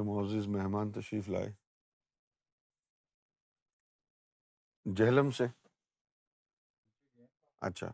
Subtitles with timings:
[0.08, 1.50] معزز مہمان تشریف لائے
[4.96, 5.44] جہلم سے
[7.68, 7.90] اچھا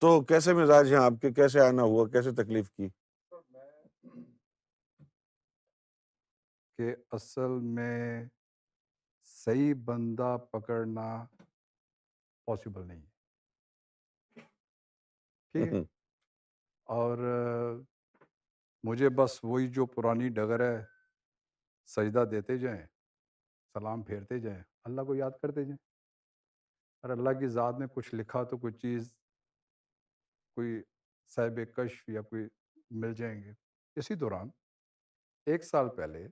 [0.00, 2.88] تو کیسے مزاج ہیں آپ کے کیسے آنا ہوا کیسے تکلیف کی
[6.78, 8.24] کہ اصل میں
[9.34, 11.06] صحیح بندہ پکڑنا
[12.46, 13.04] پاسبل نہیں
[16.96, 17.18] اور
[18.88, 20.78] مجھے بس وہی جو پرانی ڈگر ہے
[21.94, 22.82] سجدہ دیتے جائیں
[23.74, 25.78] سلام پھیرتے جائیں اللہ کو یاد کرتے جائیں
[27.02, 29.10] اور اللہ کی ذات نے کچھ لکھا تو کوئی چیز
[30.56, 30.80] کوئی
[31.34, 32.46] صاحب کشف یا کوئی
[33.04, 33.52] مل جائیں گے
[34.00, 34.48] اسی دوران
[35.52, 36.26] ایک سال پہلے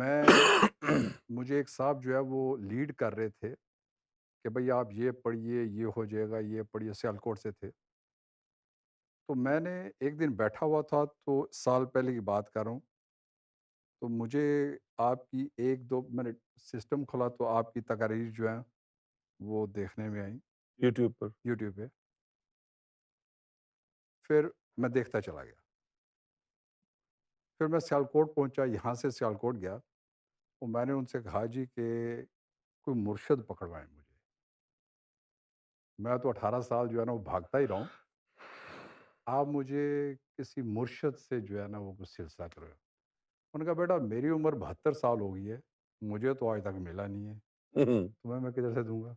[0.00, 0.22] میں
[1.38, 2.40] مجھے ایک صاحب جو ہے وہ
[2.72, 3.54] لیڈ کر رہے تھے
[4.44, 7.70] کہ بھئی آپ یہ پڑھیے یہ ہو جائے گا یہ پڑھیے سیالکوٹ سے تھے
[9.28, 12.70] تو میں نے ایک دن بیٹھا ہوا تھا تو سال پہلے کی بات کر رہا
[12.72, 12.80] ہوں
[14.04, 14.40] تو مجھے
[15.02, 18.58] آپ کی ایک دو میں نے سسٹم کھلا تو آپ کی تقاریر جو ہیں
[19.50, 20.34] وہ دیکھنے میں آئیں
[20.84, 21.86] یوٹیوب پر یوٹیوب پہ
[24.26, 24.48] پھر
[24.80, 25.54] میں دیکھتا چلا گیا
[27.58, 31.64] پھر میں سیالکوٹ پہنچا یہاں سے سیالکوٹ گیا تو میں نے ان سے کہا جی
[31.76, 31.88] کہ
[32.84, 34.16] کوئی مرشد پکڑوائیں مجھے
[36.10, 38.42] میں تو اٹھارہ سال جو ہے نا وہ بھاگتا ہی رہا ہوں
[39.40, 39.86] آپ مجھے
[40.38, 42.72] کسی مرشد سے جو ہے نا وہ کچھ سلسلہ کرو
[43.54, 45.56] انہوں نے کہا بیٹا میری عمر بہتر سال ہو گئی ہے
[46.12, 47.84] مجھے تو آج تک ملا نہیں ہے
[48.22, 49.12] تمہیں میں کدھر سے دوں گا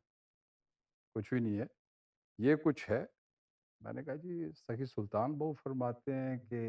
[1.13, 1.65] کچھ بھی نہیں ہے
[2.47, 2.99] یہ کچھ ہے
[3.83, 6.59] میں نے کہا جی سخی سلطان بہو فرماتے ہیں کہ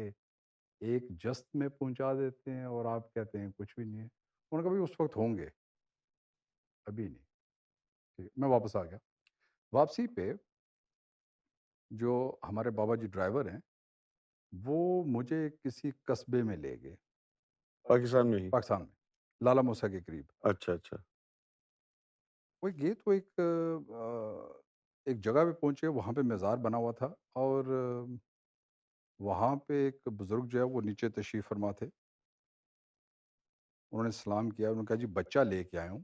[0.91, 4.57] ایک جست میں پہنچا دیتے ہیں اور آپ کہتے ہیں کچھ بھی نہیں ہے انہوں
[4.59, 5.45] نے کہا بھائی اس وقت ہوں گے
[6.91, 7.25] ابھی نہیں
[8.15, 8.97] ٹھیک میں واپس آ گیا
[9.75, 10.31] واپسی پہ
[12.03, 12.15] جو
[12.47, 13.59] ہمارے بابا جی ڈرائیور ہیں
[14.65, 16.95] وہ مجھے کسی قصبے میں لے گئے
[17.89, 20.97] پاکستان میں ہی پاکستان میں لالا موسا کے قریب اچھا اچھا
[22.61, 23.39] وہ گئے تو ایک
[25.09, 27.05] ایک جگہ پہ پہنچے وہاں پہ مزار بنا ہوا تھا
[27.43, 27.71] اور
[29.29, 31.85] وہاں پہ ایک بزرگ جو ہے وہ نیچے تشریف فرما تھے
[33.91, 36.03] انہوں نے سلام کیا انہوں نے کہا جی بچہ لے کے آئے ہوں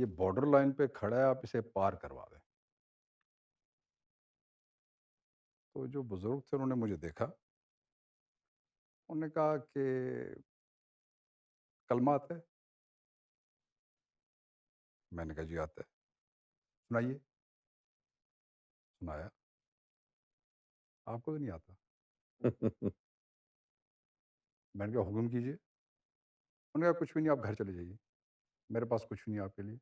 [0.00, 2.38] یہ بارڈر لائن پہ کھڑا ہے آپ اسے پار کروا دیں
[5.74, 7.30] تو جو بزرگ تھے انہوں نے مجھے دیکھا
[9.10, 9.80] انہوں نے کہا کہ
[11.88, 12.40] کلمہ آتا ہے
[15.18, 15.86] میں نے کہا جی آتا ہے
[16.88, 17.14] سنائیے
[18.98, 19.28] سنایا
[21.12, 21.72] آپ کو تو نہیں آتا
[24.74, 27.96] میں نے کہا حکم کیجیے انہوں نے کہا کچھ بھی نہیں آپ گھر چلے جائیے
[28.76, 29.76] میرے پاس کچھ بھی نہیں آپ کے لیے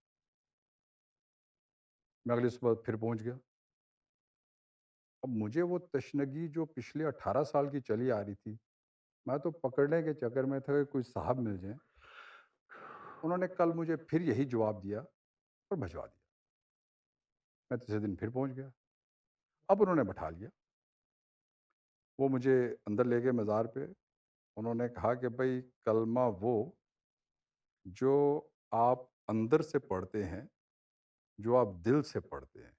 [2.27, 3.35] میں اگلی صبح پھر پہنچ گیا
[5.23, 8.57] اب مجھے وہ تشنگی جو پچھلے اٹھارہ سال کی چلی آ رہی تھی
[9.29, 11.77] میں تو پکڑنے کے چکر میں تھا کہ کوئی صاحب مل جائیں
[13.23, 16.17] انہوں نے کل مجھے پھر یہی جواب دیا اور بھجوا دیا
[17.71, 18.69] میں تیسرے دن پھر پہنچ گیا
[19.75, 20.49] اب انہوں نے بٹھا لیا
[22.19, 22.57] وہ مجھے
[22.91, 23.87] اندر لے گئے مزار پہ
[24.63, 26.55] انہوں نے کہا کہ بھائی کلمہ وہ
[28.01, 28.15] جو
[28.85, 29.05] آپ
[29.37, 30.45] اندر سے پڑھتے ہیں
[31.47, 32.77] جو آپ دل سے پڑھتے ہیں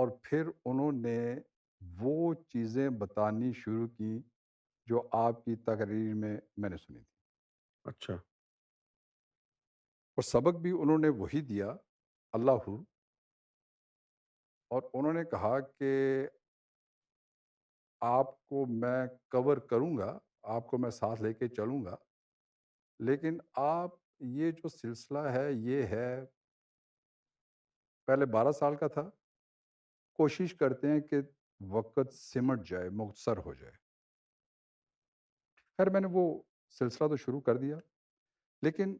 [0.00, 1.18] اور پھر انہوں نے
[2.00, 4.18] وہ چیزیں بتانی شروع کی
[4.88, 8.12] جو آپ کی تقریر میں میں نے سنی تھی اچھا
[10.12, 11.74] اور سبق بھی انہوں نے وہی دیا
[12.38, 12.76] اللہ ہو
[14.76, 15.92] اور انہوں نے کہا کہ
[18.08, 20.18] آپ کو میں کور کروں گا
[20.56, 21.96] آپ کو میں ساتھ لے کے چلوں گا
[23.06, 23.94] لیکن آپ
[24.36, 26.08] یہ جو سلسلہ ہے یہ ہے
[28.06, 29.08] پہلے بارہ سال کا تھا
[30.18, 31.20] کوشش کرتے ہیں کہ
[31.70, 33.72] وقت سمٹ جائے مختصر ہو جائے
[35.78, 36.22] خیر میں نے وہ
[36.78, 37.76] سلسلہ تو شروع کر دیا
[38.62, 38.96] لیکن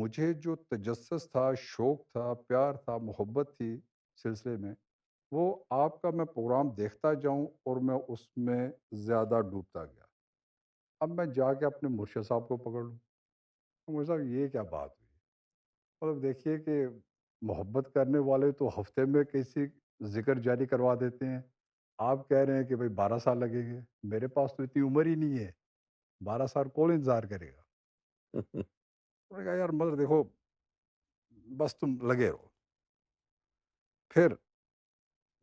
[0.00, 3.76] مجھے جو تجسس تھا شوق تھا پیار تھا محبت تھی
[4.22, 4.74] سلسلے میں
[5.32, 8.68] وہ آپ کا میں پروگرام دیکھتا جاؤں اور میں اس میں
[9.06, 10.04] زیادہ ڈوبتا گیا
[11.04, 14.90] اب میں جا کے اپنے مرشد صاحب کو پکڑ لوں مرشد صاحب یہ کیا بات
[15.00, 16.84] ہوئی مطلب دیکھیے کہ
[17.50, 19.66] محبت کرنے والے تو ہفتے میں کسی
[20.14, 21.40] ذکر جاری کروا دیتے ہیں
[22.04, 23.78] آپ کہہ رہے ہیں کہ بھائی بارہ سال لگیں گے
[24.10, 25.50] میرے پاس تو اتنی عمر ہی نہیں ہے
[26.24, 28.40] بارہ سال کون انتظار کرے گا
[29.44, 30.22] کہا یار مگر دیکھو
[31.58, 32.46] بس تم لگے رہو
[34.14, 34.32] پھر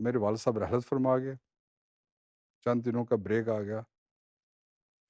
[0.04, 1.36] میرے والد صاحب رحلت فرما گئے
[2.66, 3.82] چند دنوں کا بریک آ گیا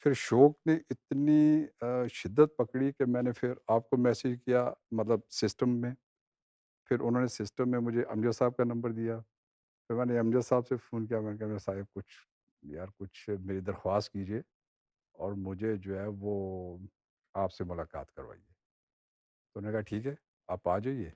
[0.04, 1.66] پھر شوق نے اتنی
[2.13, 4.69] شدت پکڑی کہ میں نے پھر آپ کو میسیج کیا
[5.00, 5.92] مطلب سسٹم میں
[6.89, 9.19] پھر انہوں نے سسٹم میں مجھے امجد صاحب کا نمبر دیا
[9.88, 12.18] پھر میں نے امجد صاحب سے فون کیا میں نے کہا میں صاحب کچھ
[12.74, 14.38] یار کچھ میری درخواست کیجیے
[15.24, 16.33] اور مجھے جو ہے وہ
[17.44, 20.13] آپ سے ملاقات کروائیے تو انہوں نے کہا ٹھیک ہے
[20.56, 21.09] آپ آ جائیے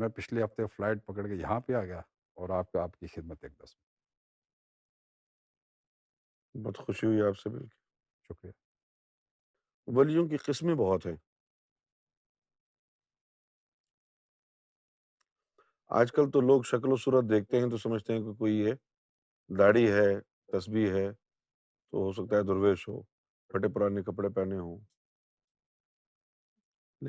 [0.00, 2.00] میں پچھلے ہفتے فلائٹ پکڑ کے یہاں پہ آ گیا
[2.40, 3.74] اور آپ آپ کی خدمت ایک دس
[6.54, 7.64] میں بہت خوشی ہوئی آپ سے کے
[8.28, 8.50] شکریہ
[9.98, 11.16] ولیوں کی قسمیں بہت ہیں
[15.94, 18.72] آج کل تو لوگ شکل و صورت دیکھتے ہیں تو سمجھتے ہیں کہ کوئی یہ
[19.58, 20.06] داڑھی ہے
[20.52, 23.00] تسبیح ہے تو ہو سکتا ہے درویش ہو
[23.52, 24.78] پھٹے پرانے کپڑے پہنے ہوں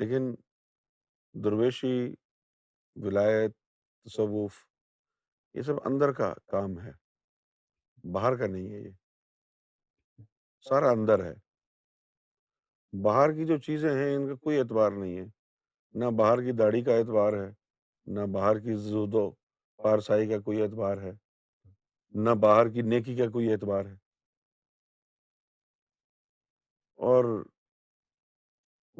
[0.00, 0.32] لیکن
[1.44, 1.92] درویشی
[3.06, 3.56] ولایت
[4.04, 4.64] تصوف
[5.54, 6.92] یہ سب اندر کا کام ہے
[8.12, 8.90] باہر کا نہیں ہے یہ
[10.68, 11.34] سارا اندر ہے
[13.02, 15.24] باہر کی جو چیزیں ہیں ان کا کوئی اعتبار نہیں ہے
[15.98, 17.50] نہ باہر کی داڑھی کا اعتبار ہے
[18.16, 19.28] نہ باہر کی زود و
[19.82, 21.10] پارسائی کا کوئی اعتبار ہے
[22.24, 23.94] نہ باہر کی نیکی کا کوئی اعتبار ہے
[27.12, 27.24] اور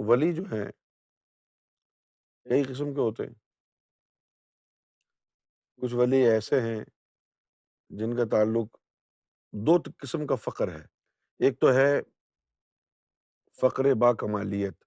[0.09, 0.65] ولی جو ہیں
[2.51, 3.35] کئی قسم کے ہوتے ہیں
[5.83, 6.79] کچھ ولی ایسے ہیں
[7.99, 8.77] جن کا تعلق
[9.67, 10.85] دو قسم کا فخر ہے
[11.47, 11.89] ایک تو ہے
[13.61, 14.85] فقر با کمالیت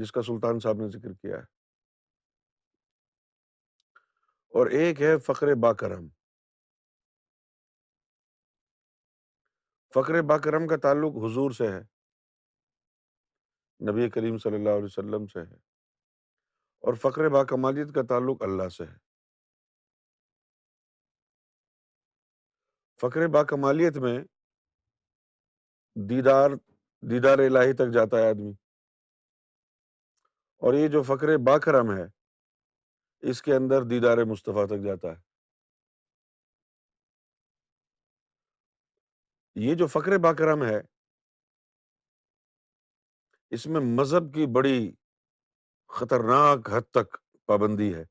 [0.00, 1.54] جس کا سلطان صاحب نے ذکر کیا ہے
[4.58, 6.06] اور ایک ہے فر باکرم
[9.94, 11.80] فکر باکرم کا تعلق حضور سے ہے
[13.90, 15.54] نبی کریم صلی اللہ علیہ وسلم سے ہے
[16.88, 18.96] اور فخر با کمالیت کا تعلق اللہ سے ہے
[23.00, 24.18] فقر با کمالیت میں
[26.10, 26.56] دیدار
[27.10, 28.52] دیدار الہی تک جاتا ہے آدمی
[30.66, 32.14] اور یہ جو فقر با کرم ہے
[33.30, 35.24] اس کے اندر دیدار مصطفیٰ تک جاتا ہے
[39.64, 40.78] یہ جو فقر باکرم ہے
[43.56, 44.90] اس میں مذہب کی بڑی
[45.98, 47.16] خطرناک حد تک
[47.46, 48.02] پابندی ہے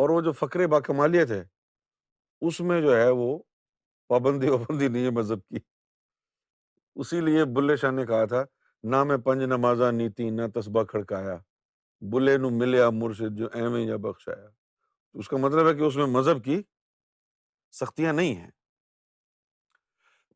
[0.00, 1.42] اور وہ جو فقر باکمالیت ہے
[2.46, 3.38] اس میں جو ہے وہ
[4.08, 5.58] پابندی وابندی نہیں ہے مذہب کی
[7.02, 8.44] اسی لیے بلے شاہ نے کہا تھا
[8.90, 11.36] نہ میں پنج نمازہ نیتی نہ تصبہ کھڑکایا
[12.12, 15.96] بلے نو ملیا مرشد جو اہم یا بخشایا تو اس کا مطلب ہے کہ اس
[15.96, 16.60] میں مذہب کی
[17.80, 18.50] سختیاں نہیں ہیں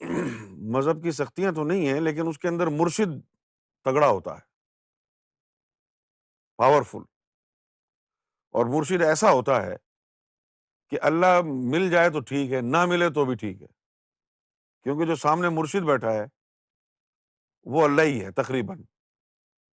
[0.76, 3.20] مذہب کی سختیاں تو نہیں ہیں لیکن اس کے اندر مرشد
[3.84, 4.48] تگڑا ہوتا ہے
[6.62, 7.02] پاورفل
[8.58, 9.74] اور مرشد ایسا ہوتا ہے
[10.90, 11.40] کہ اللہ
[11.72, 13.66] مل جائے تو ٹھیک ہے نہ ملے تو بھی ٹھیک ہے
[14.82, 16.24] کیونکہ جو سامنے مرشد بیٹھا ہے
[17.72, 18.82] وہ اللہ ہی ہے تقریباً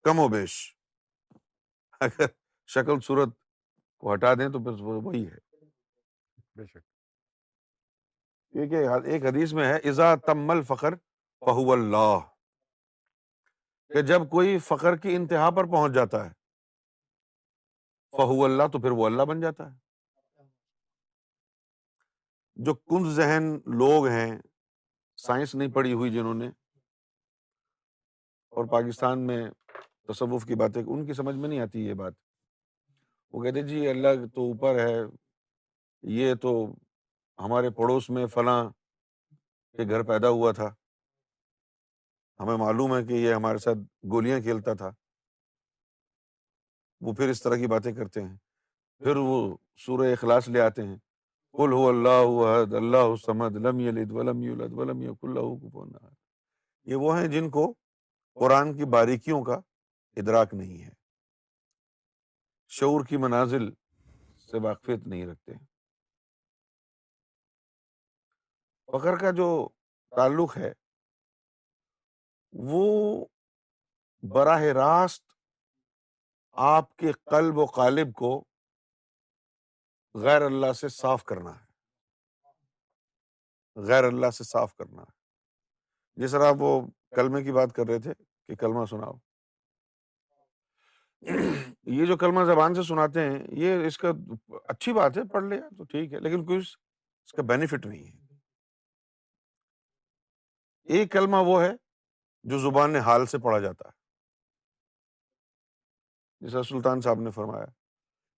[0.04, 0.58] کم و بیش
[2.02, 2.26] اگر
[2.74, 3.30] شکل صورت
[4.00, 5.38] کو ہٹا دیں تو پھر وہی ہے
[6.56, 6.84] بے شک
[8.54, 10.96] کیونکہ ایک حدیث میں ہے ازا تم الفخر
[11.46, 12.18] فہو اللہ
[13.94, 16.32] کہ جب کوئی فخر کی انتہا پر پہنچ جاتا ہے
[18.18, 19.76] فہو اللہ تو پھر وہ اللہ بن جاتا ہے
[22.66, 23.50] جو کن ذہن
[23.80, 24.32] لوگ ہیں
[25.26, 26.48] سائنس نہیں پڑھی ہوئی جنہوں نے
[28.58, 29.44] اور پاکستان میں
[30.08, 32.14] تصوف کی باتیں ان کی سمجھ میں نہیں آتی یہ بات
[33.36, 34.96] وہ کہتے جی اللہ تو اوپر ہے
[36.18, 36.54] یہ تو
[37.44, 38.60] ہمارے پڑوس میں فلاں
[39.78, 40.74] کے گھر پیدا ہوا تھا
[42.40, 43.78] ہمیں معلوم ہے کہ یہ ہمارے ساتھ
[44.12, 44.92] گولیاں کھیلتا تھا
[47.08, 48.36] وہ پھر اس طرح کی باتیں کرتے ہیں
[49.04, 49.38] پھر وہ
[49.86, 50.96] سور اخلاص لے آتے ہیں
[51.58, 56.08] کل ہو اللہ حد اللہ سمد لم یلد ولم ع ولم یک اللہ
[56.92, 57.72] یہ وہ ہیں جن کو
[58.40, 59.60] قرآن کی باریکیوں کا
[60.22, 60.90] ادراک نہیں ہے
[62.76, 63.66] شعور کی منازل
[64.46, 65.58] سے واقفیت نہیں رکھتے
[68.92, 69.48] فخر کا جو
[70.16, 70.70] تعلق ہے
[72.72, 72.82] وہ
[74.36, 75.24] براہ راست
[76.70, 78.32] آپ کے قلب و قالب کو
[80.26, 86.72] غیر اللہ سے صاف کرنا ہے غیر اللہ سے صاف کرنا ہے طرح آپ وہ
[87.16, 88.14] کلمے کی بات کر رہے تھے
[88.48, 89.16] کہ کلمہ سناؤ
[91.92, 94.10] یہ جو کلمہ زبان سے سناتے ہیں یہ اس کا
[94.70, 98.18] اچھی بات ہے پڑھ لیا تو ٹھیک ہے لیکن کوئی اس کا بینیفٹ نہیں ہے
[100.98, 101.72] ایک کلمہ وہ ہے
[102.50, 103.96] جو زبان حال سے پڑھا جاتا ہے
[106.46, 107.66] جیسا سلطان صاحب نے فرمایا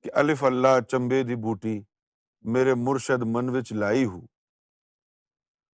[0.04, 1.80] کہ الف اللہ چمبے دی بوٹی
[2.56, 4.20] میرے مرشد من وچ لائی ہو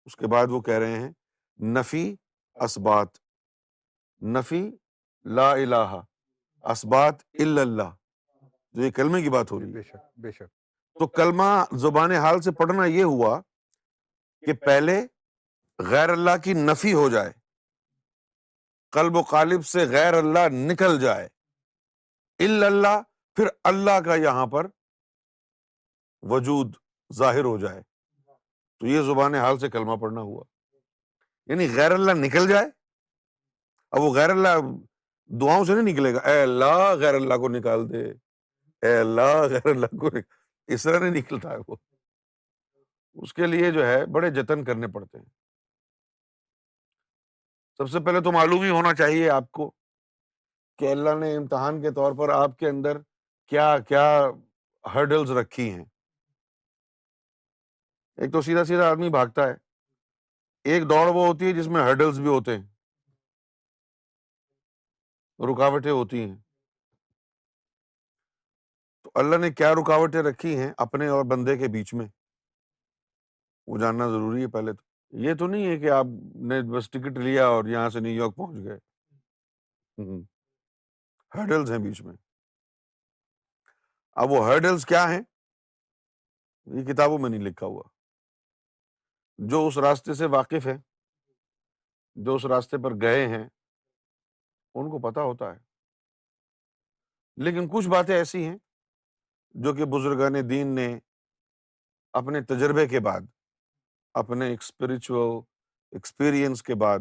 [0.05, 1.12] اس کے بعد وہ کہہ رہے ہیں
[1.77, 2.03] نفی
[2.63, 3.17] اسبات
[4.35, 4.65] نفی
[5.35, 6.01] لا الہ
[6.72, 7.89] اسبات اللہ
[8.74, 10.48] جو یہ کلمے کی بات بے شک بے شک
[11.00, 11.43] تو کلمہ
[11.81, 13.39] زبان حال سے پڑھنا یہ ہوا
[14.45, 15.00] کہ پہلے
[15.91, 17.31] غیر اللہ کی نفی ہو جائے
[18.98, 21.27] قلب و قالب سے غیر اللہ نکل جائے
[22.48, 23.00] اللہ
[23.36, 24.67] پھر اللہ کا یہاں پر
[26.34, 26.74] وجود
[27.17, 27.81] ظاہر ہو جائے
[28.79, 30.43] تو یہ زبان حال سے کلمہ پڑھنا ہوا
[31.51, 32.65] یعنی غیر اللہ نکل جائے
[33.98, 34.57] اب وہ غیر اللہ
[35.41, 38.03] دعاؤں سے نہیں نکلے گا اے اللہ غیر اللہ کو نکال دے
[38.88, 40.10] اے اللہ غیر اللہ کو
[40.74, 41.75] اس طرح نہیں نکلتا ہے وہ
[43.24, 45.25] اس کے لیے جو ہے بڑے جتن کرنے پڑتے ہیں
[47.77, 49.70] سب سے پہلے تو معلوم ہی ہونا چاہیے آپ کو
[50.79, 52.98] کہ اللہ نے امتحان کے طور پر آپ کے اندر
[53.50, 54.03] کیا کیا
[54.94, 55.84] ہرڈلز رکھی ہیں
[58.22, 59.53] ایک تو سیدھا سیدھا آدمی بھاگتا ہے
[60.74, 62.63] ایک دوڑ وہ ہوتی ہے جس میں ہرڈلز بھی ہوتے ہیں
[65.50, 66.36] رکاوٹیں ہوتی ہیں
[69.04, 72.08] تو اللہ نے کیا رکاوٹیں رکھی ہیں اپنے اور بندے کے بیچ میں
[73.68, 76.06] وہ جاننا ضروری ہے پہلے تو یہ تو نہیں ہے کہ آپ
[76.50, 78.77] نے بس ٹکٹ لیا اور یہاں سے نیو یارک پہنچ گئے
[81.36, 82.13] ہرڈلس ہیں بیچ میں
[84.24, 85.22] اب وہ ہرڈلس کیا ہیں
[86.77, 87.84] یہ کتابوں میں نہیں لکھا ہوا
[89.51, 90.77] جو اس راستے سے واقف ہے
[92.25, 93.44] جو اس راستے پر گئے ہیں
[94.79, 95.60] ان کو پتا ہوتا ہے
[97.44, 98.58] لیکن کچھ باتیں ایسی ہیں
[99.63, 100.88] جو کہ بزرگان دین نے
[102.20, 103.22] اپنے تجربے کے بعد
[104.22, 105.38] اپنے اسپرچل
[105.98, 107.00] ایکسپیرئنس کے بعد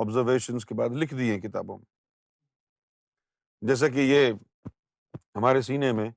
[0.00, 4.30] آبزرویشنس کے بعد لکھ دیے کتابوں میں جیسا کہ یہ
[5.36, 6.08] ہمارے سینے میں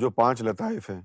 [0.00, 1.00] جو پانچ لطائف ہیں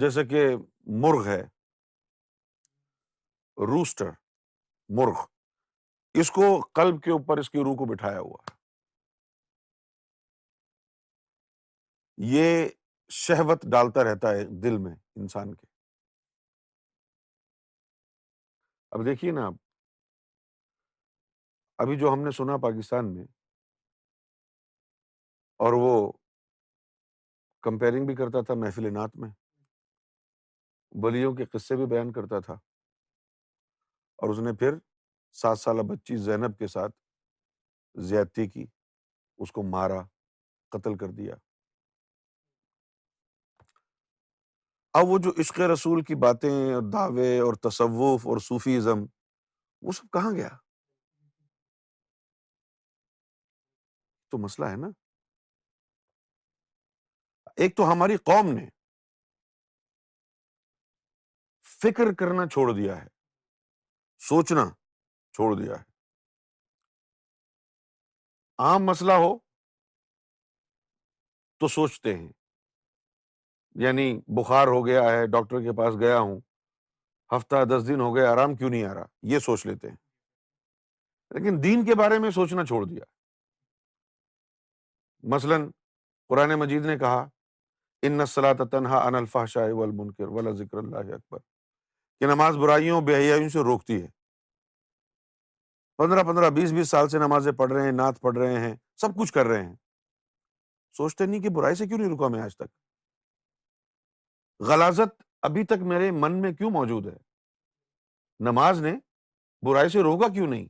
[0.00, 0.46] جیسے کہ
[1.02, 1.40] مرغ ہے
[3.70, 4.10] روسٹر
[4.98, 5.24] مرغ
[6.20, 8.50] اس کو قلب کے اوپر اس کی روح کو بٹھایا ہوا
[12.32, 12.66] یہ
[13.12, 15.66] شہوت ڈالتا رہتا ہے دل میں انسان کے
[18.94, 19.54] اب دیکھیے نا آپ
[21.82, 23.24] ابھی جو ہم نے سنا پاکستان میں
[25.64, 25.90] اور وہ
[27.62, 29.28] کمپیرنگ بھی کرتا تھا محفل نعت میں
[31.02, 32.52] بلیوں کے قصے بھی بیان کرتا تھا
[34.22, 34.74] اور اس نے پھر
[35.40, 36.92] سات سالہ بچی زینب کے ساتھ
[38.08, 38.66] زیادتی کی
[39.44, 40.00] اس کو مارا
[40.72, 41.34] قتل کر دیا
[44.98, 49.04] اب وہ جو عشق رسول کی باتیں اور دعوے اور تصوف اور صوفیزم
[49.86, 50.48] وہ سب کہاں گیا
[54.34, 54.86] تو مسئلہ ہے نا
[57.62, 58.64] ایک تو ہماری قوم نے
[61.82, 63.06] فکر کرنا چھوڑ دیا ہے
[64.28, 64.64] سوچنا
[65.38, 65.88] چھوڑ دیا ہے
[68.66, 69.32] عام مسئلہ ہو
[71.60, 72.28] تو سوچتے ہیں
[73.86, 74.08] یعنی
[74.42, 76.38] بخار ہو گیا ہے ڈاکٹر کے پاس گیا ہوں
[77.36, 79.96] ہفتہ دس دن ہو گیا آرام کیوں نہیں آ رہا یہ سوچ لیتے ہیں
[81.34, 83.13] لیکن دین کے بارے میں سوچنا چھوڑ دیا
[85.32, 85.68] مثلاً
[86.28, 87.18] قرآن مجید نے کہا
[88.06, 89.56] ان تنہا انَََََََسلا انفاش
[89.96, 91.38] منکر ولا ذکر اللہ اکبر
[92.20, 94.08] کہ نماز برائیوں بے حیائیوں سے روکتی ہے
[95.98, 99.16] پندرہ پندرہ بیس بیس سال سے نمازیں پڑھ رہے ہیں نعت پڑھ رہے ہیں سب
[99.18, 99.74] کچھ کر رہے ہیں
[100.96, 102.70] سوچتے نہیں کہ برائی سے کیوں نہیں رکا میں آج تک
[104.68, 107.16] غلازت ابھی تک میرے من میں کیوں موجود ہے
[108.50, 108.94] نماز نے
[109.66, 110.66] برائی سے روکا کیوں نہیں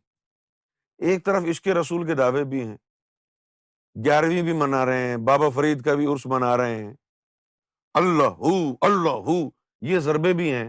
[1.10, 2.76] ایک طرف عشق رسول کے دعوے بھی ہیں
[4.04, 6.92] گیارہویں بھی منا رہے ہیں بابا فرید کا بھی عرس منا رہے ہیں
[7.98, 8.54] اللہ ہو
[8.86, 9.34] اللہ ہو
[9.88, 10.68] یہ ضربے بھی ہیں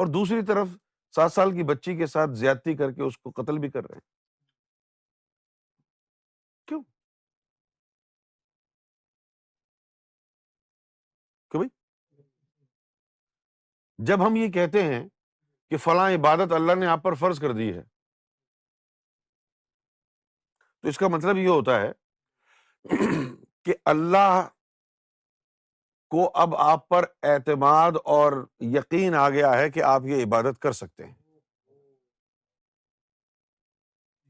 [0.00, 0.68] اور دوسری طرف
[1.14, 3.94] سات سال کی بچی کے ساتھ زیادتی کر کے اس کو قتل بھی کر رہے
[3.96, 4.00] ہیں
[6.68, 6.80] کیوں
[11.56, 11.68] بھائی
[14.06, 15.02] جب ہم یہ کہتے ہیں
[15.70, 17.82] کہ فلاں عبادت اللہ نے آپ پر فرض کر دی ہے
[20.82, 21.90] تو اس کا مطلب یہ ہوتا ہے
[23.64, 24.42] کہ اللہ
[26.10, 28.32] کو اب آپ پر اعتماد اور
[28.76, 31.14] یقین آ گیا ہے کہ آپ یہ عبادت کر سکتے ہیں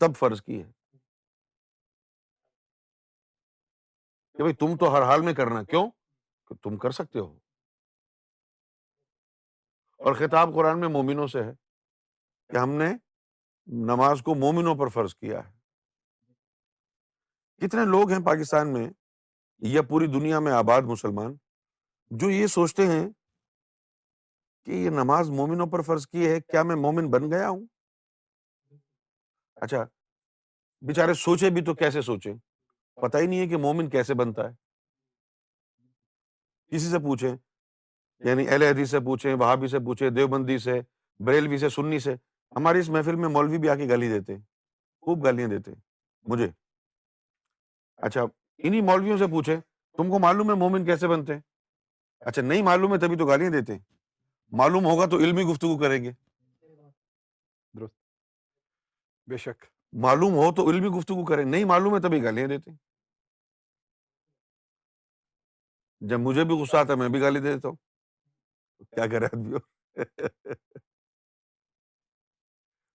[0.00, 0.70] تب فرض کی ہے
[4.36, 5.88] کہ بھائی تم تو ہر حال میں کرنا کیوں
[6.62, 7.26] تم کر سکتے ہو
[10.08, 11.52] اور خطاب قرآن میں مومنوں سے ہے
[12.52, 12.88] کہ ہم نے
[13.90, 15.50] نماز کو مومنوں پر فرض کیا ہے
[17.66, 18.88] کتنے لوگ ہیں پاکستان میں
[19.72, 21.34] یا پوری دنیا میں آباد مسلمان
[22.22, 23.04] جو یہ سوچتے ہیں
[24.64, 27.60] کہ یہ نماز مومنوں پر فرض کی ہے کیا میں مومن بن گیا ہوں
[29.66, 29.82] اچھا
[30.86, 32.32] بیچارے سوچے بھی تو کیسے سوچے
[33.02, 34.54] پتا ہی نہیں ہے کہ مومن کیسے بنتا ہے
[36.76, 40.80] کسی سے پوچھیں یعنی اہل حدیث سے پوچھیں وہابی سے پوچھے دیوبندی سے
[41.28, 42.14] بریلوی سے سنی سے
[42.56, 44.36] ہماری اس محفل میں مولوی بھی آ کے گالی دیتے
[45.06, 45.70] خوب گالیاں دیتے
[46.34, 46.48] مجھے
[48.06, 48.22] اچھا
[48.58, 49.56] انہیں مولویوں سے پوچھے
[49.96, 51.32] تم کو معلوم ہے مومن کیسے بنتے
[52.30, 53.76] اچھا نہیں معلوم ہے تبھی تو گالیاں دیتے
[54.60, 56.12] معلوم ہوگا تو علمی گفتگو کریں گے
[57.80, 57.94] درست
[59.30, 59.64] بے شک
[60.06, 62.70] معلوم ہو تو علمی گفتگو کریں نہیں معلوم ہے تبھی گالیاں دیتے
[66.10, 67.76] جب مجھے بھی غصہ آتا ہے میں بھی گالی دے دیتا ہوں
[68.94, 70.56] کیا کرے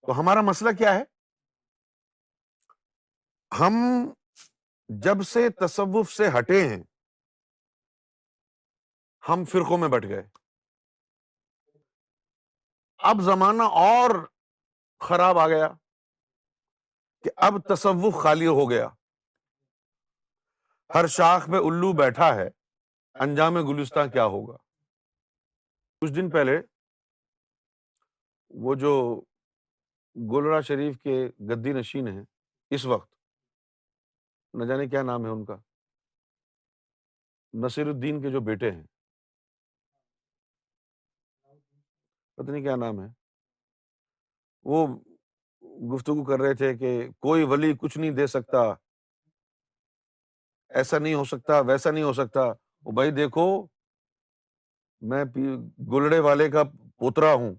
[0.07, 1.03] تو ہمارا مسئلہ کیا ہے
[3.59, 3.73] ہم
[5.05, 6.81] جب سے تصوف سے ہٹے ہیں
[9.29, 10.21] ہم فرقوں میں بٹ گئے
[13.09, 14.09] اب زمانہ اور
[15.07, 15.67] خراب آ گیا
[17.23, 18.87] کہ اب تصوف خالی ہو گیا
[20.95, 22.47] ہر شاخ میں الو بیٹھا ہے
[23.23, 24.55] انجام گلستہ کیا ہوگا
[26.01, 26.57] کچھ دن پہلے
[28.63, 28.95] وہ جو
[30.31, 32.23] گولرا شریف کے گدی نشین ہیں
[32.75, 33.15] اس وقت
[34.55, 35.55] نہ جانے کیا نام ہے ان کا
[37.63, 38.83] نصیر الدین کے جو بیٹے ہیں
[42.37, 43.07] پتہ نہیں کیا نام ہے
[44.71, 44.85] وہ
[45.95, 48.61] گفتگو کر رہے تھے کہ کوئی ولی کچھ نہیں دے سکتا
[50.79, 52.41] ایسا نہیں ہو سکتا ویسا نہیں ہو سکتا
[52.85, 53.45] وہ بھائی دیکھو
[55.09, 55.23] میں
[55.93, 56.63] گلڑے والے کا
[56.99, 57.53] پوترا ہوں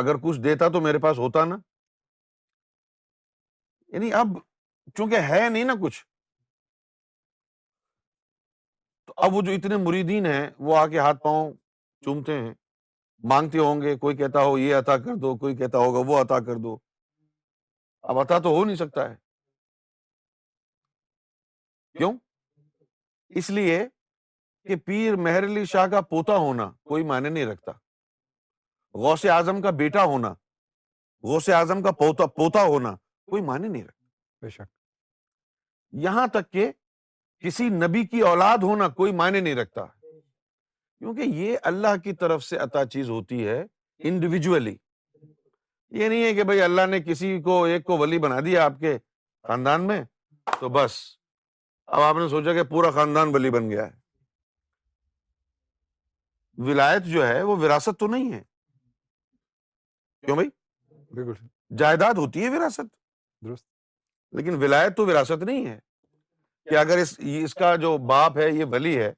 [0.00, 1.56] اگر کچھ دیتا تو میرے پاس ہوتا نا
[3.92, 4.36] یعنی اب
[4.96, 6.04] چونکہ ہے نہیں نا کچھ
[9.06, 11.52] تو اب وہ جو اتنے مریدین ہیں وہ آ کے ہاتھ پاؤں
[12.04, 12.52] چومتے ہیں
[13.30, 16.38] مانگتے ہوں گے کوئی کہتا ہو یہ عطا کر دو کوئی کہتا ہوگا وہ عطا
[16.46, 16.76] کر دو
[18.12, 19.14] اب عطا تو ہو نہیں سکتا ہے
[21.98, 22.12] کیوں
[23.40, 23.78] اس لیے
[24.68, 27.72] کہ پیر مہر علی شاہ کا پوتا ہونا کوئی معنی نہیں رکھتا
[29.02, 30.28] غوث اعظم کا بیٹا ہونا
[31.28, 31.90] غوث اعظم کا
[32.36, 32.94] پوتا ہونا
[33.30, 34.00] کوئی معنی نہیں رکھتا
[34.42, 34.68] بے شک
[36.04, 36.70] یہاں تک کہ
[37.44, 42.56] کسی نبی کی اولاد ہونا کوئی معنی نہیں رکھتا کیونکہ یہ اللہ کی طرف سے
[42.66, 43.62] عطا چیز ہوتی ہے
[44.10, 44.76] انڈیویجولی
[46.00, 48.78] یہ نہیں ہے کہ بھائی اللہ نے کسی کو کو ایک ولی بنا دیا آپ
[48.80, 48.96] کے
[49.48, 50.02] خاندان میں
[50.60, 50.96] تو بس
[51.96, 54.00] اب آپ نے سوچا کہ پورا خاندان ولی بن گیا ہے
[56.70, 58.42] ولایت جو ہے وہ وراثت تو نہیں ہے
[60.26, 60.48] کیوں بھائی
[61.14, 61.44] بالکل
[61.78, 62.94] جائیداد ہوتی ہے وراثت
[63.44, 63.66] درست
[64.36, 65.78] لیکن ولایت تو وراثت نہیں ہے
[66.70, 69.12] کہ اگر اس اس کا جو باپ ہے یہ ولی ہے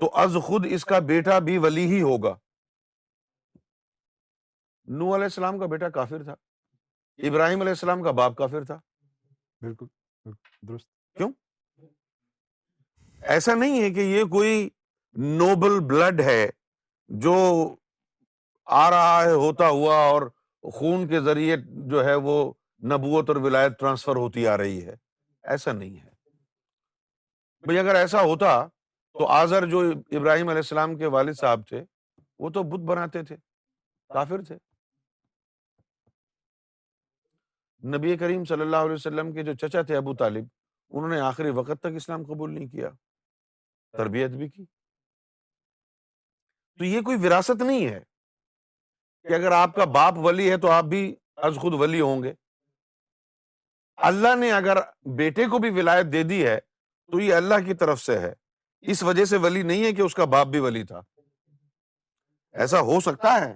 [0.00, 2.34] تو از خود اس کا بیٹا بھی ولی ہی ہوگا
[4.98, 6.34] نو علیہ السلام کا بیٹا کافر تھا
[7.28, 8.78] ابراہیم علیہ السلام کا باپ کافر تھا
[9.62, 9.86] بالکل
[10.68, 10.86] درست
[11.18, 11.30] کیوں
[13.34, 14.58] ایسا نہیں ہے کہ یہ کوئی
[15.40, 16.40] نوبل بلڈ ہے
[17.26, 17.34] جو
[18.82, 20.22] آ رہا ہے ہوتا ہوا اور
[20.78, 21.56] خون کے ذریعے
[21.92, 22.34] جو ہے وہ
[22.92, 24.94] نبوت اور ولایت ٹرانسفر ہوتی آ رہی ہے
[25.54, 26.08] ایسا نہیں ہے
[27.66, 28.52] بھائی اگر ایسا ہوتا
[29.18, 31.82] تو آزر جو ابراہیم علیہ السلام کے والد صاحب تھے
[32.38, 33.36] وہ تو بدھ بناتے تھے
[34.14, 34.56] کافر تھے
[37.96, 40.44] نبی کریم صلی اللہ علیہ وسلم کے جو چچا تھے ابو طالب
[40.90, 42.88] انہوں نے آخری وقت تک اسلام قبول نہیں کیا
[43.96, 44.64] تربیت بھی کی
[46.78, 48.00] تو یہ کوئی وراثت نہیں ہے
[49.28, 51.02] کہ اگر آپ کا باپ ولی ہے تو آپ بھی
[51.46, 52.32] از خود ولی ہوں گے
[54.08, 54.76] اللہ نے اگر
[55.16, 56.58] بیٹے کو بھی ولایت دے دی ہے
[57.12, 58.32] تو یہ اللہ کی طرف سے ہے
[58.92, 61.00] اس وجہ سے ولی نہیں ہے کہ اس کا باپ بھی ولی تھا
[62.64, 63.54] ایسا ہو سکتا ہے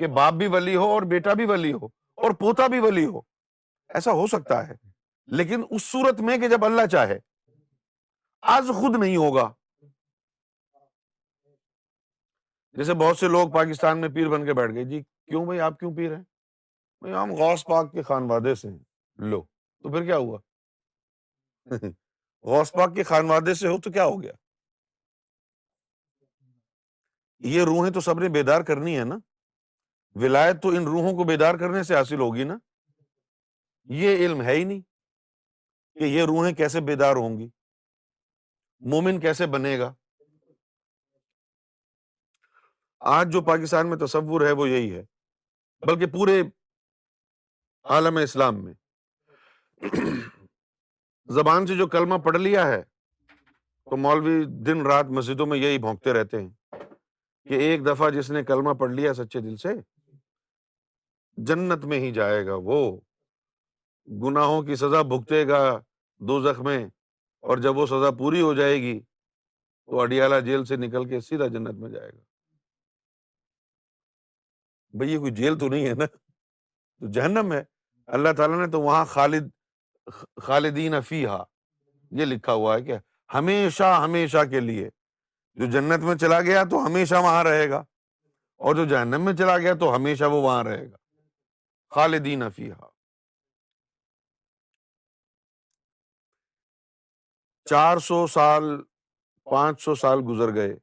[0.00, 1.84] کہ باپ بھی ولی ہو اور بیٹا بھی ولی ہو
[2.26, 3.20] اور پوتا بھی ولی ہو
[3.98, 4.74] ایسا ہو سکتا ہے
[5.40, 7.18] لیکن اس صورت میں کہ جب اللہ چاہے
[8.54, 9.52] آج خود نہیں ہوگا
[12.78, 15.78] جیسے بہت سے لوگ پاکستان میں پیر بن کے بیٹھ گئے جی کیوں بھائی آپ
[15.78, 18.78] کیوں پیر ہیں ہم غوث پاک خان وادے سے ہیں
[19.30, 19.42] لو
[19.82, 20.38] تو پھر کیا ہوا
[22.50, 24.32] غوث پاک خانوادے سے ہو تو کیا ہو گیا
[27.54, 29.18] یہ روحیں تو سب نے بیدار کرنی ہے نا
[30.24, 32.56] ولایت تو ان روحوں کو بیدار کرنے سے حاصل ہوگی نا
[34.00, 34.80] یہ علم ہے ہی نہیں
[35.98, 37.48] کہ یہ روحیں کیسے بیدار ہوں گی
[38.92, 39.92] مومن کیسے بنے گا
[43.16, 45.02] آج جو پاکستان میں تصور ہے وہ یہی ہے
[45.86, 46.36] بلکہ پورے
[47.96, 48.74] عالم اسلام میں
[51.36, 52.80] زبان سے جو کلمہ پڑھ لیا ہے
[53.90, 56.48] تو مولوی دن رات مسجدوں میں یہی بھونکتے رہتے ہیں
[57.48, 59.68] کہ ایک دفعہ جس نے کلمہ پڑھ لیا سچے دل سے
[61.48, 62.76] جنت میں ہی جائے گا وہ
[64.24, 65.62] گناہوں کی سزا بھگتے گا
[66.28, 66.84] دو میں
[67.48, 71.46] اور جب وہ سزا پوری ہو جائے گی تو اڈیالہ جیل سے نکل کے سیدھا
[71.54, 72.20] جنت میں جائے گا
[75.04, 77.62] یہ کوئی جیل تو نہیں ہے نا تو جہنم ہے
[78.16, 79.48] اللہ تعالیٰ نے تو وہاں خالد
[80.42, 81.42] خالدین فیحا
[82.18, 82.96] یہ لکھا ہوا ہے کہ
[83.34, 84.88] ہمیشہ ہمیشہ کے لیے
[85.60, 87.82] جو جنت میں چلا گیا تو ہمیشہ وہاں رہے گا
[88.68, 90.96] اور جو جہنم میں چلا گیا تو ہمیشہ وہ وہاں رہے گا
[91.94, 92.88] خالدین فیحا
[97.70, 98.62] چار سو سال
[99.50, 100.74] پانچ سو سال گزر گئے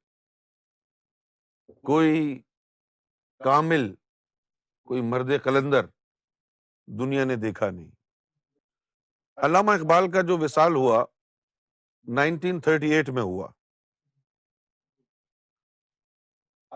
[1.89, 2.37] کوئی
[3.43, 3.93] کامل
[4.87, 5.85] کوئی مرد قلندر
[6.99, 7.89] دنیا نے دیکھا نہیں
[9.45, 11.03] علامہ اقبال کا جو وصال ہوا
[12.19, 13.47] نائنٹین تھرٹی ایٹ میں ہوا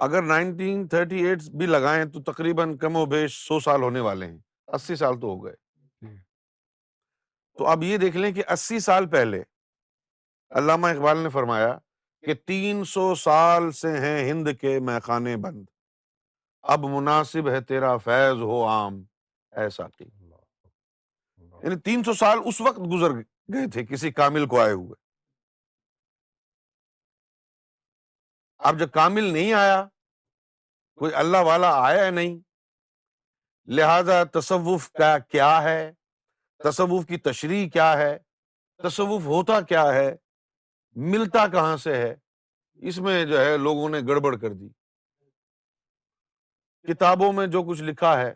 [0.06, 4.26] اگر نائنٹین تھرٹی ایٹ بھی لگائیں تو تقریباً کم و بیش سو سال ہونے والے
[4.28, 4.38] ہیں
[4.78, 5.56] اسی سال تو ہو گئے
[7.58, 9.42] تو اب یہ دیکھ لیں کہ اسی سال پہلے
[10.62, 11.76] علامہ اقبال نے فرمایا
[12.26, 15.66] کہ تین سو سال سے ہیں ہند کے میخانے بند
[16.76, 19.04] اب مناسب ہے تیرا فیض ہو عام
[19.64, 20.06] ایسا کہ
[21.64, 23.14] یعنی تین سو سال اس وقت گزر
[23.54, 24.94] گئے تھے کسی کامل کو آئے ہوئے
[28.70, 29.84] اب جب کامل نہیں آیا
[31.00, 32.38] کوئی اللہ والا آیا نہیں
[33.78, 35.80] لہذا تصوف کا کیا ہے
[36.64, 38.18] تصوف کی تشریح کیا ہے
[38.84, 40.10] تصوف ہوتا کیا ہے
[41.12, 42.14] ملتا کہاں سے ہے
[42.90, 44.70] اس میں جو ہے لوگوں نے گڑبڑ کر دی
[46.94, 48.34] کتابوں میں جو کچھ لکھا ہے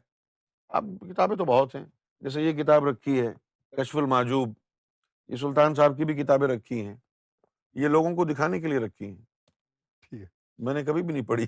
[0.80, 1.84] اب کتابیں تو بہت ہیں
[2.26, 3.32] جیسے یہ کتاب رکھی ہے
[3.78, 4.54] کشف الماجوب
[5.30, 6.96] یہ سلطان صاحب کی بھی کتابیں رکھی ہیں
[7.82, 10.24] یہ لوگوں کو دکھانے کے لیے رکھی ہیں
[10.66, 11.46] میں نے کبھی بھی نہیں پڑھی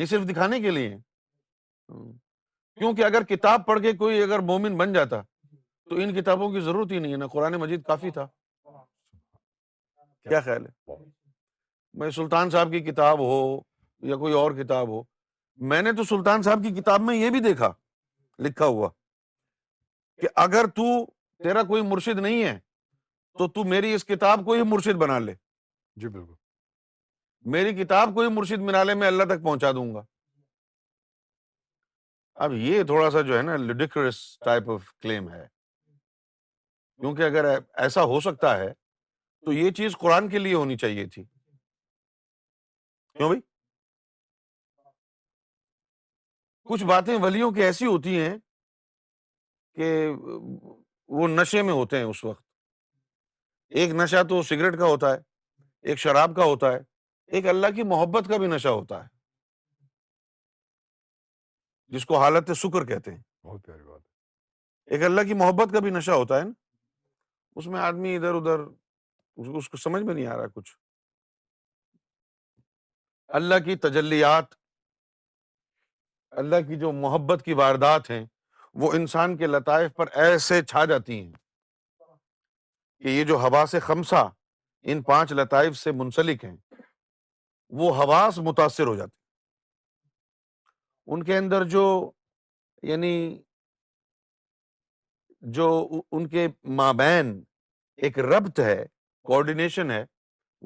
[0.00, 0.96] یہ صرف دکھانے کے لیے
[2.80, 5.20] کیونکہ اگر کتاب پڑھ کے کوئی اگر مومن بن جاتا
[5.90, 8.26] تو ان کتابوں کی ضرورت ہی نہیں ہے نا قرآن مجید کافی تھا
[10.30, 10.94] کیا خیال ہے
[12.00, 13.38] میں سلطان صاحب کی کتاب ہو
[14.12, 15.02] یا کوئی اور کتاب ہو
[15.70, 17.72] میں نے تو سلطان صاحب کی کتاب میں یہ بھی دیکھا
[18.46, 18.88] لکھا ہوا
[20.20, 20.82] کہ اگر تو
[21.42, 22.58] تیرا کوئی مرشد نہیں ہے
[23.38, 25.34] تو تو میری اس کتاب کو ہی مرشد بنا لے
[26.00, 26.34] جی بالکل
[27.50, 28.74] میری کتاب کو ہی مرشد میں
[29.08, 30.02] اللہ تک پہنچا دوں گا
[32.44, 33.56] اب یہ تھوڑا سا جو ہے نا
[34.44, 35.46] ٹائپ آف کلیم ہے
[37.00, 37.44] کیونکہ اگر
[37.84, 41.24] ایسا ہو سکتا ہے تو یہ چیز قرآن کے لیے ہونی چاہیے تھی
[43.14, 43.40] کیوں بھائی
[46.68, 48.36] کچھ باتیں ولیوں کی ایسی ہوتی ہیں
[49.76, 49.90] کہ
[51.18, 52.44] وہ نشے میں ہوتے ہیں اس وقت
[53.82, 55.18] ایک نشہ تو سگریٹ کا ہوتا ہے
[55.90, 56.78] ایک شراب کا ہوتا ہے
[57.36, 59.08] ایک اللہ کی محبت کا بھی نشہ ہوتا ہے
[61.96, 64.00] جس کو حالت سکر کہتے ہیں بہت پیاری بات
[64.94, 66.52] ایک اللہ کی محبت کا بھی نشہ ہوتا ہے نا
[67.60, 68.68] اس میں آدمی ادھر ادھر
[69.60, 70.76] اس کو سمجھ میں نہیں آ رہا کچھ
[73.40, 74.54] اللہ کی تجلیات
[76.40, 78.24] اللہ کی جو محبت کی واردات ہیں
[78.80, 81.32] وہ انسان کے لطائف پر ایسے چھا جاتی ہیں
[83.02, 84.22] کہ یہ جو حواس خمسا
[84.92, 86.56] ان پانچ لطائف سے منسلک ہیں
[87.80, 89.14] وہ حواس متاثر ہو جاتے
[91.12, 91.84] ان کے اندر جو
[92.90, 93.12] یعنی
[95.58, 95.66] جو
[96.12, 96.46] ان کے
[96.82, 97.32] مابین
[98.06, 98.84] ایک ربط ہے
[99.30, 100.04] کوآڈینیشن ہے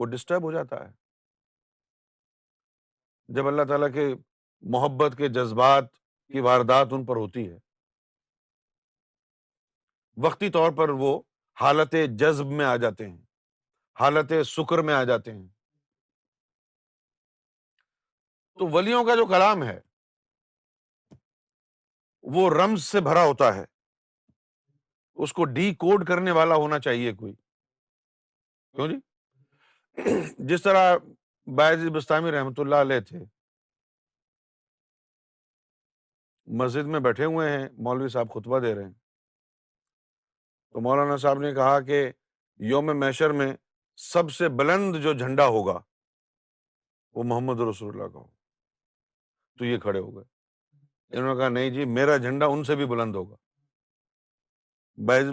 [0.01, 0.93] وہ ڈسٹرب ہو جاتا ہے
[3.35, 4.09] جب اللہ تعالیٰ کے
[4.73, 5.93] محبت کے جذبات
[6.33, 7.59] کی واردات ان پر ہوتی ہے
[10.25, 11.21] وقتی طور پر وہ
[11.61, 13.17] حالت جذب میں آ جاتے ہیں
[14.01, 15.47] حالت سکر میں آ جاتے ہیں
[18.59, 19.79] تو ولیوں کا جو کلام ہے
[22.35, 23.65] وہ رمز سے بھرا ہوتا ہے
[25.23, 27.33] اس کو ڈی کوڈ کرنے والا ہونا چاہیے کوئی
[28.77, 30.97] کیوں جی جس طرح
[31.57, 33.19] بائز بستانی رحمتہ اللہ علیہ تھے
[36.61, 38.93] مسجد میں بیٹھے ہوئے ہیں مولوی صاحب خطبہ دے رہے ہیں
[40.73, 42.05] تو مولانا صاحب نے کہا کہ
[42.71, 43.53] یوم میشر میں
[44.13, 45.79] سب سے بلند جو جھنڈا ہوگا
[47.15, 48.33] وہ محمد رسول اللہ کا ہوگا
[49.59, 52.87] تو یہ کھڑے ہو گئے انہوں نے کہا نہیں جی میرا جھنڈا ان سے بھی
[52.87, 53.37] بلند ہوگا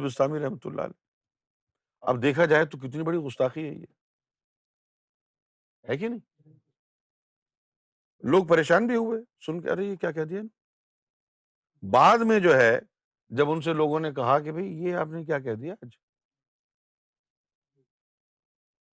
[0.06, 1.06] بستانی رحمۃ اللہ علیہ
[2.10, 3.86] اب دیکھا جائے تو کتنی بڑی گستاخی ہے یہ
[5.90, 6.54] ہے کہ نہیں
[8.34, 10.42] لوگ پریشان بھی ہوئے سن کے ارے یہ کیا کہہ دیا
[11.92, 12.80] بعد میں جو ہے
[13.38, 15.90] جب ان سے لوگوں نے کہا کہ یہ آپ نے کیا کہہ دیا آج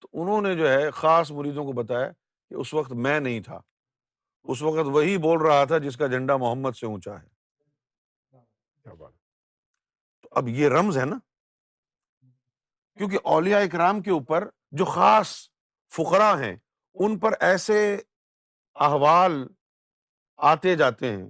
[0.00, 3.60] تو انہوں نے جو ہے خاص مریدوں کو بتایا کہ اس وقت میں نہیں تھا
[4.52, 7.28] اس وقت وہی بول رہا تھا جس کا جھنڈا محمد سے اونچا ہے
[10.20, 11.18] تو اب یہ رمز ہے نا
[12.98, 15.34] کیونکہ اولیاء اکرام کے اوپر جو خاص
[15.96, 16.54] فقرا ہیں
[17.04, 17.76] ان پر ایسے
[18.86, 19.44] احوال
[20.50, 21.28] آتے جاتے ہیں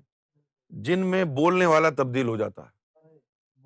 [0.85, 3.61] جن میں بولنے والا تبدیل ہو جاتا ہے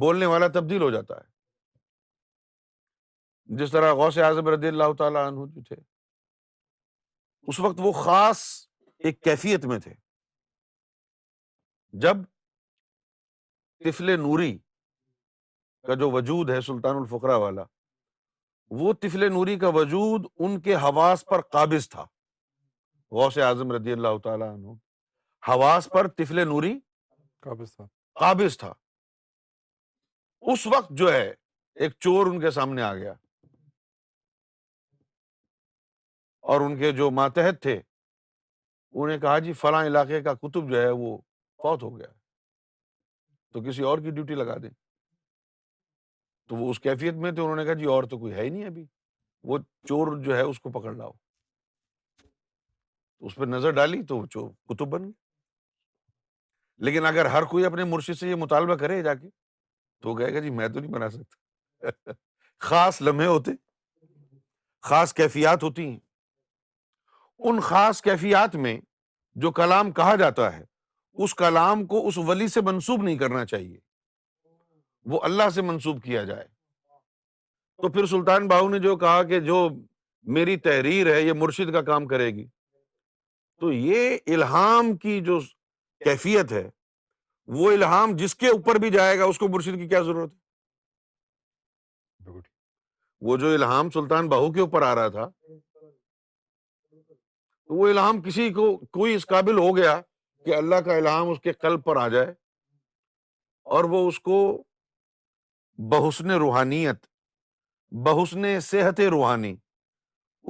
[0.00, 1.22] بولنے والا تبدیل ہو جاتا ہے
[3.62, 5.28] جس طرح غوث اعظم رضی اللہ تعالیٰ
[5.68, 5.76] تھے
[7.48, 8.40] اس وقت وہ خاص
[9.04, 9.92] ایک کیفیت میں تھے
[12.02, 12.16] جب
[13.84, 14.52] تفل نوری
[15.86, 17.62] کا جو وجود ہے سلطان الفقرا والا
[18.80, 22.04] وہ تفل نوری کا وجود ان کے حواس پر قابض تھا
[23.18, 24.72] غوث اعظم رضی اللہ تعالیٰ عنہ
[25.46, 26.78] تفلے نوری
[27.42, 27.86] قابض تھا
[28.20, 28.72] قابض تھا
[30.52, 31.28] اس وقت جو ہے
[31.84, 33.12] ایک چور ان کے سامنے آ گیا
[36.52, 40.80] اور ان کے جو ماتحت تھے انہوں نے کہا جی فلاں علاقے کا کتب جو
[40.82, 41.16] ہے وہ
[41.62, 42.06] فوت ہو گیا
[43.52, 44.70] تو کسی اور کی ڈیوٹی لگا دیں
[46.48, 48.48] تو وہ اس کیفیت میں تھے انہوں نے کہا جی اور تو کوئی ہے ہی
[48.50, 48.84] نہیں ابھی
[49.50, 51.10] وہ چور جو ہے اس کو پکڑ لاؤ
[53.26, 55.12] اس پہ نظر ڈالی تو وہ چور کتب بن گئی
[56.86, 59.28] لیکن اگر ہر کوئی اپنے مرشد سے یہ مطالبہ کرے جا کے
[60.02, 62.12] تو کہے گا جی میں تو نہیں بنا سکتا
[62.68, 63.50] خاص لمحے ہوتے
[64.88, 65.98] خاص کیفیات ہوتی ہیں
[67.50, 68.76] ان خاص کیفیات میں
[69.44, 70.64] جو کلام کہا جاتا ہے
[71.24, 73.78] اس کلام کو اس ولی سے منسوب نہیں کرنا چاہیے
[75.12, 76.46] وہ اللہ سے منسوب کیا جائے
[77.82, 79.66] تو پھر سلطان باہو نے جو کہا کہ جو
[80.38, 82.46] میری تحریر ہے یہ مرشد کا کام کرے گی
[83.60, 85.38] تو یہ الہام کی جو
[86.04, 86.62] کیفیت ہے
[87.58, 90.34] وہ الہام جس کے اوپر بھی جائے گا اس کو مرشد کی کیا ضرورت ہے
[93.28, 95.26] وہ جو الہام سلطان بہو کے اوپر آ رہا تھا
[96.90, 98.64] تو وہ الہام کسی کو
[98.98, 99.94] کوئی اس قابل ہو گیا
[100.46, 102.32] کہ اللہ کا الہام اس کے قلب پر آ جائے
[103.76, 104.38] اور وہ اس کو
[105.92, 106.98] بحسن روحانیت
[108.06, 109.54] بحسن صحت روحانی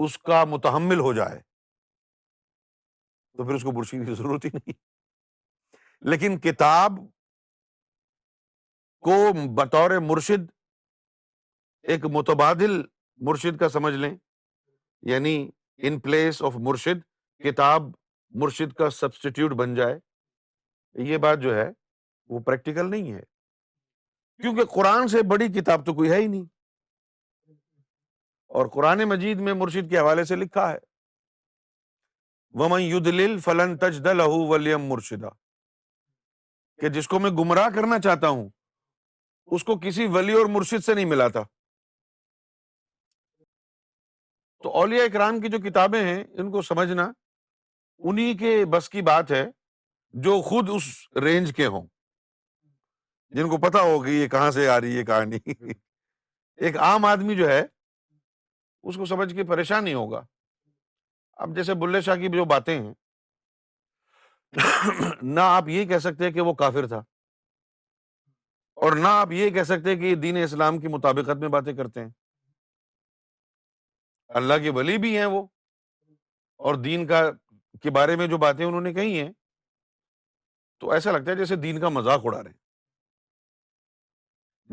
[0.05, 1.39] اس کا متحمل ہو جائے
[3.37, 4.73] تو پھر اس کو برشید کی ضرورت ہی نہیں
[6.11, 6.93] لیکن کتاب
[9.07, 9.15] کو
[9.57, 10.47] بطور مرشد
[11.93, 12.71] ایک متبادل
[13.27, 14.11] مرشد کا سمجھ لیں
[15.11, 15.35] یعنی
[15.87, 17.03] ان پلیس آف مرشد
[17.45, 17.91] کتاب
[18.43, 19.99] مرشد کا سبسٹیٹیوٹ بن جائے
[21.11, 21.69] یہ بات جو ہے
[22.31, 23.23] وہ پریکٹیکل نہیں ہے
[24.43, 26.45] کیونکہ قرآن سے بڑی کتاب تو کوئی ہے ہی نہیں
[28.61, 30.79] اور قرآن مجید میں مرشد کے حوالے سے لکھا ہے
[32.63, 35.29] ومن یو دل فلن تج دلو ولیم مرشدہ
[36.83, 38.49] کہ جس کو میں گمراہ کرنا چاہتا ہوں
[39.57, 41.43] اس کو کسی ولی اور مرشد سے نہیں ملا تھا
[44.65, 47.03] تو اولیاء اکرام کی جو کتابیں ہیں ان کو سمجھنا
[48.11, 49.45] انہی کے بس کی بات ہے
[50.27, 50.89] جو خود اس
[51.25, 51.87] رینج کے ہوں
[53.37, 55.39] جن کو پتا ہوگی یہ کہاں سے آ رہی ہے کہانی
[56.67, 60.25] ایک عام آدمی جو ہے اس کو سمجھ کے پریشان نہیں ہوگا
[61.47, 62.93] اب جیسے بلے شاہ کی جو باتیں ہیں
[64.57, 66.97] نہ آپ یہ کہہ سکتے کہ وہ کافر تھا
[68.85, 72.11] اور نہ آپ یہ کہہ سکتے کہ دین اسلام کی مطابقت میں باتیں کرتے ہیں
[74.41, 75.47] اللہ کے ولی بھی ہیں وہ
[76.69, 77.21] اور دین کا
[77.83, 79.31] کے بارے میں جو باتیں انہوں نے کہی ہیں
[80.81, 82.59] تو ایسا لگتا ہے جیسے دین کا مذاق اڑا رہے ہیں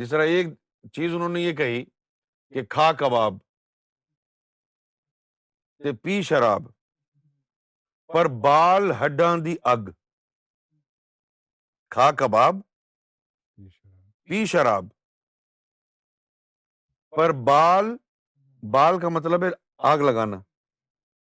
[0.04, 0.48] جس طرح ایک
[0.94, 1.84] چیز انہوں نے یہ کہی
[2.54, 3.34] کہ کھا کباب
[6.04, 6.63] پی شراب
[8.13, 9.36] پر بال ہڈاں
[9.72, 9.89] اگ
[11.95, 12.60] کھا کباب
[14.30, 14.86] پی شراب
[17.15, 17.89] پر بال
[18.72, 19.50] بال کا مطلب ہے
[19.91, 20.39] آگ لگانا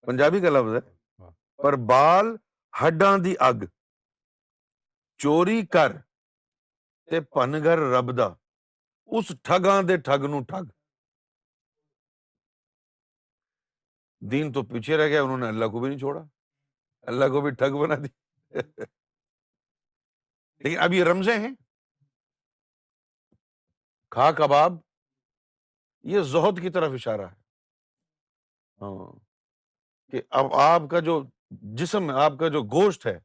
[0.05, 1.31] پنجابی کا لفظ ہے
[1.63, 2.35] پر بال
[2.83, 3.17] ہڈاں
[3.49, 3.63] اگ
[5.23, 5.97] چوری کر
[7.09, 8.27] تے پن گھر رب دا
[9.17, 9.31] اس
[9.87, 10.69] دے ٹھگ نو ٹھگ
[14.31, 16.23] دین تو پیچھے رہ گیا انہوں نے اللہ کو بھی نہیں چھوڑا
[17.11, 18.85] اللہ کو بھی ٹھگ بنا دیا
[20.83, 21.51] اب یہ رمزے ہیں
[24.11, 24.73] کھا کباب
[26.13, 27.35] یہ زہد کی طرف اشارہ ہے
[28.81, 29.11] ہاں۔
[30.11, 31.15] کہ اب آپ کا جو
[31.79, 33.17] جسم ہے آپ کا جو گوشت ہے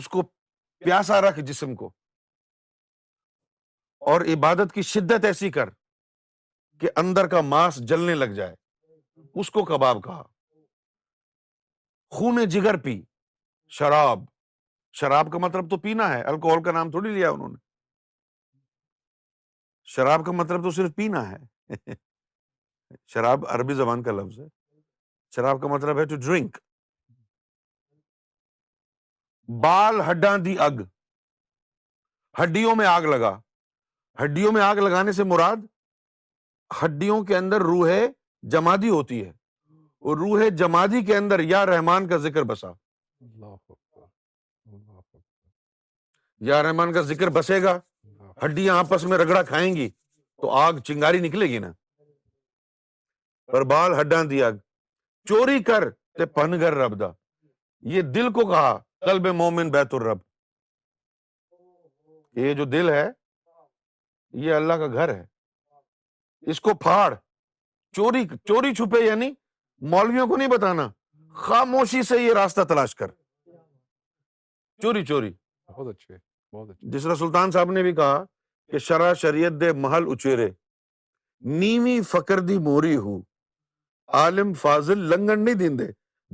[0.00, 0.22] اس کو
[0.84, 1.86] پیاسا رکھ جسم کو
[4.12, 5.68] اور عبادت کی شدت ایسی کر
[6.80, 8.54] کہ اندر کا ماس جلنے لگ جائے
[9.40, 10.22] اس کو کباب کہا
[12.12, 12.94] خون جگر پی
[13.76, 14.24] شراب
[15.00, 17.56] شراب کا مطلب تو پینا ہے الکوہول کا نام تھوڑی لیا انہوں نے
[19.94, 21.94] شراب کا مطلب تو صرف پینا ہے
[23.14, 24.46] شراب عربی زبان کا لفظ ہے
[25.36, 26.58] شراب کا مطلب ہے ٹو ڈرنک
[29.62, 30.80] بال ہڈاں دی اگ
[32.42, 33.38] ہڈیوں میں آگ لگا
[34.24, 35.66] ہڈیوں میں آگ لگانے سے مراد
[36.84, 38.02] ہڈیوں کے اندر روحے
[38.52, 39.30] جمادی ہوتی ہے
[40.08, 42.68] اور روح جمادی کے اندر یا رحمان کا ذکر بسا
[46.46, 47.78] یا رحمان کا ذکر بسے گا
[48.44, 49.88] ہڈیاں آپس میں رگڑا کھائیں گی
[50.40, 51.70] تو آگ چنگاری نکلے گی نا
[53.52, 54.50] پر بال ہڈاں دیا
[55.68, 55.88] کر
[56.18, 57.10] تے پن گھر رب دا
[57.92, 58.72] یہ دل کو کہا
[59.06, 60.18] قلب مومن بیت الرب
[62.40, 63.04] یہ جو دل ہے
[64.44, 65.24] یہ اللہ کا گھر ہے
[66.50, 67.14] اس کو پھاڑ
[67.96, 69.30] چوری چوری چھپے یعنی
[69.90, 70.88] مولویوں کو نہیں بتانا
[71.44, 73.10] خاموشی سے یہ راستہ تلاش کر
[74.82, 75.30] چوری چوری
[75.68, 76.16] بہت اچھے
[76.92, 78.22] جس طرح سلطان صاحب نے بھی کہا
[78.72, 80.48] کہ شرع شریعت دے محل اچیرے
[81.60, 81.98] نیوی
[82.48, 83.18] دی موری ہو
[84.18, 85.86] عالم فاضل لنگن نہیں دین دے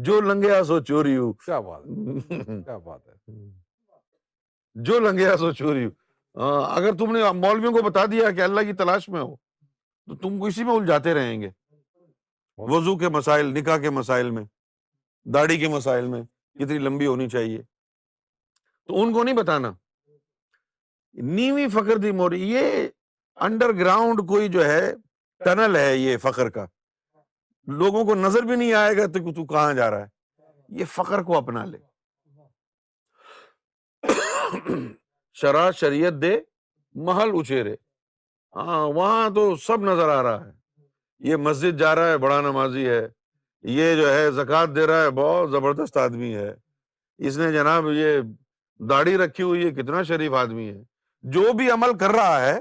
[0.09, 3.35] جو لنگیا سو چوری ہو کیا کیا بات بات ہے
[4.89, 8.67] جو لنگیا سو چوری ہو ہاں، اگر تم نے مولویوں کو بتا دیا کہ اللہ
[8.67, 11.51] کی تلاش میں ہو تو تم کو اسی میں الجھاتے رہیں گے
[12.59, 14.44] وضو کے مسائل نکاح کے مسائل میں
[15.35, 16.23] داڑھی کے مسائل میں
[16.59, 19.71] کتنی لمبی ہونی چاہیے تو ان کو نہیں بتانا
[21.37, 22.66] نیوی فخر دی موری یہ
[23.49, 24.81] انڈر گراؤنڈ کوئی جو ہے
[25.44, 26.64] ٹنل ہے یہ فخر کا
[27.83, 31.37] لوگوں کو نظر بھی نہیں آئے گا تو کہاں جا رہا ہے یہ فخر کو
[31.38, 31.79] اپنا لے
[35.40, 36.37] شرا شریعت دے
[37.07, 37.31] محل
[38.57, 40.57] ہاں وہاں تو سب نظر آ رہا ہے
[41.26, 43.00] یہ مسجد جا رہا ہے بڑا نمازی ہے
[43.76, 46.52] یہ جو ہے زکوٰۃ دے رہا ہے بہت زبردست آدمی ہے
[47.28, 48.20] اس نے جناب یہ
[48.90, 50.83] داڑھی رکھی ہوئی ہے کتنا شریف آدمی ہے
[51.35, 52.59] جو بھی عمل کر رہا ہے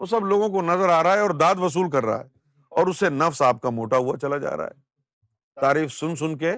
[0.00, 2.26] وہ سب لوگوں کو نظر آ رہا ہے اور داد وصول کر رہا ہے
[2.80, 6.36] اور اس سے نفس آپ کا موٹا ہوا چلا جا رہا ہے تعریف سن سن
[6.38, 6.52] کے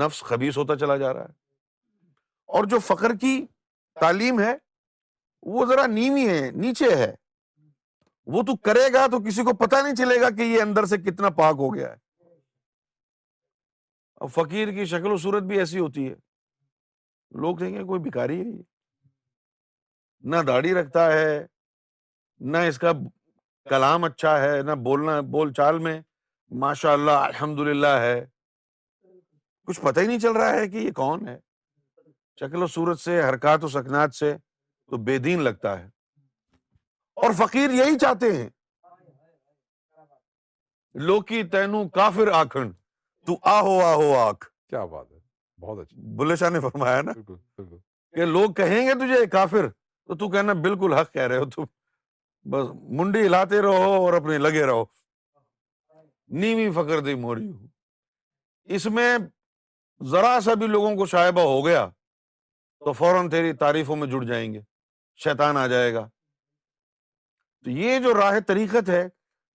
[0.00, 1.40] نفس خبیص ہوتا چلا جا رہا ہے
[2.56, 3.44] اور جو فخر کی
[4.00, 4.54] تعلیم ہے
[5.54, 7.12] وہ ذرا نیوی ہے نیچے ہے
[8.34, 10.96] وہ تو کرے گا تو کسی کو پتہ نہیں چلے گا کہ یہ اندر سے
[11.10, 11.96] کتنا پاک ہو گیا ہے
[14.24, 16.14] اب فقیر کی شکل و صورت بھی ایسی ہوتی ہے
[17.42, 18.52] لوگ کہیں گے کوئی ہے یہ
[20.32, 21.44] نہ داڑھی رکھتا ہے
[22.50, 22.92] نہ اس کا
[23.70, 26.00] کلام اچھا ہے نہ بولنا بول چال میں
[26.64, 28.20] ماشاء اللہ الحمد للہ ہے
[29.66, 31.38] کچھ پتہ ہی نہیں چل رہا ہے کہ یہ کون ہے
[32.40, 34.34] شکل و صورت سے حرکات و سکنات سے
[34.90, 35.88] تو بے دین لگتا ہے
[37.20, 38.48] اور فقیر یہی چاہتے ہیں
[41.08, 42.70] لوکی تینو کافر آکھن
[43.26, 45.18] تو آہو آہو آکھ کیا بات ہے
[45.60, 47.12] بہت اچھا بلے شاہ نے فرمایا نا
[48.16, 49.68] کہ لوگ کہیں گے تجھے کافر
[50.06, 51.64] تو تو کہنا بالکل حق کہہ رہے ہو تم
[52.50, 54.84] بس منڈی لاتے رہو اور اپنے لگے رہو
[56.40, 57.66] نیوی فکر دی موری ہو
[58.74, 59.10] اس میں
[60.10, 61.88] ذرا سا بھی لوگوں کو شائبہ ہو گیا
[62.84, 64.60] تو فوراً تیری تعریفوں میں جڑ جائیں گے
[65.24, 66.06] شیطان آ جائے گا
[67.64, 69.02] تو یہ جو راہ طریقت ہے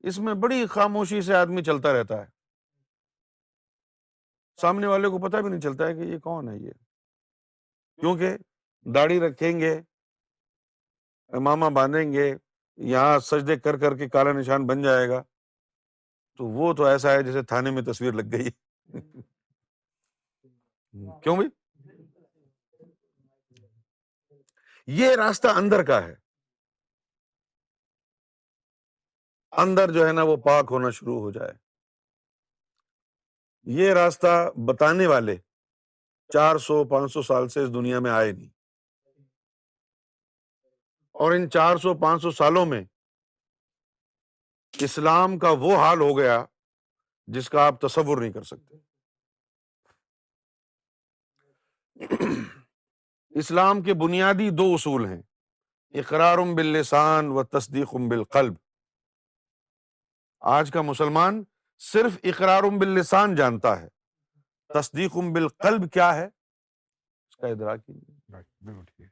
[0.09, 2.29] اس میں بڑی خاموشی سے آدمی چلتا رہتا ہے
[4.61, 6.71] سامنے والے کو پتا بھی نہیں چلتا ہے کہ یہ کون ہے یہ
[8.01, 8.35] کیونکہ
[8.95, 9.73] داڑھی رکھیں گے
[11.37, 12.31] امام باندھیں گے
[12.91, 15.21] یہاں سجدے کر کر کے کالا نشان بن جائے گا
[16.37, 18.49] تو وہ تو ایسا ہے جیسے تھانے میں تصویر لگ گئی
[21.23, 21.37] کیوں
[24.99, 26.13] یہ راستہ اندر کا ہے
[29.61, 31.53] اندر جو ہے نا وہ پاک ہونا شروع ہو جائے
[33.77, 34.33] یہ راستہ
[34.65, 35.35] بتانے والے
[36.33, 38.49] چار سو پانچ سو سال سے اس دنیا میں آئے نہیں
[41.25, 42.81] اور ان چار سو پانچ سو سالوں میں
[44.89, 46.37] اسلام کا وہ حال ہو گیا
[47.37, 48.77] جس کا آپ تصور نہیں کر سکتے
[53.45, 55.21] اسلام کے بنیادی دو اصول ہیں
[56.03, 58.65] اقرار باللسان بل لسان و تصدیق بالقلب قلب
[60.55, 61.41] آج کا مسلمان
[61.91, 63.87] صرف اقرار باللسان جانتا ہے
[64.79, 69.07] تصدیق بالقلب کیا ہے اس کا نہیں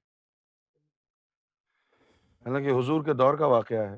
[2.45, 3.97] حالانکہ حضور کے دور کا واقعہ ہے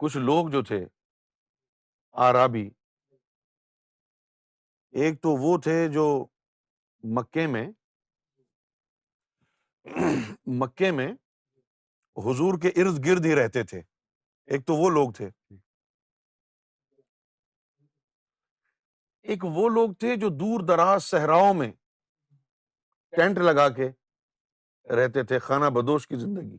[0.00, 0.84] کچھ لوگ جو تھے
[2.26, 2.68] آرابی
[5.02, 6.06] ایک تو وہ تھے جو
[7.16, 7.66] مکے میں
[10.60, 11.12] مکے میں
[12.26, 13.80] حضور کے ارد گرد ہی رہتے تھے
[14.52, 15.28] ایک تو وہ لوگ تھے
[19.32, 21.70] ایک وہ لوگ تھے جو دور دراز صحراؤں میں
[23.16, 23.88] ٹینٹ لگا کے
[24.96, 26.56] رہتے تھے خانہ بدوش کی زندگی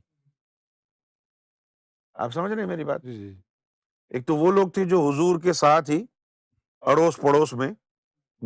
[2.25, 3.33] آپ سمجھ رہے ہیں میری بات جی، جی۔
[4.15, 6.03] ایک تو وہ لوگ تھے جو حضور کے ساتھ ہی
[6.91, 7.71] اڑوس پڑوس میں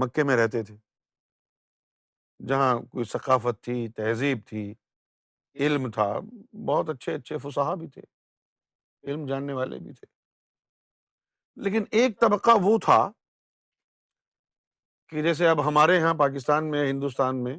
[0.02, 0.76] مکے میں رہتے تھے
[2.48, 4.74] جہاں کوئی ثقافت تھی تہذیب تھی
[5.66, 6.06] علم تھا
[6.68, 8.02] بہت اچھے اچھے فسہا بھی تھے
[9.12, 10.08] علم جاننے والے بھی تھے
[11.64, 12.98] لیکن ایک طبقہ وہ تھا
[15.10, 17.56] کہ جیسے اب ہمارے یہاں پاکستان میں ہندوستان میں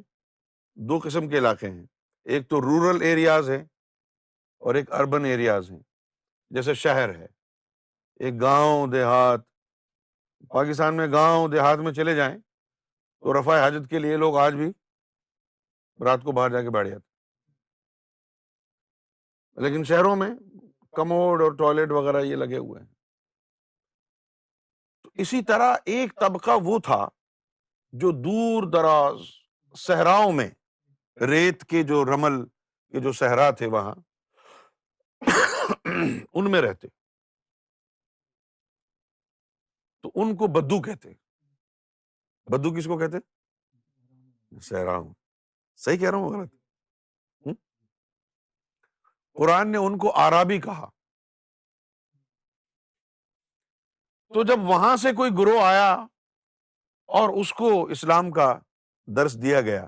[0.88, 1.84] دو قسم کے علاقے ہیں
[2.34, 3.64] ایک تو رورل ایریاز ہیں
[4.66, 5.78] اور ایک اربن ایریاز ہیں
[6.56, 7.26] جیسے شہر ہے
[8.24, 9.40] ایک گاؤں دیہات
[10.54, 14.68] پاکستان میں گاؤں دیہات میں چلے جائیں تو رفع حاجت کے لیے لوگ آج بھی
[16.04, 17.04] رات کو باہر جا کے بیٹھ جاتے
[19.64, 20.28] لیکن شہروں میں
[20.96, 22.88] کموڈ اور ٹوائلٹ وغیرہ یہ لگے ہوئے ہیں
[25.02, 27.06] تو اسی طرح ایک طبقہ وہ تھا
[28.02, 29.20] جو دور دراز
[29.86, 30.48] صحراؤں میں
[31.28, 32.42] ریت کے جو رمل
[32.92, 33.94] کے جو صحرا تھے وہاں
[35.24, 36.88] ان میں رہتے
[40.02, 41.12] تو ان کو بدو کہتے
[42.52, 43.18] بدو کس کو کہتے
[44.68, 45.12] صحرا ہوں
[45.86, 46.54] صحیح کہہ رہا ہوں غلط
[49.38, 50.88] قرآن نے ان کو آرابی کہا
[54.34, 55.90] تو جب وہاں سے کوئی گروہ آیا
[57.20, 58.48] اور اس کو اسلام کا
[59.16, 59.84] درس دیا گیا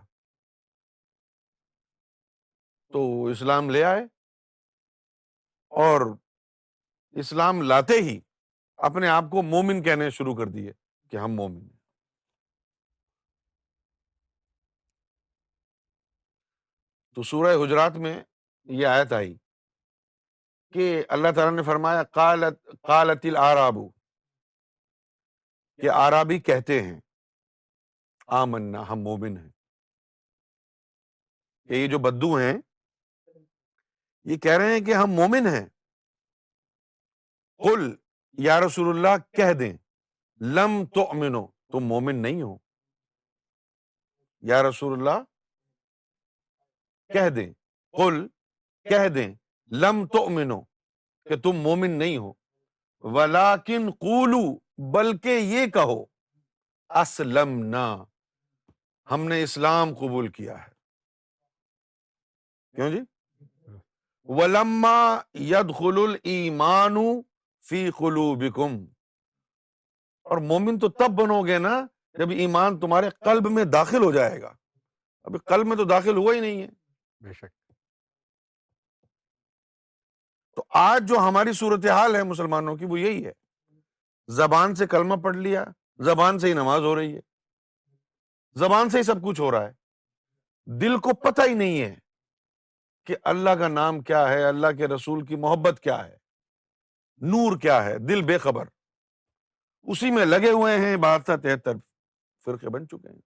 [2.93, 3.01] تو
[3.37, 4.05] اسلام لے آئے
[5.87, 6.01] اور
[7.25, 8.19] اسلام لاتے ہی
[8.89, 10.73] اپنے آپ کو مومن کہنے شروع کر دیے
[11.11, 11.77] کہ ہم مومن ہیں
[17.15, 18.17] تو سورہ حجرات میں
[18.77, 19.35] یہ آیت آئی
[20.73, 22.57] کہ اللہ تعالیٰ نے فرمایا قالت
[22.87, 23.89] قالت العرابو
[25.83, 26.99] کہ آرابی کہتے ہیں
[28.41, 29.49] آمنا ہم مومن ہیں
[31.69, 32.53] کہ یہ جو بدو ہیں
[34.31, 35.67] یہ کہہ رہے ہیں کہ ہم مومن ہیں
[38.45, 39.73] یا رسول اللہ کہہ دیں
[40.57, 42.57] لم تو امن ہو تم مومن نہیں ہو
[44.49, 45.23] یا رسول اللہ
[47.15, 47.53] کہہ دیں
[47.97, 48.27] کل
[48.89, 49.29] کہہ دیں
[49.85, 50.61] لم تؤمنو
[51.29, 52.33] کہ تم مومن نہیں ہو
[53.17, 54.43] ولاکن قولو
[54.97, 56.03] بلکہ یہ کہو
[57.03, 57.85] اسلمنا
[59.11, 60.71] ہم نے اسلام قبول کیا ہے
[62.77, 63.01] کیوں جی
[64.39, 64.97] ولما
[65.51, 66.97] یدخل الایمان
[67.69, 68.77] فی قلوبکم
[70.31, 71.77] اور مومن تو تب بنو گے نا
[72.19, 74.53] جب ایمان تمہارے قلب میں داخل ہو جائے گا
[75.29, 76.69] ابھی قلب میں تو داخل ہوا ہی نہیں ہے
[77.27, 77.53] بے شک
[80.59, 83.33] تو آج جو ہماری صورتحال ہے مسلمانوں کی وہ یہی ہے
[84.39, 85.65] زبان سے کلمہ پڑھ لیا
[86.05, 87.21] زبان سے ہی نماز ہو رہی ہے
[88.61, 91.95] زبان سے ہی سب کچھ ہو رہا ہے دل کو پتہ ہی نہیں ہے
[93.07, 96.17] کہ اللہ کا نام کیا ہے اللہ کے رسول کی محبت کیا ہے
[97.35, 98.65] نور کیا ہے دل بے خبر
[99.95, 101.77] اسی میں لگے ہوئے ہیں بادشاہ تہتر
[102.45, 103.21] فرقے بن چکے ہیں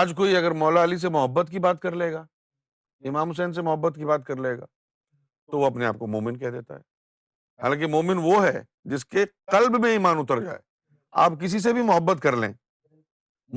[0.00, 2.26] آج کوئی اگر مولا علی سے محبت کی بات کر لے گا
[3.08, 4.64] امام حسین سے محبت کی بات کر لے گا
[5.52, 6.80] تو وہ اپنے آپ کو مومن کہہ دیتا ہے
[7.62, 8.58] حالانکہ مومن وہ ہے
[8.90, 10.58] جس کے قلب میں ایمان اتر جائے
[11.24, 12.52] آپ کسی سے بھی محبت کر لیں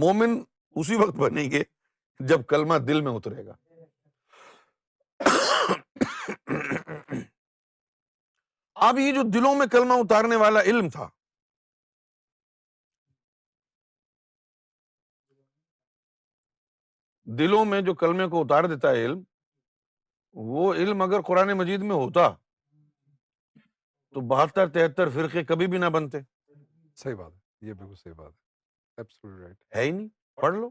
[0.04, 0.42] مومن
[0.82, 1.64] اسی وقت بنیں گے
[2.28, 3.54] جب کلمہ دل میں اترے گا
[8.88, 11.08] اب یہ جو دلوں میں کلمہ اتارنے والا علم تھا
[17.38, 19.22] دلوں میں جو کلمے کو اتار دیتا ہے علم
[20.36, 22.28] وہ علم اگر قرآن مجید میں ہوتا
[24.14, 26.18] تو بہتر تہتر فرقے کبھی بھی نہ بنتے
[27.04, 28.32] صحیح بات ہے یہ بالکل صحیح بات
[29.76, 30.08] ہے ہی نہیں
[30.42, 30.70] پڑھ لو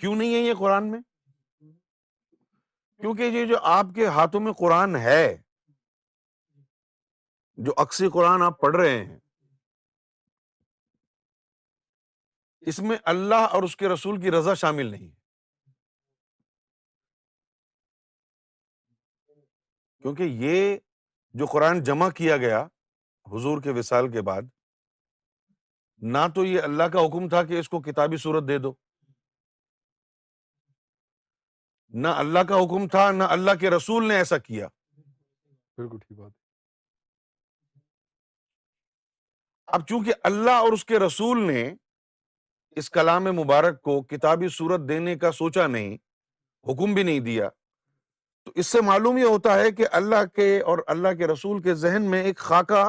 [0.00, 1.00] کیوں نہیں ہے یہ قرآن میں
[3.00, 5.36] کیونکہ یہ جو آپ کے ہاتھوں میں قرآن ہے
[7.66, 9.18] جو اکثر قرآن آپ پڑھ رہے ہیں
[12.70, 15.16] اس میں اللہ اور اس کے رسول کی رضا شامل نہیں ہے
[20.08, 20.76] کیونکہ یہ
[21.38, 22.60] جو قرآن جمع کیا گیا
[23.32, 24.42] حضور کے وسال کے بعد
[26.14, 28.72] نہ تو یہ اللہ کا حکم تھا کہ اس کو کتابی صورت دے دو
[32.04, 34.68] نہ اللہ کا حکم تھا نہ اللہ کے رسول نے ایسا کیا
[35.76, 36.32] بالکل ٹھیک بات
[39.78, 41.64] اب چونکہ اللہ اور اس کے رسول نے
[42.80, 45.96] اس کلام مبارک کو کتابی صورت دینے کا سوچا نہیں
[46.72, 47.48] حکم بھی نہیں دیا
[48.48, 51.74] تو اس سے معلوم یہ ہوتا ہے کہ اللہ کے اور اللہ کے رسول کے
[51.80, 52.84] ذہن میں ایک خاکہ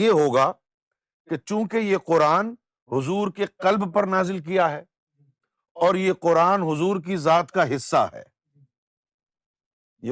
[0.00, 0.50] یہ ہوگا
[1.30, 2.50] کہ چونکہ یہ قرآن
[2.92, 4.82] حضور کے قلب پر نازل کیا ہے
[5.86, 7.50] اور یہ حصہ حضور کی ذات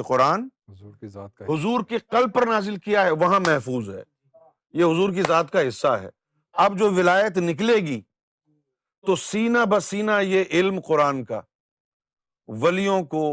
[0.09, 0.35] کا
[1.53, 4.03] حضور کے قلب پر نازل کیا ہے وہاں محفوظ ہے
[4.81, 6.09] یہ حضور کی ذات کا حصہ ہے
[6.67, 8.01] اب جو ولایت نکلے گی
[9.07, 11.41] تو سینہ بسینہ یہ علم قرآن کا
[12.63, 13.25] ولیوں کو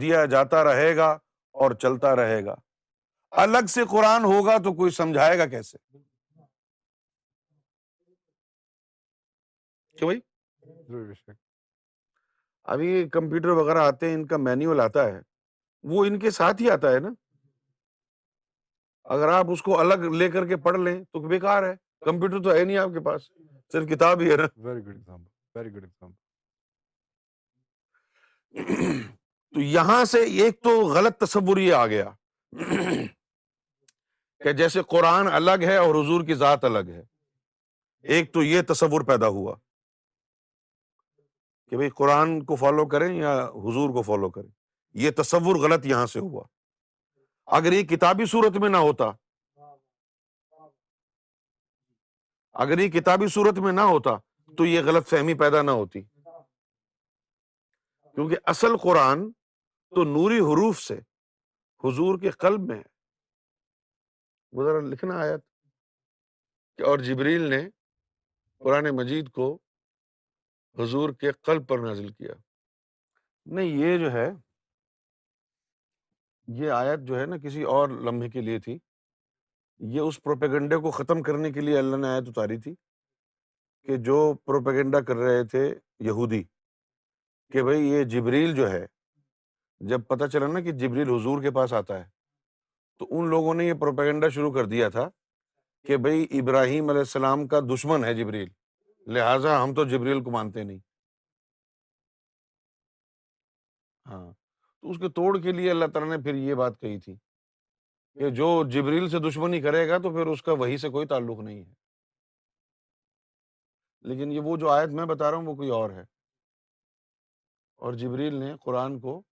[0.00, 1.08] دیا جاتا رہے گا
[1.62, 2.54] اور چلتا رہے گا
[3.44, 5.76] الگ سے قرآن ہوگا تو کوئی سمجھائے گا کیسے
[12.74, 15.20] ابھی کمپیوٹر وغیرہ آتے ہیں ان کا مینیول آتا ہے
[15.92, 17.08] وہ ان کے ساتھ ہی آتا ہے نا
[19.14, 21.74] اگر آپ اس کو الگ لے کر کے پڑھ لیں تو بےکار ہے
[22.06, 23.28] کمپیوٹر تو ہے نہیں آپ کے پاس
[23.72, 25.08] صرف کتاب ہی ہے نا very good
[25.56, 26.12] very good example
[29.54, 32.04] تو یہاں سے ایک تو غلط تصور یہ آ گیا
[34.44, 37.02] کہ جیسے قرآن الگ ہے اور حضور کی ذات الگ ہے
[38.14, 39.54] ایک تو یہ تصور پیدا ہوا
[41.70, 43.34] کہ بھائی قرآن کو فالو کریں یا
[43.68, 44.48] حضور کو فالو کریں
[45.04, 46.42] یہ تصور غلط یہاں سے ہوا
[47.58, 49.10] اگر یہ کتابی صورت میں نہ ہوتا
[52.66, 54.16] اگر یہ کتابی صورت میں نہ ہوتا
[54.56, 56.02] تو یہ غلط فہمی پیدا نہ ہوتی
[58.14, 59.26] کیونکہ اصل قرآن
[59.94, 60.94] تو نوری حروف سے
[61.84, 62.82] حضور کے قلب میں
[64.56, 65.36] وہ ذرا لکھنا آیا
[66.78, 67.58] کہ اور جبریل نے
[68.64, 69.46] قرآن مجید کو
[70.78, 72.32] حضور کے قلب پر نازل کیا
[73.56, 74.28] نہیں یہ جو ہے
[76.60, 78.78] یہ آیت جو ہے نا کسی اور لمحے کے لیے تھی
[79.94, 82.74] یہ اس پروپیگنڈے کو ختم کرنے کے لیے اللہ نے آیت اتاری تھی
[83.86, 85.64] کہ جو پروپیگنڈا کر رہے تھے
[86.08, 86.42] یہودی
[87.52, 88.84] کہ بھائی یہ جبریل جو ہے
[89.88, 92.04] جب پتا چلا نا کہ جبریل حضور کے پاس آتا ہے
[92.98, 95.08] تو ان لوگوں نے یہ پروپیگنڈا شروع کر دیا تھا
[95.86, 98.48] کہ بھائی ابراہیم علیہ السلام کا دشمن ہے جبریل
[99.14, 100.78] لہٰذا ہم تو جبریل کو مانتے نہیں
[104.10, 104.30] ہاں
[104.80, 107.14] تو اس کے توڑ کے لیے اللہ تعالیٰ نے پھر یہ بات کہی تھی
[108.18, 111.40] کہ جو جبریل سے دشمنی کرے گا تو پھر اس کا وہی سے کوئی تعلق
[111.44, 111.72] نہیں ہے
[114.08, 116.02] لیکن یہ وہ جو آیت میں بتا رہا ہوں وہ کوئی اور ہے
[117.86, 119.22] اور جبریل نے قرآن کو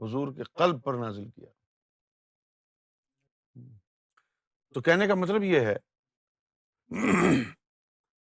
[0.00, 1.48] حضور کے قلب پر نازل کیا
[4.74, 5.74] تو کہنے کا مطلب یہ ہے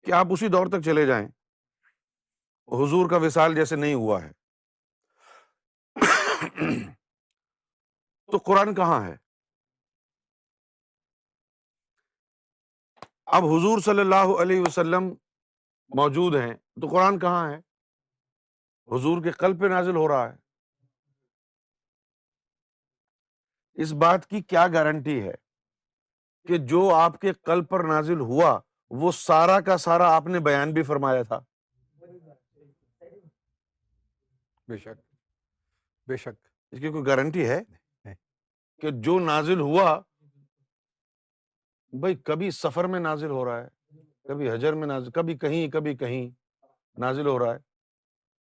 [0.06, 1.26] کہ آپ اسی دور تک چلے جائیں
[2.80, 4.30] حضور کا وصال جیسے نہیں ہوا ہے
[8.32, 9.16] تو قرآن کہاں ہے
[13.38, 15.08] اب حضور صلی اللہ علیہ وسلم
[15.98, 17.58] موجود ہیں تو قرآن کہاں ہے
[18.96, 20.36] حضور کے قلب پہ نازل ہو رہا ہے
[23.84, 25.34] اس بات کی کیا گارنٹی ہے
[26.48, 28.60] کہ جو آپ کے کل پر نازل ہوا
[29.02, 31.40] وہ سارا کا سارا آپ نے بیان بھی فرمایا تھا
[32.00, 32.18] بے
[34.68, 37.60] بے شک شک اس کی کوئی گارنٹی ہے
[38.82, 40.00] کہ جو نازل ہوا
[42.00, 43.68] بھائی کبھی سفر میں نازل ہو رہا ہے
[44.28, 46.30] کبھی حجر میں نازل کبھی کہیں کبھی کہیں
[47.02, 47.60] نازل ہو رہا ہے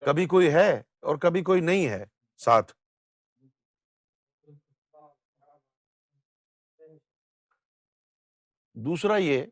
[0.06, 0.70] کبھی کوئی ہے
[1.06, 2.04] اور کبھی کوئی نہیں ہے
[2.44, 2.72] ساتھ
[8.84, 9.44] دوسرا یہ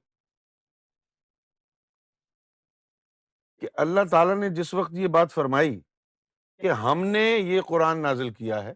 [3.61, 5.79] کہ اللہ تعالیٰ نے جس وقت یہ بات فرمائی
[6.63, 8.73] کہ ہم نے یہ قرآن نازل کیا ہے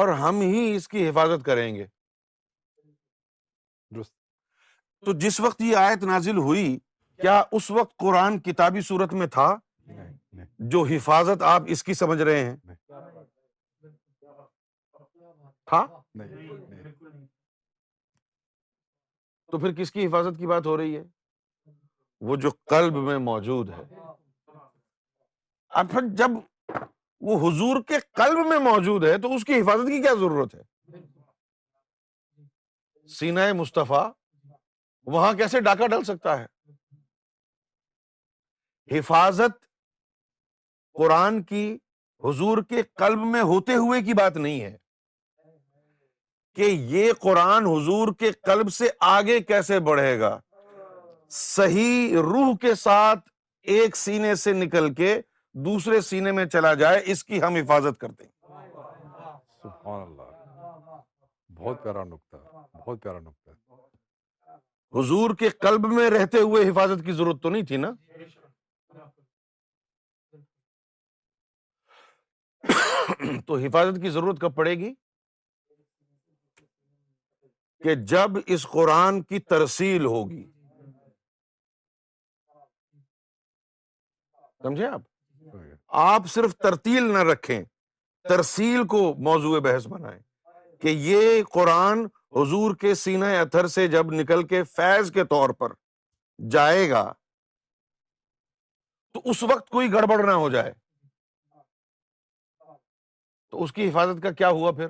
[0.00, 1.86] اور ہم ہی اس کی حفاظت کریں گے
[5.06, 6.64] تو جس وقت یہ آیت نازل ہوئی
[7.22, 9.48] کیا اس وقت قرآن کتابی صورت میں تھا
[10.74, 12.56] جو حفاظت آپ اس کی سمجھ رہے ہیں
[15.70, 15.84] تھا
[19.50, 21.02] تو پھر کس کی حفاظت کی بات ہو رہی ہے
[22.28, 23.84] وہ جو قلب میں موجود ہے
[25.90, 26.30] پھر جب
[27.28, 30.62] وہ حضور کے قلب میں موجود ہے تو اس کی حفاظت کی کیا ضرورت ہے
[33.18, 34.06] سینا مصطفیٰ
[35.16, 36.46] وہاں کیسے ڈاکہ ڈل سکتا ہے
[38.98, 39.54] حفاظت
[40.98, 41.64] قرآن کی
[42.24, 44.74] حضور کے قلب میں ہوتے ہوئے کی بات نہیں ہے
[46.56, 46.62] کہ
[46.94, 50.38] یہ قرآن حضور کے قلب سے آگے کیسے بڑھے گا
[51.38, 53.28] صحیح روح کے ساتھ
[53.74, 55.18] ایک سینے سے نکل کے
[55.64, 58.30] دوسرے سینے میں چلا جائے اس کی ہم حفاظت کرتے ہیں
[59.62, 60.80] سبحان اللہ
[61.58, 62.36] بہت پیارا نکتہ
[62.78, 63.48] بہت پیارا نکتہ
[64.98, 67.90] حضور کے قلب میں رہتے ہوئے حفاظت کی ضرورت تو نہیں تھی نا
[73.46, 74.92] تو حفاظت کی ضرورت کب پڑے گی
[77.84, 80.44] کہ جب اس قرآن کی ترسیل ہوگی
[84.62, 85.00] سمجھے آپ
[86.06, 87.60] آپ صرف ترتیل نہ رکھیں
[88.28, 90.18] ترسیل کو موضوع بحث بنائیں
[90.80, 92.04] کہ یہ قرآن
[92.36, 95.72] حضور کے سینہ اتھر سے جب نکل کے فیض کے طور پر
[96.50, 97.02] جائے گا
[99.14, 100.72] تو اس وقت کوئی گڑبڑ نہ ہو جائے
[103.50, 104.88] تو اس کی حفاظت کا کیا ہوا پھر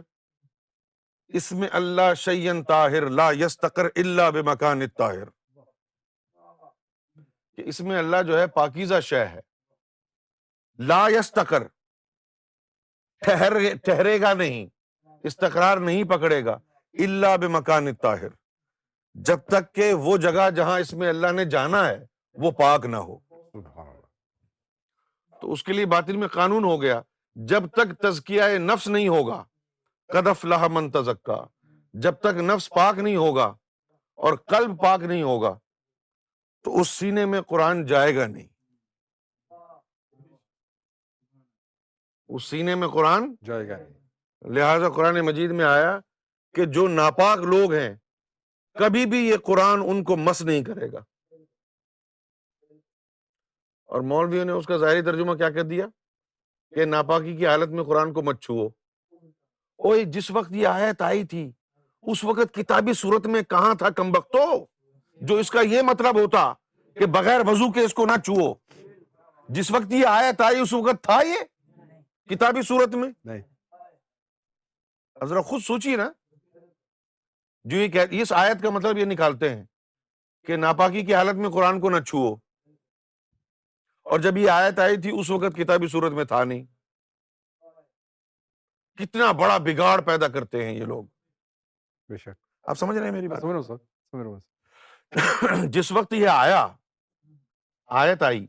[1.39, 5.29] اس میں اللہ شیئن طاہر لا یستقر اللہ بے مکان طاہر
[7.57, 9.41] کہ اس میں اللہ جو ہے پاکیزہ شے ہے
[10.89, 11.65] لا یستقر
[13.27, 14.67] ٹھہر ٹھہرے گا نہیں
[15.31, 16.57] استقرار نہیں پکڑے گا
[17.05, 18.29] اللہ مکان طاہر
[19.29, 21.99] جب تک کہ وہ جگہ جہاں اس میں اللہ نے جانا ہے
[22.43, 23.19] وہ پاک نہ ہو
[25.41, 27.01] تو اس کے لیے باطل میں قانون ہو گیا
[27.51, 29.43] جب تک تزکیہ نفس نہیں ہوگا
[30.15, 31.37] لہ من تزکا
[32.03, 33.45] جب تک نفس پاک نہیں ہوگا
[34.27, 35.53] اور قلب پاک نہیں ہوگا
[36.65, 38.47] تو اس سینے میں قرآن جائے گا نہیں
[42.35, 45.99] اس سینے میں قرآن جائے گا نہیں لہذا قرآن مجید میں آیا
[46.55, 47.93] کہ جو ناپاک لوگ ہیں
[48.79, 51.01] کبھی بھی یہ قرآن ان کو مس نہیں کرے گا
[53.95, 55.87] اور مولویوں نے اس کا ظاہری ترجمہ کیا کر دیا
[56.75, 58.69] کہ ناپاکی کی حالت میں قرآن کو مت چھو
[60.13, 61.51] جس وقت یہ آیت آئی تھی
[62.11, 64.13] اس وقت کتابی صورت میں کہاں تھا کم
[65.53, 66.53] کا یہ مطلب ہوتا
[66.99, 68.53] کہ بغیر وضو کے اس کو نہ چھو
[69.55, 71.45] جس وقت یہ آیت آئی اس وقت تھا یہ
[72.31, 73.13] کتابی صورت میں
[75.47, 76.09] خود سوچیے نا
[77.71, 79.65] جو یہ کہ اس آیت کا مطلب یہ نکالتے ہیں
[80.47, 82.23] کہ ناپاکی کی حالت میں قرآن کو نہ چھو
[84.11, 86.65] اور جب یہ آیت آئی تھی اس وقت کتابی صورت میں تھا نہیں
[89.05, 91.05] کتنا بڑا بگاڑ پیدا کرتے ہیں یہ لوگ
[92.09, 92.39] بے شک
[92.71, 94.25] آپ سمجھ رہے ہیں میری بات
[95.73, 96.67] جس وقت یہ آیا
[98.01, 98.47] آیت آئی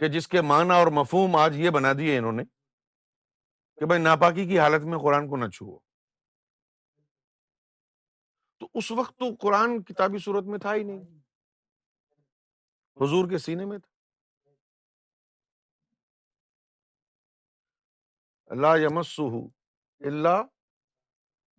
[0.00, 2.44] کہ جس کے معنی اور مفہوم آج یہ بنا دیے انہوں نے
[3.78, 5.76] کہ بھائی ناپاکی کی حالت میں قرآن کو نہ چھو
[8.60, 11.00] تو اس وقت تو قرآن کتابی صورت میں تھا ہی نہیں
[13.00, 13.92] حضور کے سینے میں تھا
[18.52, 20.42] اللہ یمس اللہ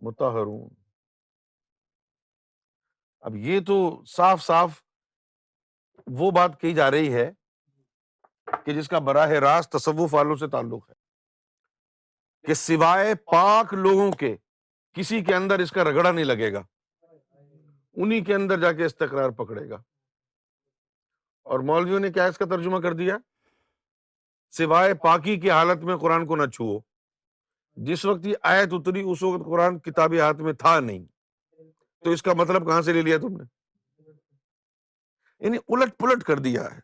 [0.05, 0.67] متحرون
[3.27, 3.75] اب یہ تو
[4.15, 4.81] صاف صاف
[6.17, 7.29] وہ بات کی جا رہی ہے
[8.65, 10.93] کہ جس کا براہ راست تصوف والوں سے تعلق ہے
[12.47, 14.35] کہ سوائے پاک لوگوں کے
[14.95, 16.61] کسی کے اندر اس کا رگڑا نہیں لگے گا
[18.03, 19.81] انہی کے اندر جا کے استقرار پکڑے گا
[21.53, 23.17] اور مولویوں نے کیا اس کا ترجمہ کر دیا
[24.57, 26.65] سوائے پاکی کی حالت میں قرآن کو نہ چھو
[27.87, 31.03] جس وقت یہ آیت اتری اس وقت قرآن کتابی ہاتھ میں تھا نہیں
[32.05, 34.13] تو اس کا مطلب کہاں سے لے لیا تم نے
[35.45, 36.79] یعنی الٹ پلٹ کر دیا ہے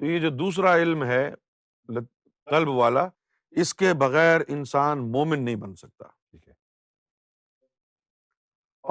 [0.00, 1.22] تو یہ جو دوسرا علم ہے
[1.98, 3.08] قلب والا
[3.62, 6.04] اس کے بغیر انسان مومن نہیں بن سکتا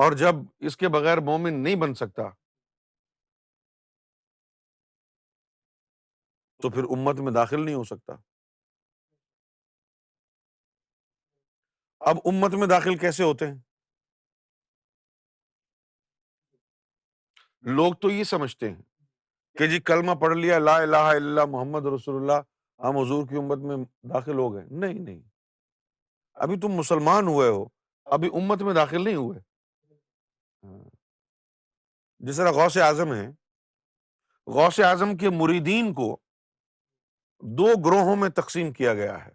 [0.04, 0.36] اور جب
[0.70, 2.30] اس کے بغیر مومن نہیں بن سکتا
[6.62, 8.14] تو پھر امت میں داخل نہیں ہو سکتا
[12.10, 13.58] اب امت میں داخل کیسے ہوتے ہیں
[17.78, 18.82] لوگ تو یہ سمجھتے ہیں
[19.58, 23.66] کہ جی کلمہ پڑھ لیا لا الہ الا محمد رسول اللہ ہم حضور کی امت
[23.72, 23.78] میں
[24.14, 25.22] داخل ہو گئے نہیں نہیں
[26.46, 27.64] ابھی تم مسلمان ہوئے ہو
[28.18, 29.40] ابھی امت میں داخل نہیں ہوئے
[30.64, 30.78] ہاں۔
[32.30, 33.28] جس طرح غوث اعظم ہے
[34.56, 36.16] غوث اعظم کے مریدین کو
[37.42, 39.32] دو گروہوں میں تقسیم کیا گیا ہے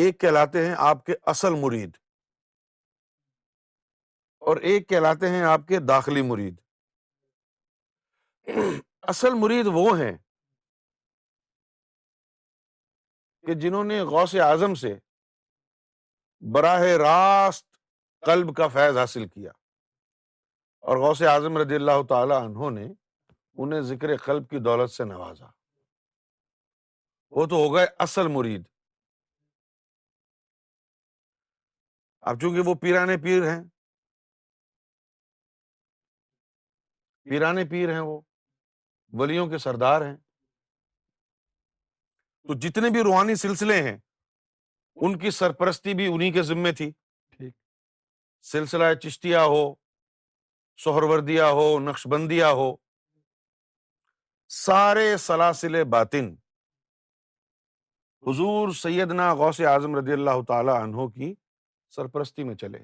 [0.00, 1.96] ایک کہلاتے ہیں آپ کے اصل مرید
[4.46, 6.60] اور ایک کہلاتے ہیں آپ کے داخلی مرید
[9.12, 10.16] اصل مرید وہ ہیں
[13.46, 14.94] کہ جنہوں نے غوث اعظم سے
[16.52, 17.66] براہ راست
[18.26, 19.50] قلب کا فیض حاصل کیا
[20.88, 22.86] اور غوث اعظم رضی اللہ تعالی انہوں نے
[23.64, 25.46] انہیں ذکر قلب کی دولت سے نوازا
[27.36, 28.62] وہ تو ہو گئے اصل مرید
[32.30, 33.60] اب چونکہ وہ پیرانے پیر ہیں
[37.30, 38.20] پیرانے پیر ہیں وہ
[39.18, 40.16] ولیوں کے سردار ہیں
[42.48, 43.96] تو جتنے بھی روحانی سلسلے ہیں
[45.06, 46.90] ان کی سرپرستی بھی انہیں کے ذمے تھی
[48.52, 49.62] سلسلہ چشتیا ہو
[50.84, 52.74] سہروردیا ہو نقش بندیا ہو
[54.54, 56.26] سارے سلاسل باطن
[58.26, 61.32] حضور سیدنا غوث اعظم رضی اللہ تعالی عنہ کی
[61.96, 62.78] سرپرستی میں چلے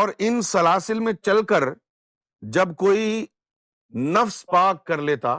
[0.00, 1.64] اور ان سلاسل میں چل کر
[2.54, 3.24] جب کوئی
[4.14, 5.34] نفس پاک کر لیتا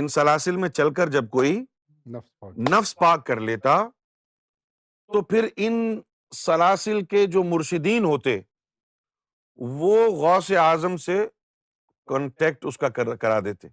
[0.00, 1.58] ان سلاسل میں چل کر جب کوئی
[2.72, 3.76] نفس پاک کر لیتا
[5.12, 5.78] تو پھر ان
[6.32, 8.40] سلاسل کے جو مرشدین ہوتے
[9.80, 11.14] وہ غوث اعظم سے
[12.08, 13.68] کانٹیکٹ اس کا کرا دیتے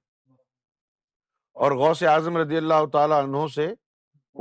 [1.63, 3.67] اور غوث اعظم رضی اللہ تعالی سے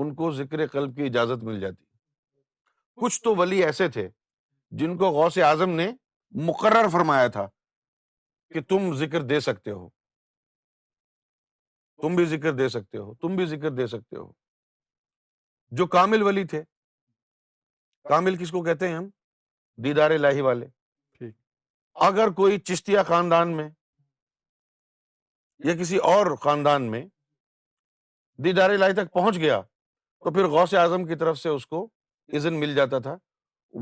[0.02, 1.84] ان کو ذکر قلب کی اجازت مل جاتی
[3.02, 4.08] کچھ تو ولی ایسے تھے
[4.80, 5.90] جن کو غوث اعظم نے
[6.46, 7.46] مقرر فرمایا تھا
[8.54, 9.88] کہ تم ذکر دے سکتے ہو
[12.02, 14.30] تم بھی ذکر دے سکتے ہو تم بھی ذکر دے سکتے ہو
[15.78, 16.62] جو کامل ولی تھے
[18.08, 19.08] کامل کس کو کہتے ہیں ہم
[19.84, 20.66] دیدار الہی والے
[22.08, 23.68] اگر کوئی چشتیا خاندان میں
[25.64, 27.04] یا کسی اور خاندان میں
[28.44, 29.60] دیدار الہی تک پہنچ گیا
[30.24, 31.86] تو پھر غوث اعظم کی طرف سے اس کو
[32.38, 33.16] اذن مل جاتا تھا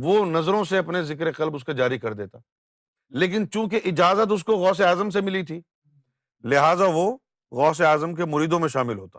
[0.05, 2.39] وہ نظروں سے اپنے ذکر قلب اس کا جاری کر دیتا
[3.21, 5.61] لیکن چونکہ اجازت اس کو غوث اعظم سے ملی تھی
[6.53, 7.11] لہٰذا وہ
[7.61, 9.19] غوث اعظم کے مریدوں میں شامل ہوتا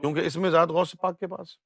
[0.00, 1.56] کیونکہ اس میں ذات غوث پاک کے پاس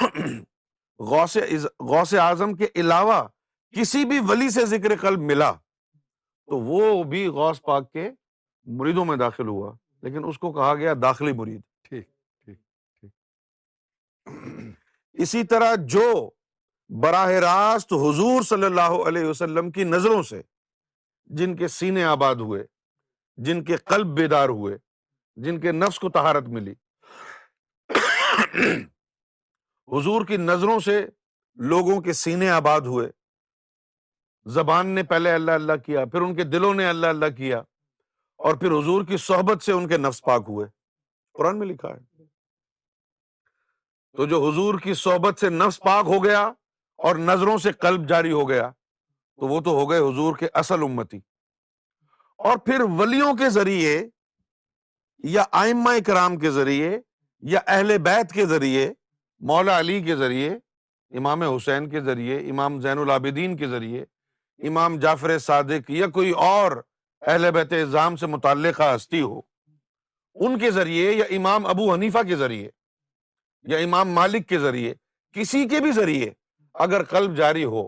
[1.88, 3.20] غوث اعظم کے علاوہ
[3.76, 8.08] کسی بھی ولی سے ذکر قلب ملا تو وہ بھی غوث پاک کے
[8.78, 9.72] مریدوں میں داخل ہوا
[10.02, 11.60] لیکن اس کو کہا گیا داخلی مرید
[15.22, 16.08] اسی طرح جو
[17.02, 20.40] براہ راست حضور صلی اللہ علیہ وسلم کی نظروں سے
[21.40, 22.62] جن کے سینے آباد ہوئے
[23.46, 24.76] جن کے قلب بیدار ہوئے
[25.44, 26.74] جن کے نفس کو تہارت ملی
[29.92, 31.00] حضور کی نظروں سے
[31.70, 33.08] لوگوں کے سینے آباد ہوئے
[34.56, 37.58] زبان نے پہلے اللہ اللہ کیا پھر ان کے دلوں نے اللہ اللہ کیا
[38.46, 40.66] اور پھر حضور کی صحبت سے ان کے نفس پاک ہوئے
[41.38, 42.22] قرآن میں لکھا ہے
[44.16, 46.40] تو جو حضور کی صحبت سے نفس پاک ہو گیا
[47.08, 48.68] اور نظروں سے قلب جاری ہو گیا
[49.40, 51.18] تو وہ تو ہو گئے حضور کے اصل امتی
[52.48, 54.02] اور پھر ولیوں کے ذریعے
[55.36, 56.98] یا آئمہ کرام کے ذریعے
[57.54, 58.88] یا اہل بیت کے ذریعے
[59.48, 60.48] مولا علی کے ذریعے
[61.18, 64.04] امام حسین کے ذریعے امام زین العابدین کے ذریعے
[64.68, 66.72] امام جعفر صادق یا کوئی اور
[67.26, 69.40] اہل بیت الزام سے متعلقہ ہستی ہو
[70.46, 72.68] ان کے ذریعے یا امام ابو حنیفہ کے ذریعے
[73.70, 74.94] یا امام مالک کے ذریعے
[75.34, 76.30] کسی کے بھی ذریعے
[76.86, 77.86] اگر قلب جاری ہو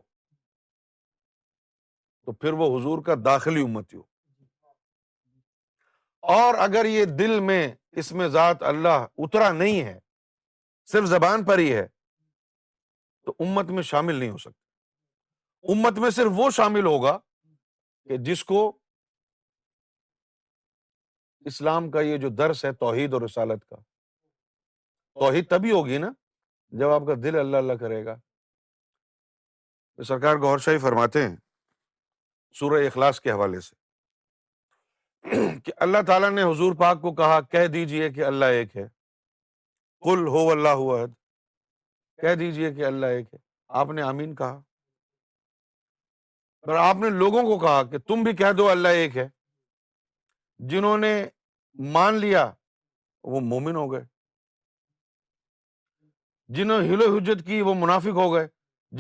[2.27, 4.03] تو پھر وہ حضور کا داخلی امت ہو
[6.39, 7.67] اور اگر یہ دل میں
[8.03, 9.99] اس میں ذات اللہ اترا نہیں ہے
[10.93, 11.87] صرف زبان پر ہی ہے
[13.27, 17.17] تو امت میں شامل نہیں ہو سکتا امت میں صرف وہ شامل ہوگا
[18.09, 18.59] کہ جس کو
[21.51, 23.77] اسلام کا یہ جو درس ہے توحید اور رسالت کا
[25.21, 26.11] توحید تبھی ہوگی نا
[26.83, 28.17] جب آپ کا دل اللہ اللہ کرے گا
[30.09, 31.35] سرکار گور شاہی فرماتے ہیں
[32.59, 35.33] سورہ اخلاص کے حوالے سے
[35.65, 38.87] کہ اللہ تعالیٰ نے حضور پاک کو کہا کہہ دیجئے کہ اللہ ایک ہے
[40.05, 40.81] کل ہو اللہ
[42.21, 43.39] کہہ دیجیے کہ اللہ ایک ہے
[43.81, 44.61] آپ نے آمین کہا
[46.67, 49.29] پر آپ نے لوگوں کو کہا کہ تم بھی کہہ دو اللہ ایک ہے
[50.73, 51.13] جنہوں نے
[51.97, 52.51] مان لیا
[53.35, 54.05] وہ مومن ہو گئے
[56.57, 58.47] جنہوں نے ہلو حجت کی وہ منافق ہو گئے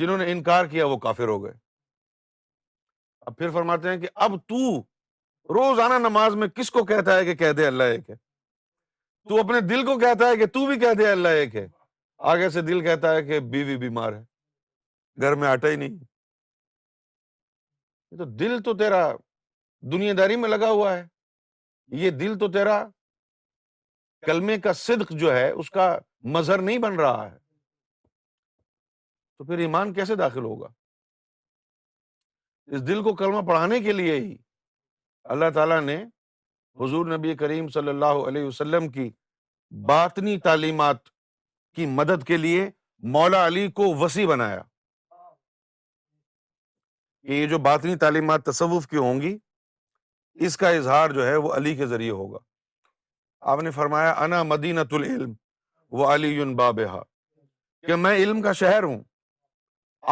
[0.00, 1.52] جنہوں نے انکار کیا وہ کافر ہو گئے
[3.30, 4.64] اب پھر فرماتے ہیں کہ اب تو
[5.56, 8.14] روزانہ نماز میں کس کو کہتا ہے کہ کہہ دے اللہ ایک ہے
[9.28, 11.66] تو اپنے دل کو کہتا ہے کہ تو بھی کہہ دے اللہ ایک ہے
[12.30, 14.20] آگے سے دل کہتا ہے کہ بیوی بیمار ہے
[15.20, 15.98] گھر میں آٹا ہی نہیں
[18.18, 19.06] تو دل تو تیرا
[19.92, 21.02] دنیا داری میں لگا ہوا ہے
[22.00, 22.82] یہ دل تو تیرا
[24.26, 25.86] کلمے کا صدق جو ہے اس کا
[26.34, 27.36] مظہر نہیں بن رہا ہے
[29.38, 30.68] تو پھر ایمان کیسے داخل ہوگا
[32.76, 34.36] اس دل کو کلمہ پڑھانے کے لیے ہی
[35.34, 36.02] اللہ تعالیٰ نے
[36.80, 39.08] حضور نبی کریم صلی اللہ علیہ وسلم کی
[39.88, 41.08] باطنی تعلیمات
[41.76, 42.68] کی مدد کے لیے
[43.12, 44.60] مولا علی کو وسیع بنایا
[47.22, 49.36] کہ یہ جو باطنی تعلیمات تصوف کی ہوں گی
[50.46, 52.38] اس کا اظہار جو ہے وہ علی کے ذریعے ہوگا
[53.50, 54.40] آپ نے فرمایا انا
[56.10, 56.80] علی باب
[57.86, 59.02] کہ میں علم کا شہر ہوں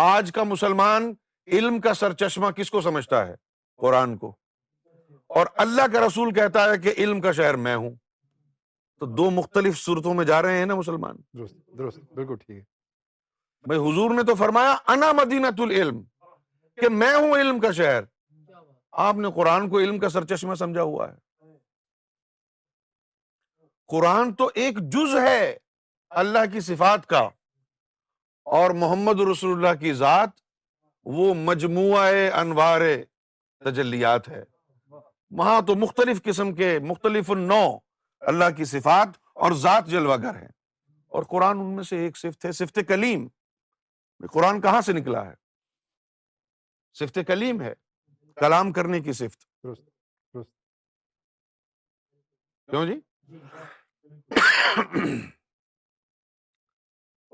[0.06, 1.12] آج کا مسلمان
[1.58, 3.34] علم کا سرچشمہ کس کو سمجھتا ہے
[3.82, 4.32] قرآن کو
[5.38, 7.90] اور اللہ کا رسول کہتا ہے کہ علم کا شہر میں ہوں
[9.00, 14.14] تو دو مختلف صورتوں میں جا رہے ہیں نا مسلمان بالکل ٹھیک ہے بھائی حضور
[14.14, 15.10] نے تو فرمایا انا
[16.80, 18.02] کہ میں ہوں علم علم کا کا شہر
[19.06, 21.48] آپ نے قرآن کو سرچشمہ سمجھا ہوا ہے
[23.94, 25.42] قرآن تو ایک جز ہے
[26.24, 27.20] اللہ کی صفات کا
[28.58, 30.30] اور محمد رسول اللہ کی ذات
[31.18, 32.08] وہ مجموعہ
[32.40, 32.80] انوار
[33.64, 34.42] تجلیات ہے
[35.38, 37.62] وہاں تو مختلف قسم کے مختلف نو
[38.30, 39.08] اللہ کی صفات
[39.44, 40.48] اور ذات جلوہ گر ہیں
[41.18, 43.26] اور قرآن ان میں سے ایک صفت ہے صفت کلیم
[44.32, 45.34] قرآن کہاں سے نکلا ہے
[46.98, 47.72] صفت کلیم ہے
[48.40, 49.44] کلام کرنے کی صفت
[52.70, 52.98] کیوں جی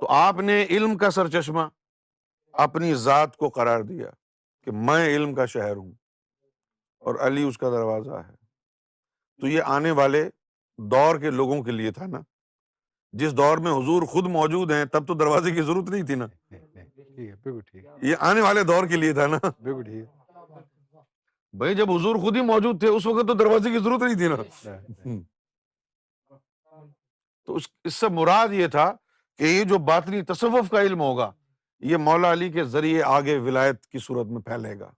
[0.01, 1.68] تو آپ نے علم کا سر چشمہ
[2.64, 4.11] اپنی ذات کو قرار دیا
[4.64, 5.92] کہ میں علم کا شہر ہوں
[7.07, 8.34] اور علی اس کا دروازہ ہے
[9.40, 10.22] تو یہ آنے والے
[10.94, 12.20] دور کے لوگوں کے لیے تھا نا
[13.20, 16.26] جس دور میں حضور خود موجود ہیں تب تو دروازے کی ضرورت نہیں تھی نا
[18.11, 19.38] یہ آنے والے دور کے لیے تھا نا
[21.62, 24.34] بھائی جب حضور خود ہی موجود تھے اس وقت تو دروازے کی ضرورت نہیں تھی
[24.34, 25.16] نا
[27.46, 28.90] تو اس سے مراد یہ تھا
[29.38, 31.30] کہ یہ جو باطنی تصوف کا علم ہوگا
[31.92, 34.90] یہ مولا علی کے ذریعے آگے ولایت کی صورت میں پھیلے گا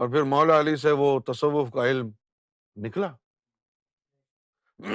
[0.00, 2.08] اور پھر مولا علی سے وہ تصوف کا علم
[2.86, 3.08] نکلا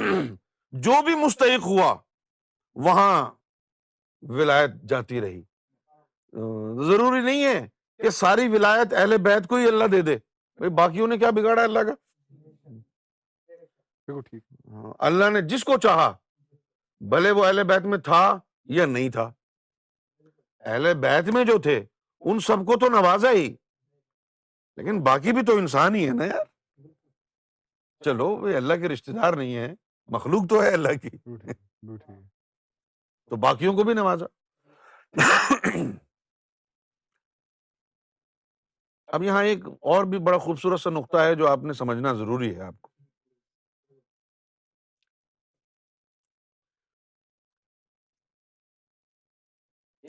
[0.87, 1.93] جو بھی مستحق ہوا
[2.87, 3.13] وہاں
[4.39, 5.41] ولایت جاتی رہی
[6.89, 7.55] ضروری نہیں ہے
[8.03, 10.17] کہ ساری ولایت اہل بیت کو ہی اللہ دے دے
[10.77, 11.95] باقیوں نے کیا بگاڑا اللہ کا
[14.11, 16.11] ہاں، اللہ نے جس کو چاہا
[17.15, 18.21] بھلے وہ اہل بیت میں تھا
[18.79, 19.29] یا نہیں تھا
[20.65, 23.49] اہل بیت میں جو تھے ان سب کو تو نوازا ہی
[24.81, 26.45] لیکن باقی بھی تو انسان ہی ہے نا یار
[28.05, 28.27] چلو
[28.57, 29.67] اللہ کے رشتے دار نہیں ہے
[30.13, 31.09] مخلوق تو ہے اللہ کی
[33.29, 34.25] تو باقیوں کو بھی نوازا
[39.15, 42.53] اب یہاں ایک اور بھی بڑا خوبصورت سا نقطہ ہے جو آپ نے سمجھنا ضروری
[42.55, 42.89] ہے آپ کو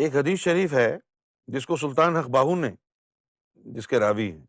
[0.04, 0.88] ایک حدیث شریف ہے
[1.56, 2.70] جس کو سلطان باہو نے
[3.74, 4.42] جس کے راوی ہیں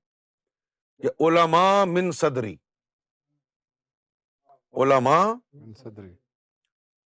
[1.01, 2.55] کہ علماء من صدری
[4.83, 5.23] علماء
[5.53, 6.13] من صدری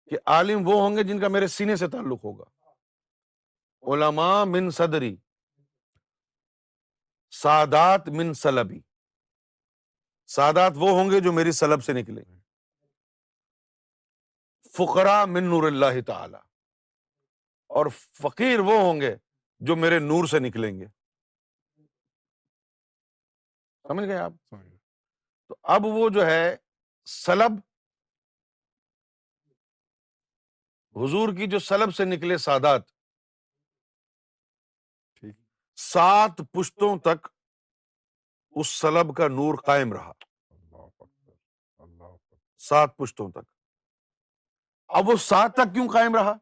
[0.09, 5.15] کہ عالم وہ ہوں گے جن کا میرے سینے سے تعلق ہوگا علماء من صدری
[7.41, 8.79] سادات من سلبی
[10.35, 12.23] سادات وہ ہوں گے جو میری سلب سے نکلے
[14.77, 16.38] فقرا من نور اللہ تعالی
[17.79, 17.85] اور
[18.21, 19.15] فقیر وہ ہوں گے
[19.67, 20.85] جو میرے نور سے نکلیں گے
[23.88, 24.33] سمجھ گئے آپ
[25.47, 26.47] تو اب وہ جو ہے
[27.09, 27.59] سلب
[31.03, 32.88] حضور کی جو سلب سے نکلے سادات
[35.83, 37.27] سات پشتوں تک
[38.61, 40.11] اس سلب کا نور قائم رہا
[42.67, 43.45] سات پشتوں تک
[44.97, 46.33] اب وہ سات تک کیوں قائم رہا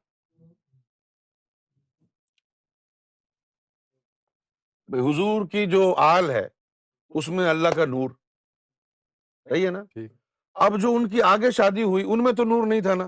[5.09, 6.47] حضور کی جو آل ہے
[7.18, 8.09] اس میں اللہ کا نور
[9.49, 9.84] صحیح ہے نا
[10.66, 13.07] اب جو ان کی آگے شادی ہوئی ان میں تو نور نہیں تھا نا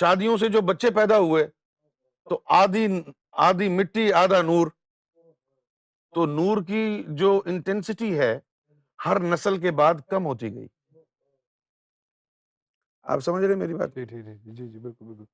[0.00, 2.86] شادیوں سے جو بچے پیدا ہوئے تو تو آدھی
[3.46, 4.66] آدھی مٹی آدھا نور
[6.36, 6.82] نور کی
[7.20, 8.30] جو انٹینسٹی ہے
[9.04, 10.66] ہر نسل کے بعد کم ہوتی گئی
[13.14, 15.24] آپ سمجھ رہے میری بات جی،, جی جی بالکل بالکل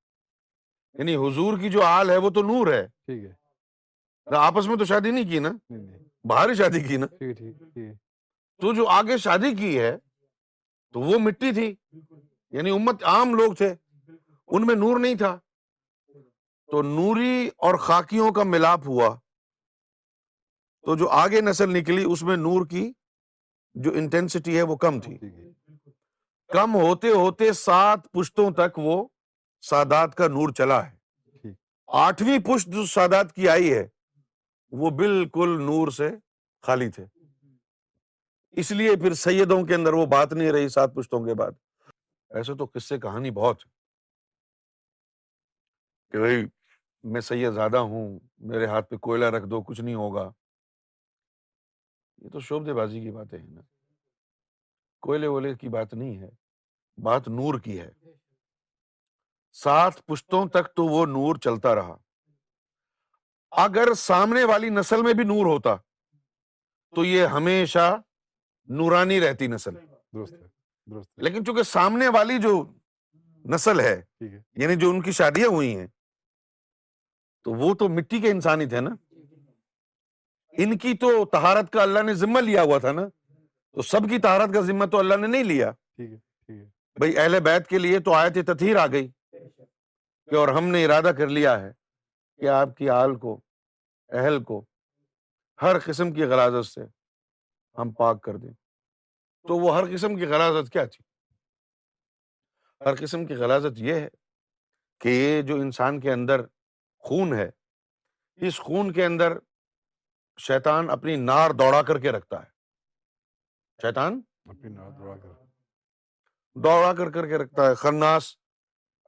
[0.98, 2.86] یعنی حضور کی جو آل ہے وہ تو نور ہے
[4.38, 5.52] آپس میں تو شادی نہیں کی نا
[6.28, 7.88] باہر شادی کی نا جی، جی، جی۔
[8.60, 9.96] تو جو آگے شادی کی ہے
[10.92, 11.74] تو وہ مٹی تھی
[12.56, 13.72] یعنی امت عام لوگ تھے
[14.54, 15.36] ان میں نور نہیں تھا
[16.70, 19.14] تو نوری اور خاکیوں کا ملاپ ہوا
[20.86, 22.92] تو جو آگے نسل نکلی اس میں نور کی
[23.84, 25.16] جو انٹینسٹی ہے وہ کم تھی
[26.52, 28.96] کم ہوتے ہوتے سات پشتوں تک وہ
[29.68, 31.52] سادات کا نور چلا ہے
[32.06, 33.86] آٹھویں پشت جو سادات کی آئی ہے
[34.80, 36.08] وہ بالکل نور سے
[36.66, 37.04] خالی تھے
[38.60, 41.52] اس لیے پھر سیدوں کے اندر وہ بات نہیں رہی سات پشتوں کے بعد
[42.38, 43.62] ایسے تو قصے کہانی بہت
[46.12, 46.44] کہ بھائی
[47.12, 48.18] میں سید زیادہ ہوں
[48.50, 50.30] میرے ہاتھ پہ کوئلہ رکھ دو کچھ نہیں ہوگا
[52.22, 53.60] یہ تو شوبدے بازی کی باتیں ہیں نا
[55.06, 56.30] کوئلے وولے کی بات نہیں ہے
[57.04, 57.90] بات نور کی ہے
[59.62, 61.96] سات پشتوں تک تو وہ نور چلتا رہا
[63.60, 65.74] اگر سامنے والی نسل میں بھی نور ہوتا
[66.94, 67.94] تو یہ ہمیشہ
[68.78, 69.74] نورانی رہتی نسل
[71.24, 72.52] لیکن چونکہ سامنے والی جو
[73.54, 74.00] نسل ہے
[74.62, 75.86] یعنی جو ان کی شادیاں ہوئی ہیں
[77.44, 78.90] تو وہ تو مٹی کے انسان ہی تھے نا
[80.62, 83.06] ان کی تو تہارت کا اللہ نے ذمہ لیا ہوا تھا نا
[83.74, 85.70] تو سب کی تہارت کا ذمہ تو اللہ نے نہیں لیا
[86.08, 89.08] بھائی اہل بیت کے لیے تو آیت تطہیر آ گئی
[90.38, 91.70] اور ہم نے ارادہ کر لیا ہے
[92.42, 93.32] کہ آپ کی آل کو
[94.20, 94.56] اہل کو
[95.62, 96.80] ہر قسم کی غلازت سے
[97.80, 98.52] ہم پاک کر دیں
[99.48, 101.02] تو وہ ہر قسم کی غلازت کیا تھی
[102.86, 104.08] ہر قسم کی غلازت یہ ہے
[105.00, 106.42] کہ یہ جو انسان کے اندر
[107.10, 107.48] خون ہے
[108.48, 109.38] اس خون کے اندر
[110.46, 112.50] شیطان اپنی نار دوڑا کر کے رکھتا ہے
[113.82, 114.20] شیطان
[114.50, 114.74] اپنی
[116.66, 118.34] دوڑا کر کر کے رکھتا ہے خرناس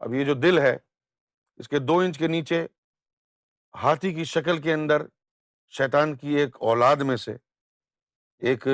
[0.05, 0.77] اب یہ جو دل ہے
[1.63, 2.65] اس کے دو انچ کے نیچے
[3.83, 5.03] ہاتھی کی شکل کے اندر
[5.77, 7.37] شیطان کی ایک اولاد میں سے
[8.49, 8.67] ایک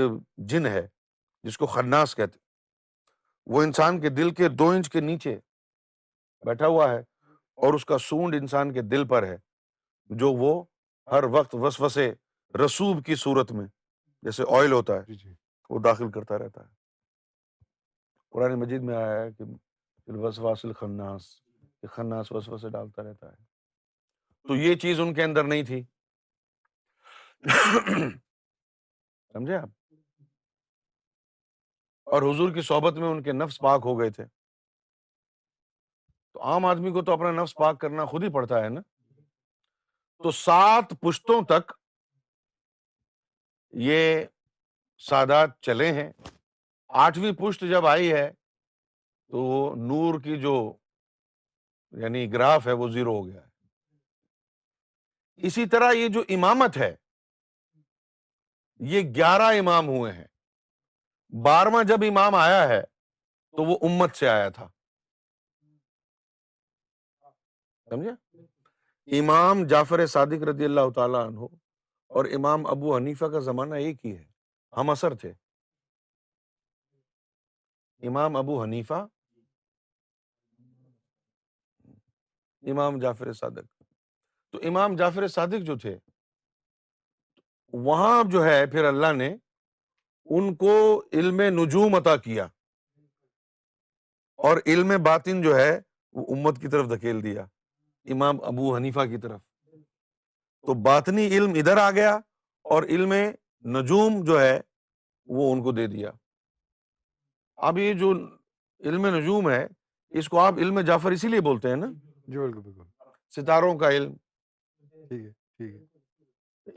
[0.48, 0.86] جن ہے
[1.44, 2.38] جس کو خناس کہتے
[3.53, 5.36] وہ انسان کے دل کے دو انچ کے نیچے
[6.46, 6.98] بیٹھا ہوا ہے
[7.66, 9.36] اور اس کا سونڈ انسان کے دل پر ہے
[10.20, 10.62] جو وہ
[11.12, 12.11] ہر وقت وسوسے
[12.64, 13.66] رسوب کی صورت میں
[14.22, 15.34] جیسے آئل ہوتا ہے جی، جی۔
[15.70, 16.72] وہ داخل کرتا رہتا ہے
[18.32, 20.78] قرآن مجید میں آیا ہے کہ
[21.98, 23.49] خناس وسوسے ڈالتا رہتا ہے
[24.49, 25.82] تو یہ چیز ان کے اندر نہیں تھی
[29.32, 29.68] سمجھے آپ
[32.14, 34.24] اور حضور کی صحبت میں ان کے نفس پاک ہو گئے تھے
[36.32, 38.80] تو عام آدمی کو تو اپنا نفس پاک کرنا خود ہی پڑتا ہے نا
[40.24, 41.72] تو سات پشتوں تک
[43.88, 44.22] یہ
[45.09, 46.11] سادات چلے ہیں
[47.05, 50.55] آٹھویں پشت جب آئی ہے تو وہ نور کی جو
[52.03, 53.49] یعنی گراف ہے وہ زیرو ہو گیا ہے
[55.47, 56.95] اسی طرح یہ جو امامت ہے
[58.93, 60.26] یہ گیارہ امام ہوئے ہیں
[61.45, 62.80] بارواں جب امام آیا ہے
[63.57, 64.68] تو وہ امت سے آیا تھا
[67.91, 68.11] سمجھے
[69.20, 71.47] امام جعفر صادق رضی اللہ تعالیٰ عنہ
[72.18, 74.24] اور امام ابو حنیفہ کا زمانہ ایک ہی ہے
[74.76, 75.32] ہم اثر تھے
[78.09, 79.05] امام ابو حنیفہ
[82.70, 83.66] امام جعفر صادق
[84.53, 85.96] تو امام جعفر صادق جو تھے
[87.88, 89.28] وہاں جو ہے پھر اللہ نے
[90.38, 90.72] ان کو
[91.20, 92.46] علم نجوم عطا کیا
[94.48, 95.70] اور علم باطن جو ہے
[96.18, 97.44] وہ امت کی طرف دھکیل دیا
[98.12, 99.40] امام ابو حنیفہ کی طرف
[100.66, 102.14] تو باطنی علم ادھر آ گیا
[102.74, 103.12] اور علم
[103.76, 104.61] نجوم جو ہے
[105.36, 106.11] وہ ان کو دے دیا
[107.68, 108.11] اب یہ جو
[108.90, 109.66] علم نجوم ہے
[110.20, 111.86] اس کو آپ علم جعفر اسی لیے بولتے ہیں نا
[112.28, 112.82] جی، بالکل
[113.36, 114.12] ستاروں کا علم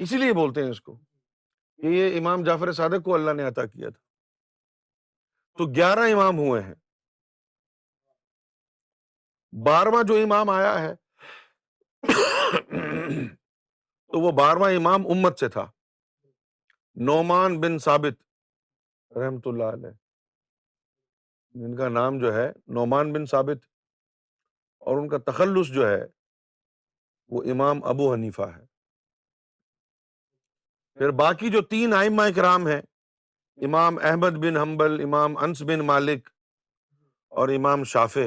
[0.04, 0.96] اسی لیے بولتے ہیں اس کو
[1.82, 4.02] کہ یہ امام جعفر صادق کو اللہ نے عطا کیا تھا
[5.58, 6.74] تو گیارہ امام ہوئے ہیں
[9.66, 10.94] بارہواں جو امام آیا ہے
[14.12, 15.66] تو وہ بارہواں امام امت سے تھا
[17.10, 18.22] نومان بن ثابت
[19.18, 19.92] رحمت اللہ علیہ
[21.62, 23.66] جن کا نام جو ہے نومان بن ثابت
[24.88, 26.02] اور ان کا تخلص جو ہے
[27.36, 28.66] وہ امام ابو حنیفہ ہے
[30.98, 32.82] پھر ہاں۔ باقی جو تین آئمہ کرام ہیں
[33.68, 36.30] امام احمد بن حنبل امام انس بن مالک
[37.42, 38.26] اور امام شافع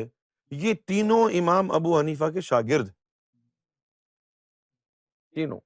[0.65, 2.89] یہ تینوں امام ابو حنیفہ کے شاگرد
[5.35, 5.61] تینوں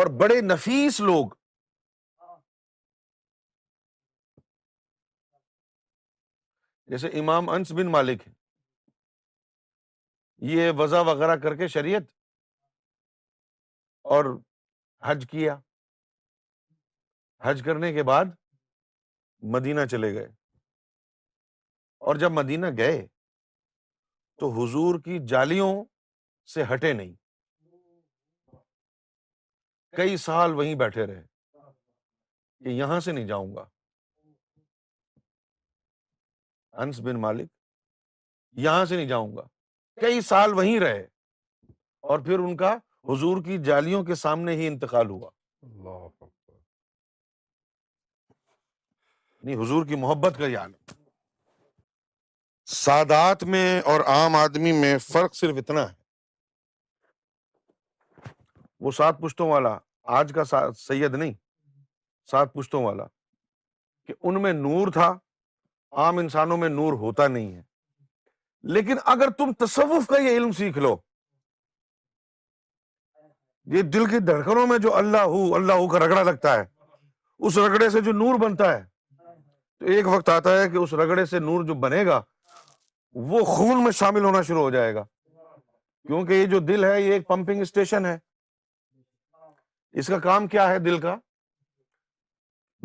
[0.00, 1.34] اور بڑے نفیس لوگ
[6.92, 8.22] جیسے امام انس بن مالک
[10.48, 12.10] یہ وضع وغیرہ کر کے شریعت
[14.16, 14.24] اور
[15.04, 15.56] حج کیا
[17.44, 18.34] حج کرنے کے بعد
[19.54, 20.26] مدینہ چلے گئے
[22.10, 23.00] اور جب مدینہ گئے
[24.40, 25.72] تو حضور کی جالیوں
[26.54, 27.14] سے ہٹے نہیں
[29.96, 31.26] کئی سال وہیں بیٹھے رہے
[32.64, 33.68] کہ یہاں سے نہیں جاؤں گا
[36.80, 37.48] انس بن مالک
[38.64, 39.42] یہاں سے نہیں جاؤں گا
[40.00, 41.02] کئی سال وہیں رہے
[42.10, 42.72] اور پھر ان کا
[43.08, 45.30] حضور کی جالیوں کے سامنے ہی انتقال ہوا
[45.62, 46.08] نہیں
[49.42, 50.92] یعنی حضور کی محبت کا یہ عالم
[52.74, 56.00] سادات میں اور عام آدمی میں فرق صرف اتنا ہے
[58.84, 59.76] وہ سات پشتوں والا
[60.18, 61.32] آج کا سید نہیں
[62.30, 63.04] سات پشتوں والا
[64.06, 65.12] کہ ان میں نور تھا
[66.00, 67.60] عام انسانوں میں نور ہوتا نہیں ہے
[68.74, 70.94] لیکن اگر تم تصوف کا یہ علم سیکھ لو
[73.74, 76.64] یہ دل کی دھڑکنوں میں جو اللہ ہو اللہ ہو کا رگڑا لگتا ہے
[77.46, 78.82] اس رگڑے سے جو نور بنتا ہے
[79.80, 82.20] تو ایک وقت آتا ہے کہ اس رگڑے سے نور جو بنے گا
[83.30, 85.04] وہ خون میں شامل ہونا شروع ہو جائے گا
[86.06, 88.16] کیونکہ یہ جو دل ہے یہ ایک پمپنگ اسٹیشن ہے
[90.00, 91.14] اس کا کام کیا ہے دل کا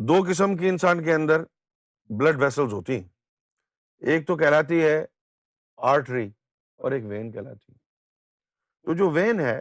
[0.08, 1.42] دو قسم کی انسان کے اندر
[2.16, 3.08] بلڈ ویسلز ہوتی ہیں
[4.10, 5.04] ایک تو کہلاتی ہے
[5.90, 6.26] آرٹری
[6.82, 7.76] اور ایک وین کہلاتی ہے
[8.86, 9.60] تو جو وین ہے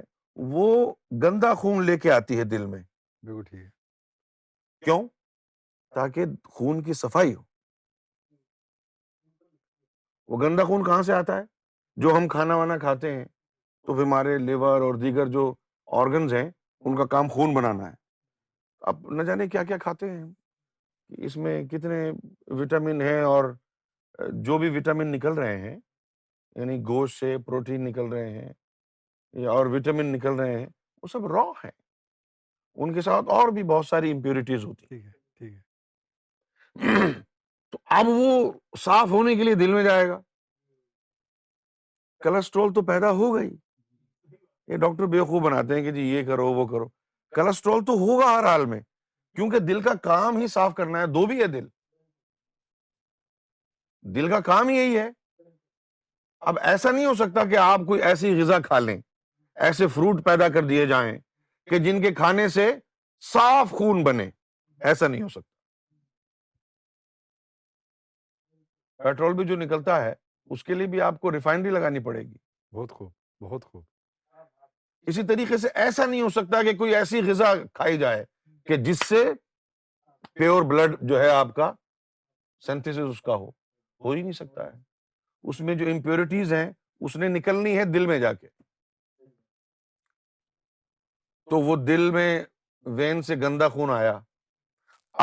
[0.52, 0.94] وہ
[1.24, 2.82] گندا خون لے کے آتی ہے دل میں
[3.26, 5.02] بالکل ٹھیک ہے کیوں
[5.96, 6.26] تاکہ
[6.56, 7.44] خون کی صفائی ہو
[10.34, 11.44] وہ گندا خون کہاں سے آتا ہے
[12.02, 13.26] جو ہم کھانا وانا کھاتے ہیں
[13.86, 15.54] تو پھر ہمارے لیور اور دیگر جو
[16.02, 17.96] آرگنز ہیں ان کا کام خون بنانا ہے
[18.90, 20.24] اب نہ جانے کیا کیا کھاتے ہیں
[21.26, 22.00] اس میں کتنے
[22.62, 23.46] وٹامن ہیں اور
[24.46, 28.50] جو بھی وٹامن نکل رہے ہیں یعنی گوشت سے پروٹین نکل رہے ہیں
[29.42, 30.66] یا اور وٹامن نکل رہے ہیں
[31.02, 31.72] وہ سب را ہیں
[32.76, 35.12] ان کے ساتھ اور بھی بہت ساری امپیورٹیز ہوتی ہیں
[37.72, 40.20] تو اب وہ صاف ہونے کے لیے دل میں جائے گا
[42.24, 43.50] کلسٹرول تو پیدا ہو گئی
[44.72, 46.88] یہ ڈاکٹر بےخوب بناتے ہیں کہ جی یہ کرو وہ کرو
[47.36, 48.80] کلسٹرول تو ہوگا ہر حال میں
[49.38, 51.66] کیونکہ دل کا کام ہی صاف کرنا ہے دو بھی ہے دل
[54.16, 55.08] دل کا کام یہی ہے
[56.52, 58.98] اب ایسا نہیں ہو سکتا کہ آپ کوئی ایسی غذا کھا لیں
[59.68, 61.18] ایسے فروٹ پیدا کر دیے جائیں
[61.70, 62.66] کہ جن کے کھانے سے
[63.32, 64.30] صاف خون بنے
[64.92, 65.56] ایسا نہیں ہو سکتا
[69.04, 70.14] پیٹرول بھی جو نکلتا ہے
[70.56, 72.34] اس کے لیے بھی آپ کو ریفائنری لگانی پڑے گی
[72.78, 73.12] بہت خوب
[73.48, 73.84] بہت خوب
[75.10, 78.24] اسی طریقے سے ایسا نہیں ہو سکتا کہ کوئی ایسی غذا کھائی جائے
[78.68, 79.24] کہ جس سے
[80.36, 81.72] پیور بلڈ جو ہے آپ کا
[82.66, 83.50] سینتھس اس کا ہو
[84.06, 84.72] ہو ہی نہیں سکتا ہے
[85.50, 86.70] اس میں جو امپیورٹیز ہیں
[87.08, 88.48] اس نے نکلنی ہے دل میں جا کے
[91.50, 92.30] تو وہ دل میں
[93.00, 94.20] وین سے گندا خون آیا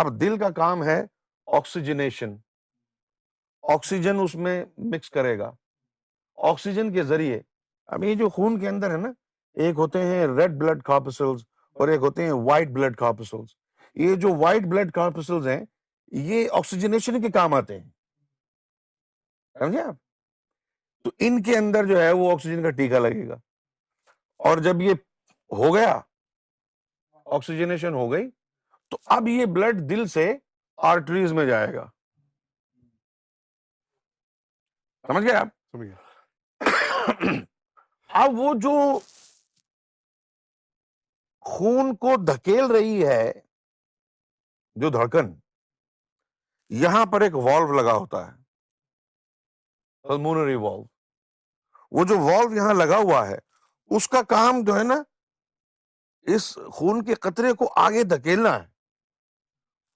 [0.02, 1.00] اب دل کا کام ہے
[1.58, 2.34] آکسیجنیشن
[3.72, 4.56] آکسیجن اس میں
[4.92, 5.50] مکس کرے گا
[6.50, 7.40] آکسیجن کے ذریعے
[7.94, 9.12] اب یہ جو خون کے اندر ہے نا
[9.64, 11.44] ایک ہوتے ہیں ریڈ بلڈ کاپسلس
[11.80, 13.54] اور ایک ہوتے ہیں وائٹ بلڈ کارپسلز
[14.00, 15.64] یہ جو وائٹ بلڈ کارپسلز ہیں
[16.26, 17.88] یہ آکسیجنیشن کے کام آتے ہیں
[19.58, 19.94] سمجھے آپ
[21.04, 23.34] تو ان کے اندر جو ہے وہ آکسیجن کا ٹیکا لگے گا
[24.48, 24.92] اور جب یہ
[25.58, 25.98] ہو گیا
[27.36, 28.28] آکسیجنیشن ہو گئی
[28.90, 30.32] تو اب یہ بلڈ دل سے
[30.92, 31.86] آرٹریز میں جائے گا
[35.06, 35.80] سمجھ گیا آپ
[38.26, 38.74] اب وہ جو
[41.52, 43.32] خون کو دھکیل رہی ہے
[44.82, 45.32] جو دھڑکن
[46.82, 48.32] یہاں پر ایک والو لگا ہوتا ہے
[50.08, 50.84] پلمونری والو
[51.98, 53.36] وہ جو والو یہاں لگا ہوا ہے
[53.96, 55.02] اس کا کام جو ہے نا
[56.34, 58.66] اس خون کے قطرے کو آگے دھکیلنا ہے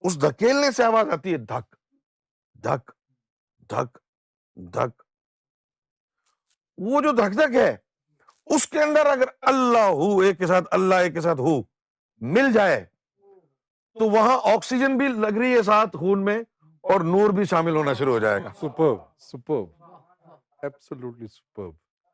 [0.06, 1.74] اس دھکیلنے سے آواز آتی ہے دھک
[2.64, 2.90] دھک
[3.70, 3.98] دھک
[4.74, 5.02] دھک
[6.90, 7.76] وہ جو دھک دھک ہے
[8.54, 11.56] اس کے اندر اگر اللہ ہو ایک کے ساتھ اللہ ایک کے ساتھ ہو
[12.36, 12.84] مل جائے
[13.98, 16.38] تو وہاں آکسیجن بھی لگ رہی ہے ساتھ خون میں
[16.92, 18.52] اور نور بھی شامل ہونا شروع ہو جائے گا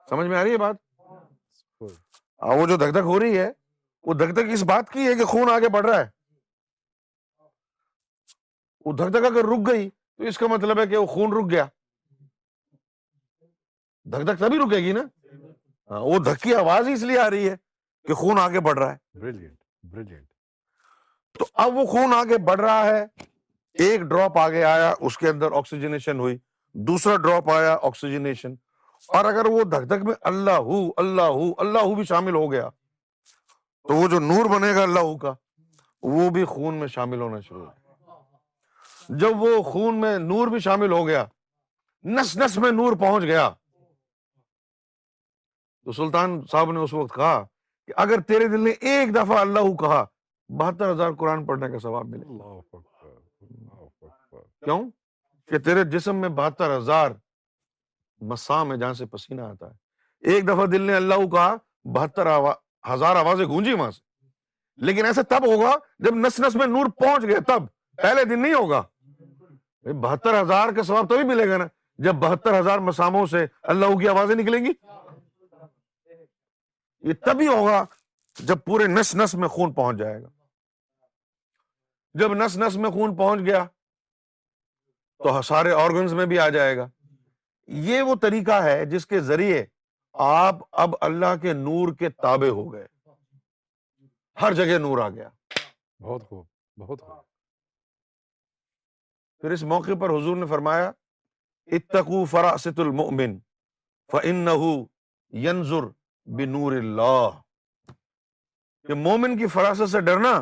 [0.09, 0.77] سمجھ میں آ رہی ہے بات
[1.81, 3.51] وہ جو دھک دھک ہو رہی ہے
[4.07, 6.09] وہ دھک دھک اس بات کی ہے کہ خون آگے بڑھ رہا ہے
[8.85, 11.51] وہ دھک دھک اگر رک گئی تو اس کا مطلب ہے کہ وہ خون رک
[11.51, 11.65] گیا
[14.13, 15.03] دھک دھک تبھی رکے گی نا
[15.91, 17.55] ہاں، وہ دھکی آواز اس لیے آ رہی ہے
[18.09, 19.49] کہ خون آگے بڑھ رہا ہے
[21.39, 23.05] تو اب وہ خون آگے بڑھ رہا ہے
[23.85, 26.37] ایک ڈراپ آگے آیا اس کے اندر آکسیجنیشن ہوئی
[26.89, 28.55] دوسرا ڈراپ آیا آکسیجنیشن
[29.17, 32.51] اور اگر وہ دھک دھک میں اللہ ہو اللہ ہو اللہ ہو بھی شامل ہو
[32.53, 32.69] گیا
[33.89, 35.33] تو وہ جو نور بنے گا اللہ ہو کا
[36.13, 40.93] وہ بھی خون میں شامل ہونا شروع ہو جب وہ خون میں نور بھی شامل
[40.93, 41.25] ہو گیا
[42.19, 43.51] نس نس میں نور پہنچ گیا
[45.85, 47.43] تو سلطان صاحب نے اس وقت کہا
[47.87, 50.05] کہ اگر تیرے دل نے ایک دفعہ اللہ کہا
[50.59, 52.79] بہتر ہزار قرآن پڑھنے کا ثواب ملے
[54.65, 54.81] کیوں
[55.51, 57.11] کہ تیرے جسم میں بہتر ہزار
[58.31, 61.55] مسام ہے جہاں سے پسینہ آتا ہے ایک دفعہ دل نے اللہ کہا
[61.99, 62.29] بہتر
[62.93, 64.03] ہزار آوازیں گونجی وہاں سے
[64.87, 65.75] لیکن ایسا تب ہوگا
[66.05, 67.65] جب نس نس میں نور پہنچ گئے تب
[68.03, 68.83] پہلے دن نہیں ہوگا
[70.07, 71.67] بہتر ہزار کا ثواب تبھی ملے گا نا
[72.05, 74.73] جب بہتر ہزار مساموں سے اللہ کی آوازیں نکلیں گی
[77.09, 77.83] یہ تبھی ہوگا
[78.49, 80.29] جب پورے نس نس میں خون پہنچ جائے گا
[82.19, 83.65] جب نس نس میں خون پہنچ گیا
[85.25, 86.87] تو سارے آرگنز میں بھی آ جائے گا
[87.89, 89.65] یہ وہ طریقہ ہے جس کے ذریعے
[90.29, 92.87] آپ اب اللہ کے نور کے تابے ہو گئے
[94.43, 95.29] ہر جگہ نور آ گیا
[96.03, 96.45] بہت خوب
[96.85, 97.19] بہت خوب
[99.41, 100.91] پھر اس موقع پر حضور نے فرمایا
[101.79, 103.37] اتقو فراست المؤمن
[106.37, 107.39] بنور اللہ
[108.87, 110.33] کہ مومن کی فراست سے ڈرنا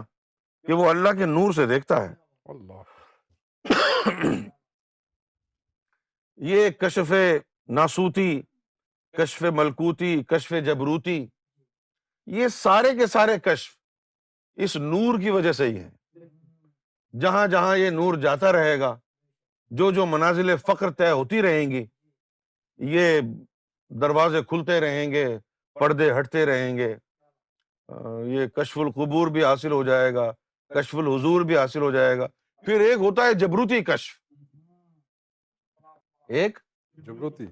[0.66, 2.14] کہ وہ اللہ کے نور سے دیکھتا ہے
[6.50, 7.12] یہ کشف
[7.76, 8.40] ناسوتی
[9.18, 11.24] کشف ملکوتی کشف جبروتی
[12.40, 13.76] یہ سارے کے سارے کشف
[14.64, 15.88] اس نور کی وجہ سے ہی ہے
[17.20, 18.96] جہاں جہاں یہ نور جاتا رہے گا
[19.78, 21.84] جو جو منازل فقر طے ہوتی رہیں گی
[22.94, 23.20] یہ
[24.00, 25.26] دروازے کھلتے رہیں گے
[25.80, 26.94] پردے ہٹتے رہیں گے
[28.34, 30.30] یہ کشف القبور بھی حاصل ہو جائے گا
[30.74, 32.26] کشف الحضور بھی حاصل ہو جائے گا
[32.66, 34.20] پھر ایک ہوتا ہے جبروتی کشف
[36.40, 36.58] ایک
[37.06, 37.46] جبروتی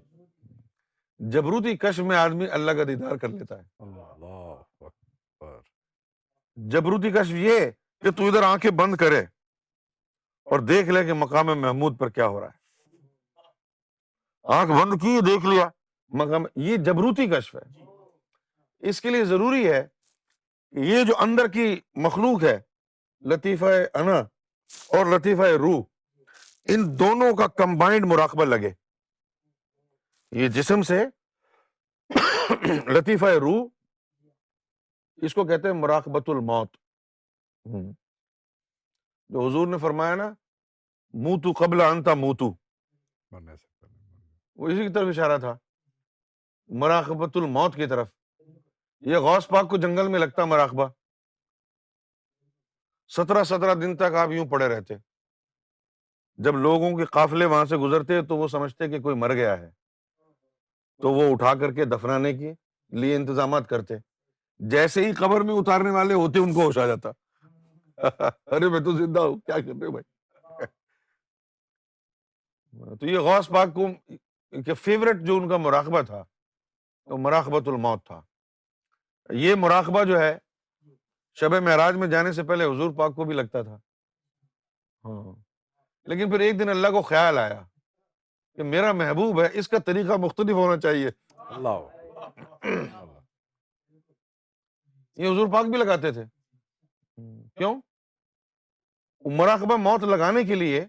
[1.33, 3.89] جبروتی کشف میں آدمی اللہ کا دیدار کر لیتا ہے
[6.77, 7.71] جبروتی کشف یہ
[8.05, 9.21] کہ تو ادھر آنکھیں بند کرے
[10.55, 12.59] اور دیکھ لے کہ مقام محمود پر کیا ہو رہا ہے
[14.61, 15.69] آنکھ بند کی دیکھ لیا
[16.23, 17.89] مقام یہ جبروتی کشف ہے
[18.89, 19.83] اس کے لیے ضروری ہے
[20.75, 21.67] کہ یہ جو اندر کی
[22.07, 22.59] مخلوق ہے
[23.31, 24.19] لطیفہ انا
[24.99, 25.83] اور لطیفہ روح
[26.75, 28.71] ان دونوں کا کمبائنڈ مراقبہ لگے
[30.43, 31.03] یہ جسم سے
[32.99, 33.67] لطیفہ روح
[35.27, 36.77] اس کو کہتے ہیں مراقبت الموت
[39.29, 40.29] جو حضور نے فرمایا نا
[41.27, 42.49] موتو قبل انتا موتو
[43.39, 45.57] اسی کی طرف اشارہ تھا
[46.81, 48.09] مراقبت الموت کی طرف
[49.09, 50.87] یہ غوث پاک کو جنگل میں لگتا مراقبہ
[53.17, 54.95] سترہ سترہ دن تک آپ یوں پڑے رہتے
[56.45, 59.71] جب لوگوں کے قافلے وہاں سے گزرتے تو وہ سمجھتے کہ کوئی مر گیا ہے
[61.03, 62.53] تو وہ اٹھا کر کے دفنانے کے
[63.01, 63.95] لیے انتظامات کرتے
[64.75, 67.11] جیسے ہی قبر میں اتارنے والے ہوتے ان کو ہوش آ جاتا
[68.01, 69.57] ارے میں تو زندہ ہوں کیا
[69.89, 70.67] بھائی
[73.01, 76.23] تو یہ غوث پاک کو فیوریٹ جو ان کا مراقبہ تھا
[77.11, 78.21] وہ مراقبت الموت تھا
[79.39, 80.35] یہ مراقبہ جو ہے
[81.41, 83.77] شب معراج میں جانے سے پہلے حضور پاک کو بھی لگتا تھا
[85.05, 85.33] ہاں
[86.11, 87.61] لیکن پھر ایک دن اللہ کو خیال آیا
[88.57, 91.11] کہ میرا محبوب ہے اس کا طریقہ مختلف ہونا چاہیے
[91.49, 91.69] اللہ
[95.17, 96.25] یہ حضور پاک بھی لگاتے تھے
[97.59, 97.81] کیوں
[99.39, 100.85] مراقبہ موت لگانے کے لیے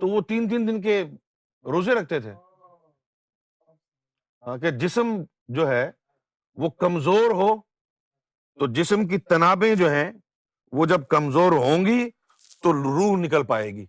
[0.00, 1.02] تو وہ تین تین دن کے
[1.72, 2.32] روزے رکھتے تھے
[4.46, 5.14] ہاں، کہ جسم
[5.56, 5.90] جو ہے
[6.62, 7.48] وہ کمزور ہو
[8.60, 10.10] تو جسم کی تنابیں جو ہیں
[10.78, 12.08] وہ جب کمزور ہوں گی
[12.62, 13.84] تو روح نکل پائے گی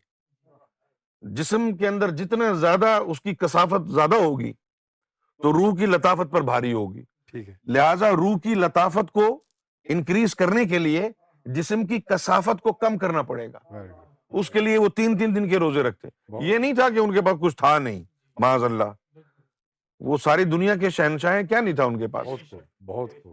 [1.37, 4.51] جسم کے اندر جتنا زیادہ اس کی کسافت زیادہ ہوگی
[5.43, 9.25] تو روح کی لطافت پر بھاری ہوگی ٹھیک ہے لہذا روح کی لطافت کو
[9.95, 11.09] انکریز کرنے کے لیے
[11.55, 13.59] جسم کی کسافت کو کم کرنا پڑے گا
[14.39, 16.07] اس کے لیے وہ تین تین دن کے روزے رکھتے
[16.49, 18.03] یہ نہیں تھا کہ ان کے پاس کچھ تھا نہیں
[18.41, 18.91] معاذ اللہ
[20.07, 22.53] وہ ساری دنیا کے شہنشاہ کیا نہیں تھا ان کے پاس
[22.85, 23.27] بہت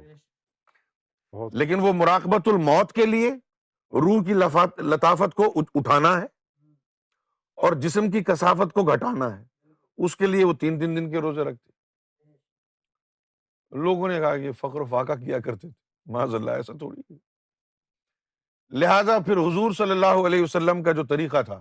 [1.58, 3.30] لیکن وہ مراقبت الموت کے لیے
[4.04, 4.34] روح کی
[4.90, 6.26] لطافت کو اٹھانا ہے
[7.66, 9.44] اور جسم کی کثافت کو گھٹانا ہے
[10.04, 11.70] اس کے لیے وہ تین تین دن کے روزے رکھتے
[13.84, 17.14] لوگوں نے کہا کہ فخر و کیا کرتے تھے ماض اللہ ایسا تھوڑی
[18.82, 21.60] لہٰذا پھر حضور صلی اللہ علیہ وسلم کا جو طریقہ تھا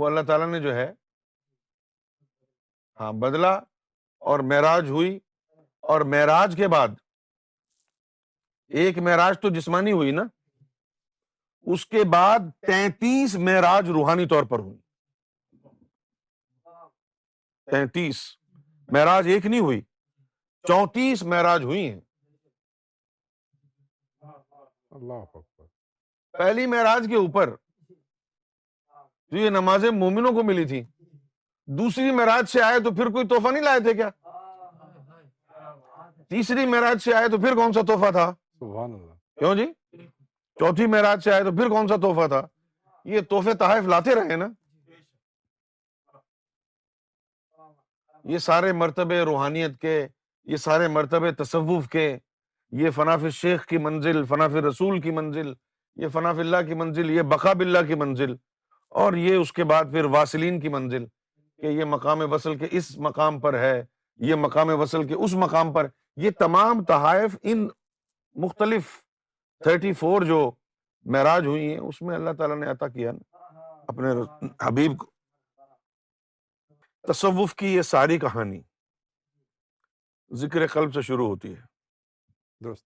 [0.00, 0.90] وہ اللہ تعالیٰ نے جو ہے
[3.00, 3.50] ہاں بدلا
[4.30, 5.18] اور معراج ہوئی
[5.92, 6.88] اور معراج کے بعد
[8.80, 10.22] ایک معراج تو جسمانی ہوئی نا
[11.72, 14.78] اس کے بعد تینتیس معراج روحانی طور پر ہوئی
[17.70, 18.22] تینتیس
[18.92, 19.80] معراج ایک نہیں ہوئی
[20.68, 22.00] چونتیس معراج ہوئی ہیں
[26.38, 27.54] پہلی معراج کے اوپر
[29.30, 30.82] جو یہ نمازیں مومنوں کو ملی تھی
[31.78, 34.08] دوسری مہراج سے آئے تو پھر کوئی تحفہ نہیں لائے تھے کیا
[36.30, 38.30] تیسری معراج سے آئے تو پھر کون سا تحفہ تھا
[39.38, 39.66] کیوں جی
[40.60, 42.40] چوتھی مہراج سے آئے تو پھر کون سا تحفہ تھا
[43.14, 44.46] یہ تحفے تحائف لاتے رہے نا
[48.32, 49.94] یہ سارے مرتبے روحانیت کے
[50.52, 52.08] یہ سارے مرتبے تصوف کے
[52.82, 55.52] یہ فناف شیخ کی منزل فناف رسول کی منزل
[56.02, 58.34] یہ فناف اللہ کی منزل یہ بقاب اللہ کی منزل
[59.04, 61.04] اور یہ اس کے بعد پھر واسلین کی منزل
[61.60, 63.74] کہ یہ مقام وصل کے اس مقام پر ہے
[64.28, 65.86] یہ مقام وصل کے اس مقام پر
[66.24, 67.66] یہ تمام تحائف ان
[68.44, 68.96] مختلف
[69.64, 70.38] تھرٹی فور جو
[71.16, 73.62] معراج ہوئی ہیں اس میں اللہ تعالیٰ نے عطا کیا نا
[73.92, 74.10] اپنے
[74.64, 75.10] حبیب کو
[77.12, 78.60] تصوف کی یہ ساری کہانی
[80.40, 81.60] ذکر قلب سے شروع ہوتی ہے
[82.64, 82.84] درست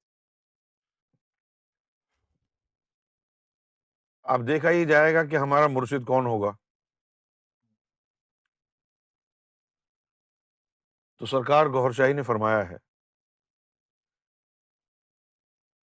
[4.35, 6.51] آپ دیکھا ہی جائے گا کہ ہمارا مرشد کون ہوگا
[11.19, 12.77] تو سرکار گور شاہی نے فرمایا ہے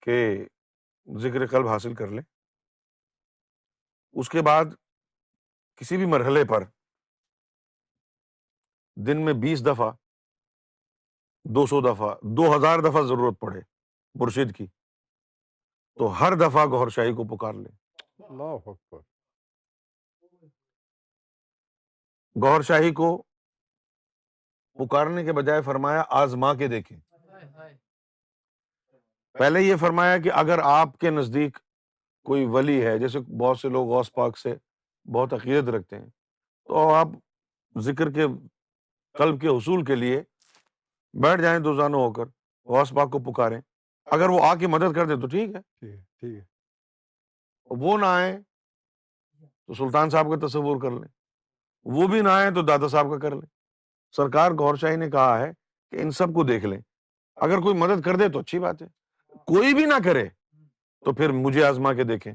[0.06, 0.18] کہ
[1.22, 2.24] ذکر قلب حاصل کر لیں
[4.22, 4.74] اس کے بعد
[5.82, 6.64] کسی بھی مرحلے پر
[9.08, 9.92] دن میں بیس دفعہ
[11.56, 13.60] دو سو دفعہ دو ہزار دفعہ ضرورت پڑے
[14.24, 14.68] مرشد کی
[16.00, 18.30] تو ہر دفعہ گور شاہی کو پکار لیں
[22.42, 23.12] گور شاہی کو
[24.80, 26.98] پکارنے کے بجائے فرمایا آزما کے دیکھیں
[29.40, 31.58] پہلے یہ فرمایا کہ اگر آپ کے نزدیک
[32.26, 34.54] کوئی ولی ہے جیسے بہت سے لوگ غوث پاک سے
[35.14, 36.06] بہت عقیدت رکھتے ہیں
[36.68, 37.08] تو آپ
[37.84, 38.26] ذکر کے
[39.18, 40.22] قلب کے حصول کے لیے
[41.24, 42.26] بیٹھ جائیں دوزانو ہو کر
[42.74, 43.60] غوث پاک کو پکاریں
[44.18, 46.44] اگر وہ آ کے مدد کر دیں تو ٹھیک ہے ٹھیک ہے
[47.84, 51.08] وہ نہ آئے تو سلطان صاحب کا تصور کر لیں
[51.98, 53.50] وہ بھی نہ آئے تو دادا صاحب کا کر لیں
[54.16, 55.52] سرکار گور شاہی نے کہا ہے
[55.92, 56.80] کہ ان سب کو دیکھ لیں
[57.46, 58.88] اگر کوئی مدد کر دے تو اچھی بات ہے
[59.54, 60.26] کوئی بھی نہ کرے
[61.06, 62.34] تو پھر مجھے آزما کے دیکھیں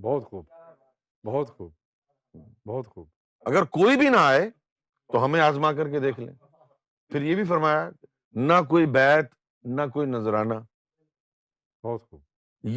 [0.00, 0.44] بہت خوب
[1.26, 1.70] بہت خوب
[2.66, 3.06] بہت خوب
[3.48, 4.48] اگر کوئی بھی نہ آئے
[5.12, 6.32] تو ہمیں آزما کر کے دیکھ لیں
[7.12, 7.88] پھر یہ بھی فرمایا
[8.48, 9.32] نہ کوئی بیت
[9.78, 10.54] نہ کوئی نذرانہ
[11.84, 12.20] بہت خوب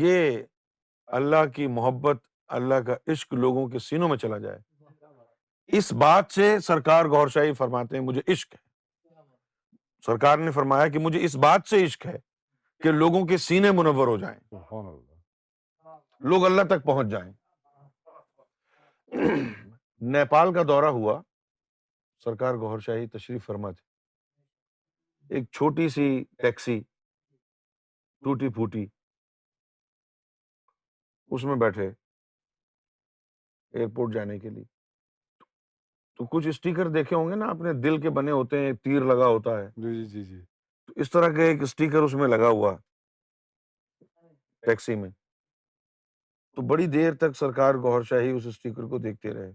[0.04, 0.42] یہ
[1.20, 2.18] اللہ کی محبت
[2.58, 4.60] اللہ کا عشق لوگوں کے سینوں میں چلا جائے
[5.78, 8.60] اس بات سے سرکار گور شاہی فرماتے ہیں مجھے عشق ہے
[10.06, 12.18] سرکار نے فرمایا کہ مجھے اس بات سے عشق ہے
[12.84, 14.36] کہ لوگوں کے سینے منور ہو جائیں
[16.30, 17.32] لوگ اللہ تک پہنچ جائیں
[20.14, 21.22] نیپال کا دورہ ہوا
[22.24, 26.10] سرکار گور شاہی تشریف فرما تھے ایک چھوٹی سی
[26.42, 26.80] ٹیکسی
[28.24, 28.86] ٹوٹی پھوٹی
[31.36, 31.88] اس میں بیٹھے
[33.74, 34.64] ایئرپورٹ جانے کے لیے
[36.22, 39.26] تو کچھ اسٹیکر دیکھے ہوں گے نا اپنے دل کے بنے ہوتے ہیں تیر لگا
[39.28, 40.40] ہوتا ہے جی،, جی جی جی
[40.86, 42.76] تو اس طرح کے ایک اسٹیکر اس میں لگا ہوا
[44.66, 45.10] ٹیکسی میں
[46.56, 49.52] تو بڑی دیر تک سرکار گوہر شاہی اس اسٹیکر کو دیکھتے رہے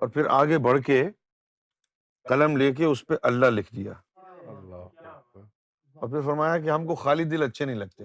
[0.00, 1.02] اور پھر آگے بڑھ کے
[2.28, 3.92] قلم لے کے اس پہ اللہ لکھ دیا
[4.50, 8.04] اور پھر فرمایا کہ ہم کو خالی دل اچھے نہیں لگتے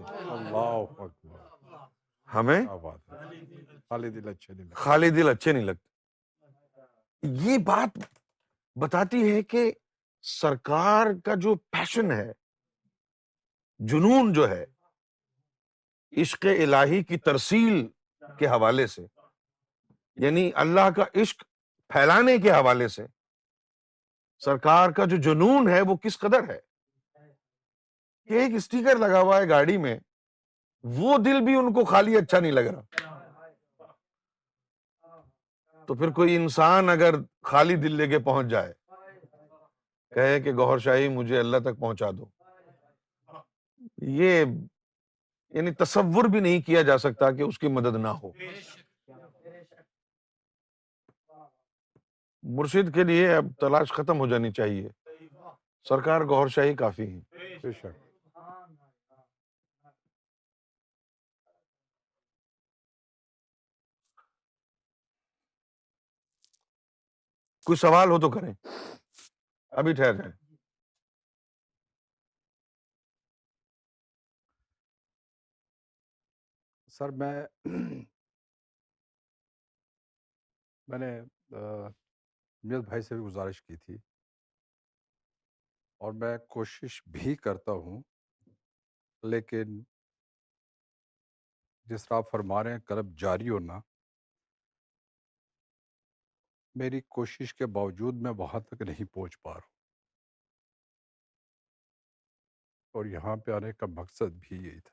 [2.36, 2.60] ہمیں
[3.96, 4.10] خالی
[5.16, 7.98] دل اچھے نہیں لگتے یہ بات
[8.82, 9.72] بتاتی ہے کہ
[10.40, 12.32] سرکار کا جو جو پیشن ہے ہے
[13.94, 14.34] جنون
[16.22, 17.86] عشق الہی کی ترسیل
[18.40, 19.06] کے حوالے سے
[20.26, 21.44] یعنی اللہ کا عشق
[21.94, 23.06] پھیلانے کے حوالے سے
[24.46, 26.60] سرکار کا جو جنون ہے وہ کس قدر ہے
[28.30, 29.98] کہ ایک اسٹیکر لگا ہوا ہے گاڑی میں
[31.00, 33.10] وہ دل بھی ان کو خالی اچھا نہیں لگ رہا
[35.88, 37.16] تو پھر کوئی انسان اگر
[37.50, 38.74] خالی دل لے کے پہنچ جائے
[40.16, 42.26] کہے کہ گوہر شاہی مجھے اللہ تک پہنچا دو
[44.22, 44.44] یہ
[45.56, 48.32] یعنی تصور بھی نہیں کیا جا سکتا کہ اس کی مدد نہ ہو
[52.58, 54.90] مرشد کے لیے اب تلاش ختم ہو جانی چاہیے
[55.90, 57.72] سرکار گوہر شاہی کافی ہے
[67.66, 68.54] کوئی سوال ہو تو کریں
[69.80, 70.32] ابھی ٹھہر جائیں
[76.98, 77.34] سر میں
[80.88, 81.12] میں نے
[81.52, 83.96] میت بھائی سے بھی گزارش کی تھی
[85.98, 88.02] اور میں کوشش بھی کرتا ہوں
[89.32, 89.80] لیکن
[91.90, 93.80] جس طرح آپ فرما رہے ہیں کلب جاری ہونا
[96.80, 99.68] میری کوشش کے باوجود میں وہاں تک نہیں پہنچ پا رہا
[103.00, 104.92] اور یہاں پہ آنے کا مقصد بھی یہی تھا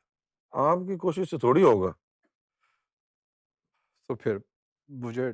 [0.70, 1.90] آپ کی کوشش سے تھوڑی ہوگا
[4.08, 4.36] تو پھر
[5.04, 5.30] مجھے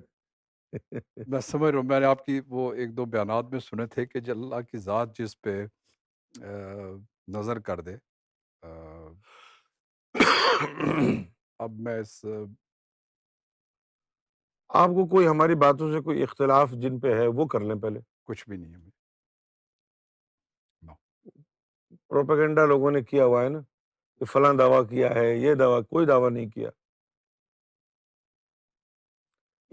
[1.26, 4.06] میں سمجھ رہا ہوں میں نے آپ کی وہ ایک دو بیانات میں سنے تھے
[4.06, 5.62] کہ اللہ کی ذات جس پہ
[7.36, 7.96] نظر کر دے
[11.64, 12.24] اب میں اس
[14.82, 18.00] آپ کو کوئی ہماری باتوں سے کوئی اختلاف جن پہ ہے وہ کر لیں پہلے
[18.26, 18.90] کچھ بھی نہیں
[22.08, 23.60] پروپیگنڈا لوگوں نے کیا ہوا ہے نا
[24.18, 26.70] کہ فلاں دعویٰ کیا ہے یہ دعویٰ کوئی دعویٰ نہیں کیا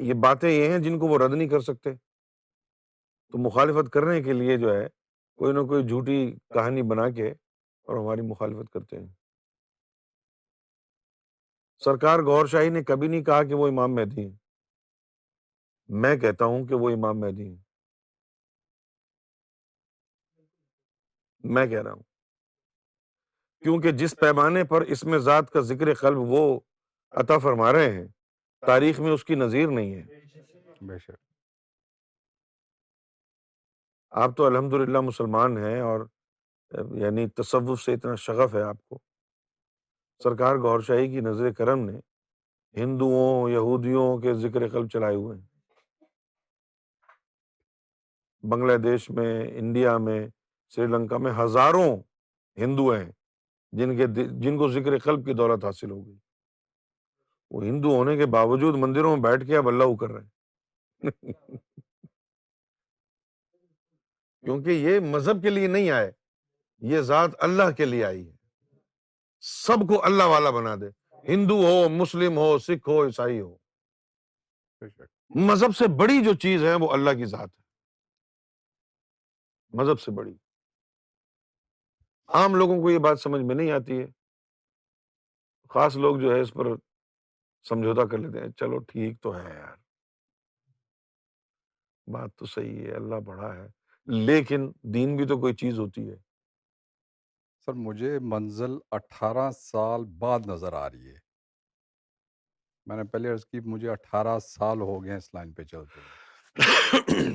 [0.10, 1.94] یہ باتیں یہ ہیں جن کو وہ رد نہیں کر سکتے
[3.32, 4.86] تو مخالفت کرنے کے لیے جو ہے
[5.41, 6.18] کوئی نہ کوئی جھوٹی
[6.53, 9.07] کہانی بنا کے اور ہماری مخالفت کرتے ہیں
[11.86, 14.36] سرکار گور شاہی نے کبھی نہیں کہا کہ وہ امام مہدی ہیں
[16.01, 17.55] میں کہتا ہوں کہ وہ امام مہدی ہیں
[21.53, 22.03] میں کہہ رہا ہوں
[23.63, 26.39] کیونکہ جس پیمانے پر اس میں ذات کا ذکر قلب وہ
[27.21, 28.07] عطا فرما رہے ہیں
[28.67, 31.15] تاریخ میں اس کی نظیر نہیں ہے
[34.23, 36.05] آپ تو الحمد للہ مسلمان ہیں اور
[37.01, 38.97] یعنی تصوف سے اتنا شغف ہے آپ کو
[40.23, 41.97] سرکار گور شاہی کی نظر کرم نے
[42.81, 45.49] ہندوؤں یہودیوں کے ذکر قلب چلائے ہوئے ہیں
[48.49, 50.19] بنگلہ دیش میں انڈیا میں
[50.76, 51.89] سری لنکا میں ہزاروں
[52.61, 53.11] ہندو ہیں
[53.80, 54.05] جن کے
[54.41, 56.15] جن کو ذکر قلب کی دولت حاصل ہو گئی
[57.51, 61.31] وہ ہندو ہونے کے باوجود مندروں میں بیٹھ کے اب اللہ کر رہے ہیں
[64.45, 66.11] کیونکہ یہ مذہب کے لیے نہیں آئے
[66.91, 68.34] یہ ذات اللہ کے لیے آئی ہے
[69.53, 70.89] سب کو اللہ والا بنا دے
[71.31, 73.55] ہندو ہو مسلم ہو سکھ ہو عیسائی ہو
[75.47, 77.59] مذہب سے بڑی جو چیز ہے وہ اللہ کی ذات ہے
[79.80, 80.34] مذہب سے بڑی
[82.39, 84.06] عام لوگوں کو یہ بات سمجھ میں نہیں آتی ہے
[85.73, 86.68] خاص لوگ جو ہے اس پر
[87.69, 89.76] سمجھوتا کر لیتے ہیں چلو ٹھیک تو ہے یار
[92.14, 93.68] بات تو صحیح ہے اللہ بڑا ہے
[94.30, 96.15] لیکن دین بھی تو کوئی چیز ہوتی ہے
[97.65, 101.18] سر مجھے منزل اٹھارہ سال بعد نظر آ رہی ہے
[102.88, 107.22] میں نے پہلے عرض کی مجھے اٹھارہ سال ہو گئے ہیں اس لائن پہ چلتے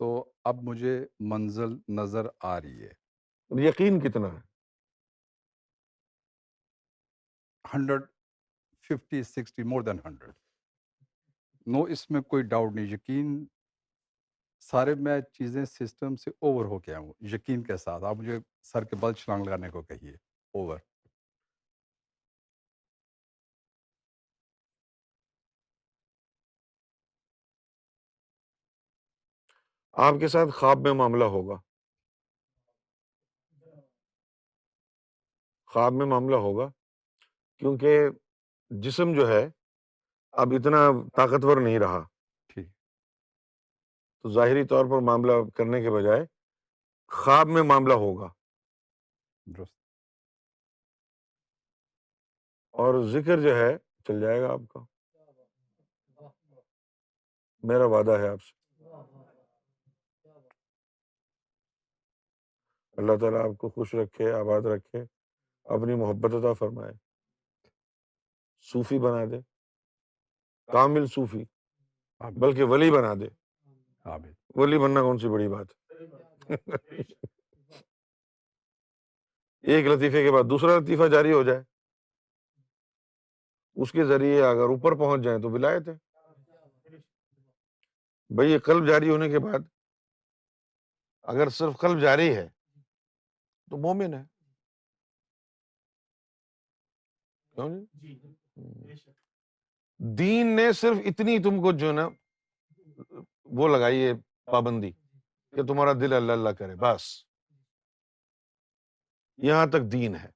[0.00, 0.06] تو
[0.48, 0.90] اب مجھے
[1.30, 4.40] منزل نظر آ رہی ہے یقین کتنا ہے
[7.74, 8.06] hundred
[8.88, 10.34] fifty sixty more than hundred
[11.74, 13.44] no اس میں کوئی ڈاؤٹ نہیں یقین
[14.70, 18.38] سارے میں چیزیں سسٹم سے اوور ہو کے آؤں یقین کے ساتھ آپ مجھے
[18.72, 20.12] سر کے بل چھلانگ لگانے کو کہیے
[20.60, 20.78] اوور
[30.06, 31.54] آپ کے ساتھ خواب میں معاملہ ہوگا
[35.72, 36.68] خواب میں معاملہ ہوگا
[37.58, 38.04] کیونکہ
[38.86, 39.42] جسم جو ہے
[40.44, 40.78] اب اتنا
[41.16, 42.02] طاقتور نہیں رہا
[42.54, 46.24] تو ظاہری طور پر معاملہ کرنے کے بجائے
[47.18, 48.28] خواب میں معاملہ ہوگا
[52.84, 53.68] اور ذکر جو ہے
[54.08, 54.84] چل جائے گا آپ کا
[57.72, 58.58] میرا وعدہ ہے آپ سے
[62.98, 65.00] اللہ تعالیٰ آپ کو خوش رکھے آباد رکھے
[65.74, 66.92] اپنی محبت عطا فرمائے
[68.70, 69.40] صوفی بنا دے
[70.72, 71.42] کامل صوفی
[72.40, 73.28] بلکہ ولی بنا دے
[74.60, 75.66] ولی بننا کون سی بڑی بات
[76.50, 76.54] ہے
[79.72, 81.62] ایک لطیفے کے بعد دوسرا لطیفہ جاری ہو جائے
[83.82, 85.92] اس کے ذریعے اگر اوپر پہنچ جائیں تو بلائے ہے
[88.36, 89.60] بھائی قلب جاری ہونے کے بعد
[91.32, 92.48] اگر صرف قلب جاری ہے
[93.70, 94.24] تو مومن ہے
[100.18, 102.08] دین نے صرف اتنی تم کو جو نا
[103.58, 104.12] وہ لگائی ہے
[104.52, 104.90] پابندی
[105.56, 107.04] کہ تمہارا دل اللہ اللہ کرے بس
[109.48, 110.28] یہاں تک دین ہے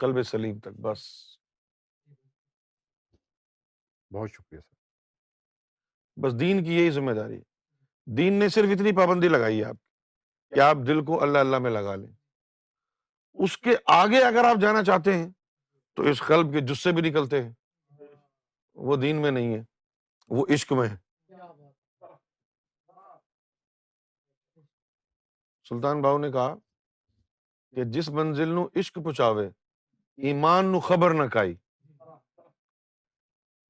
[0.00, 1.06] کلب سلیم تک بس
[4.14, 4.60] بہت شکریہ
[6.22, 7.40] بس دین کی یہی ذمہ داری
[8.16, 9.76] دین نے صرف اتنی پابندی لگائی ہے آپ
[10.54, 12.06] کہ آپ دل کو اللہ اللہ میں لگا لیں
[13.44, 15.28] اس کے آگے اگر آپ جانا چاہتے ہیں
[15.96, 17.52] تو اس قلب کے جسے بھی نکلتے ہیں
[18.88, 19.62] وہ دین میں نہیں ہے
[20.38, 20.96] وہ عشق میں ہے
[25.68, 26.54] سلطان باؤ نے کہا
[27.76, 29.48] کہ جس منزل نو عشق پہنچاوے
[30.28, 31.54] ایمان نو خبر نہ کائی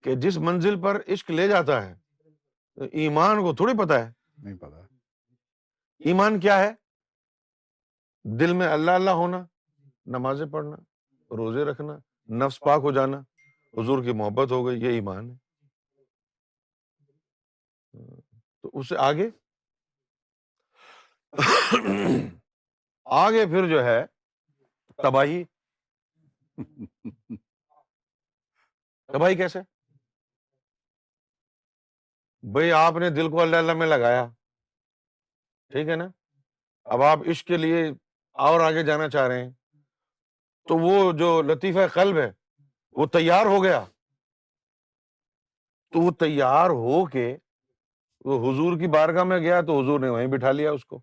[0.05, 4.11] کہ جس منزل پر عشق لے جاتا ہے ایمان کو تھوڑی پتا ہے
[4.43, 4.81] نہیں پتا
[6.07, 6.71] ایمان کیا ہے
[8.41, 9.39] دل میں اللہ اللہ ہونا
[10.19, 10.77] نمازیں پڑھنا
[11.37, 11.97] روزے رکھنا
[12.45, 13.19] نفس پاک ہو جانا
[13.79, 15.37] حضور کی محبت ہو گئی یہ ایمان ہے
[18.63, 19.29] تو اسے آگے
[23.25, 24.01] آگے پھر جو ہے
[25.03, 25.43] تباہی
[29.13, 29.59] تباہی کیسے
[32.53, 34.27] بھائی آپ نے دل کو اللہ اللہ میں لگایا
[35.73, 36.05] ٹھیک ہے نا
[36.95, 37.87] اب آپ عشق کے لیے
[38.47, 39.51] اور آگے جانا چاہ رہے ہیں
[40.69, 42.31] تو وہ جو لطیفہ قلب ہے
[43.01, 43.85] وہ تیار ہو گیا
[45.93, 47.27] تو وہ تیار ہو کے
[48.29, 51.01] وہ حضور کی بارگاہ میں گیا تو حضور نے وہیں بٹھا لیا اس کو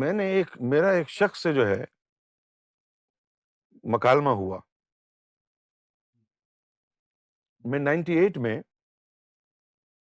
[0.00, 1.82] میں نے ایک میرا ایک شخص سے جو ہے
[3.92, 4.58] مکالمہ ہوا
[7.68, 8.60] میں نائنٹی ایٹ میں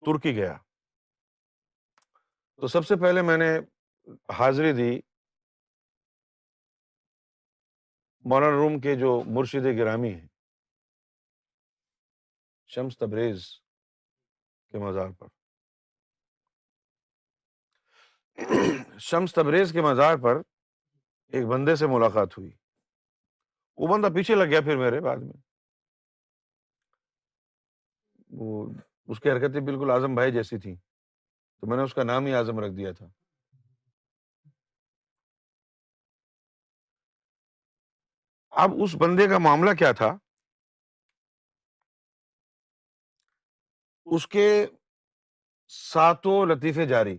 [0.06, 0.54] ترکی گیا
[2.62, 3.50] تو سب سے پہلے میں نے
[4.38, 4.90] حاضری دی
[8.30, 10.28] مولانا روم کے جو مرشد گرامی ہیں
[12.76, 13.46] شمس تبریز
[14.72, 15.28] کے مزار پر
[19.10, 20.38] شمس تبریز کے مزار پر
[21.34, 22.50] ایک بندے سے ملاقات ہوئی
[23.82, 25.42] وہ بندہ پیچھے لگ گیا پھر میرے بعد میں
[28.38, 28.66] وہ
[29.14, 32.34] اس کی حرکتیں بالکل اعظم بھائی جیسی تھیں تو میں نے اس کا نام ہی
[32.36, 33.08] اعظم رکھ دیا تھا
[38.64, 40.12] اب اس بندے کا معاملہ کیا تھا
[44.16, 44.48] اس کے
[45.76, 47.18] ساتوں لطیفے جاری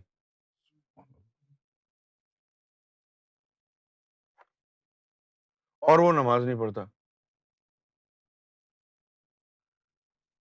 [5.93, 6.85] اور وہ نماز نہیں پڑھتا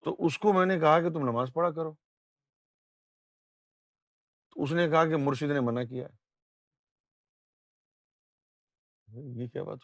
[0.04, 1.92] تو اس کو میں نے کہا کہ تم نماز پڑھا کرو
[4.50, 6.06] تو اس نے کہا کہ مرشید نے منع کیا
[9.40, 9.78] یہ کیا بات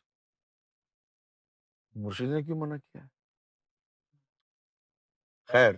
[2.04, 3.02] مرشید نے کیوں منع کیا
[5.52, 5.74] خیر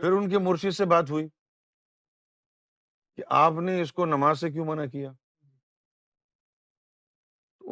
[0.00, 1.26] پھر ان کے مرشید سے بات ہوئی
[3.16, 5.10] کہ آپ نے اس کو نماز سے کیوں منع کیا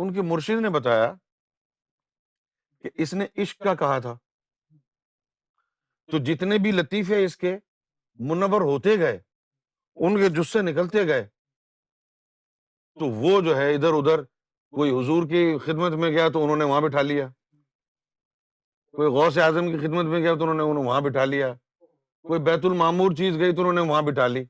[0.03, 1.13] ان کے مرشید نے بتایا
[2.83, 4.17] کہ اس نے عشق کا کہا تھا
[6.13, 7.55] تو جتنے بھی لطیفے اس کے
[8.31, 9.19] منور ہوتے گئے
[10.07, 11.25] ان کے جس سے نکلتے گئے
[13.01, 14.23] تو وہ جو ہے ادھر ادھر
[14.81, 17.29] کوئی حضور کی خدمت میں گیا تو انہوں نے وہاں بٹھا لیا
[18.97, 21.53] کوئی غوث اعظم کی خدمت میں گیا تو انہوں نے وہاں بٹھا لیا
[22.29, 24.45] کوئی بیت المامور چیز گئی تو انہوں نے وہاں بٹھا لی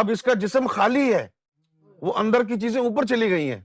[0.00, 1.26] اب اس کا جسم خالی ہے
[2.08, 3.60] وہ اندر کی چیزیں اوپر چلی گئی ہیں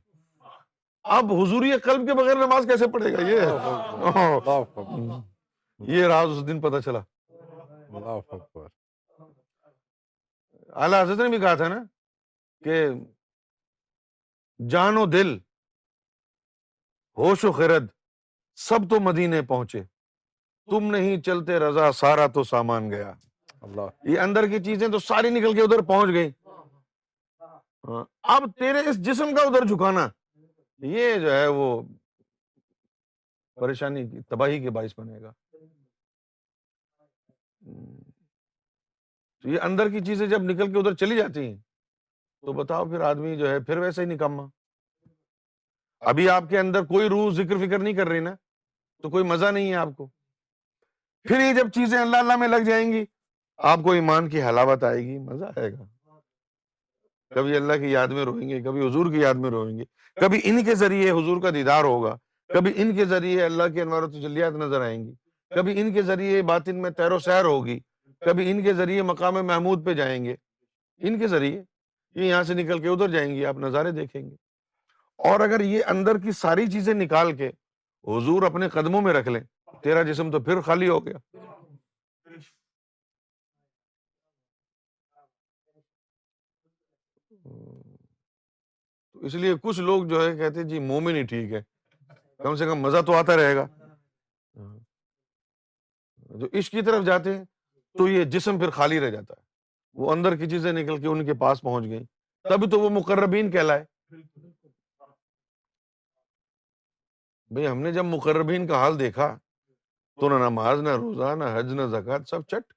[1.18, 3.30] اب حضوری قلب کے بغیر نماز کیسے پڑھے گا
[5.94, 7.00] یہ راز اس دن پتہ چلا
[10.84, 11.84] الا حضرت نے بھی کہا تھا نا
[12.64, 12.80] کہ
[14.70, 15.38] جان و دل
[17.18, 17.88] ہوش و خرد
[18.68, 19.82] سب تو مدینے پہنچے
[20.72, 23.10] تم نہیں چلتے رضا سارا تو سامان گیا
[24.12, 26.32] یہ اندر کی چیزیں تو ساری نکل کے ادھر پہنچ گئی
[27.88, 28.04] ہاں،
[28.36, 30.04] اب تیرے اس جسم کا ادھر جھکانا
[30.96, 31.68] یہ جو ہے وہ
[33.62, 35.32] پریشانی کی تباہی کے باعث بنے گا
[39.42, 41.56] تو یہ اندر کی چیزیں جب نکل کے ادھر چلی جاتی ہیں
[42.46, 44.46] تو بتاؤ پھر آدمی جو ہے پھر ویسے ہی نکما
[46.12, 48.34] ابھی آپ کے اندر کوئی روح ذکر فکر نہیں کر رہی نا
[49.04, 50.08] تو کوئی مزہ نہیں ہے آپ کو
[51.28, 53.04] پھر یہ جب چیزیں اللہ اللہ میں لگ جائیں گی
[53.72, 55.86] آپ کو ایمان کی حلاوت آئے گی مزہ آئے گا
[57.36, 59.84] کبھی اللہ کی یاد میں روئیں گے کبھی حضور کی یاد میں روئیں گے
[60.22, 62.16] کبھی ان کے ذریعے حضور کا دیدار ہوگا
[62.54, 65.14] کبھی ان کے ذریعے اللہ کی انوارت نظر آئیں گی
[65.56, 67.80] کبھی ان کے ذریعے باطن میں میں تیرو سیر ہوگی
[68.26, 70.36] کبھی ان کے ذریعے مقام محمود پہ جائیں گے
[71.08, 71.62] ان کے ذریعے
[72.20, 74.36] یہ یہاں سے نکل کے ادھر جائیں گے آپ نظارے دیکھیں گے
[75.30, 77.48] اور اگر یہ اندر کی ساری چیزیں نکال کے
[78.18, 79.42] حضور اپنے قدموں میں رکھ لیں
[79.84, 81.18] تیرا جسم تو پھر خالی ہو گیا
[89.14, 91.62] تو اس لیے کچھ لوگ جو ہے کہتے جی مومن ہی ٹھیک ہے
[92.44, 93.68] کم سے کم مزہ تو آتا رہے گا
[96.40, 97.44] جو عشق کی طرف جاتے ہیں
[97.98, 99.42] تو یہ جسم پھر خالی رہ جاتا ہے
[100.02, 102.04] وہ اندر کی چیزیں نکل کے ان کے پاس پہنچ گئیں
[102.50, 104.24] تبھی تو وہ مقربین کہلائے بھئی
[107.54, 109.28] بھائی ہم نے جب مقربین کا حال دیکھا
[110.22, 112.74] تو نہ نماز نہ روزہ نہ حج نہ زکات سب چٹ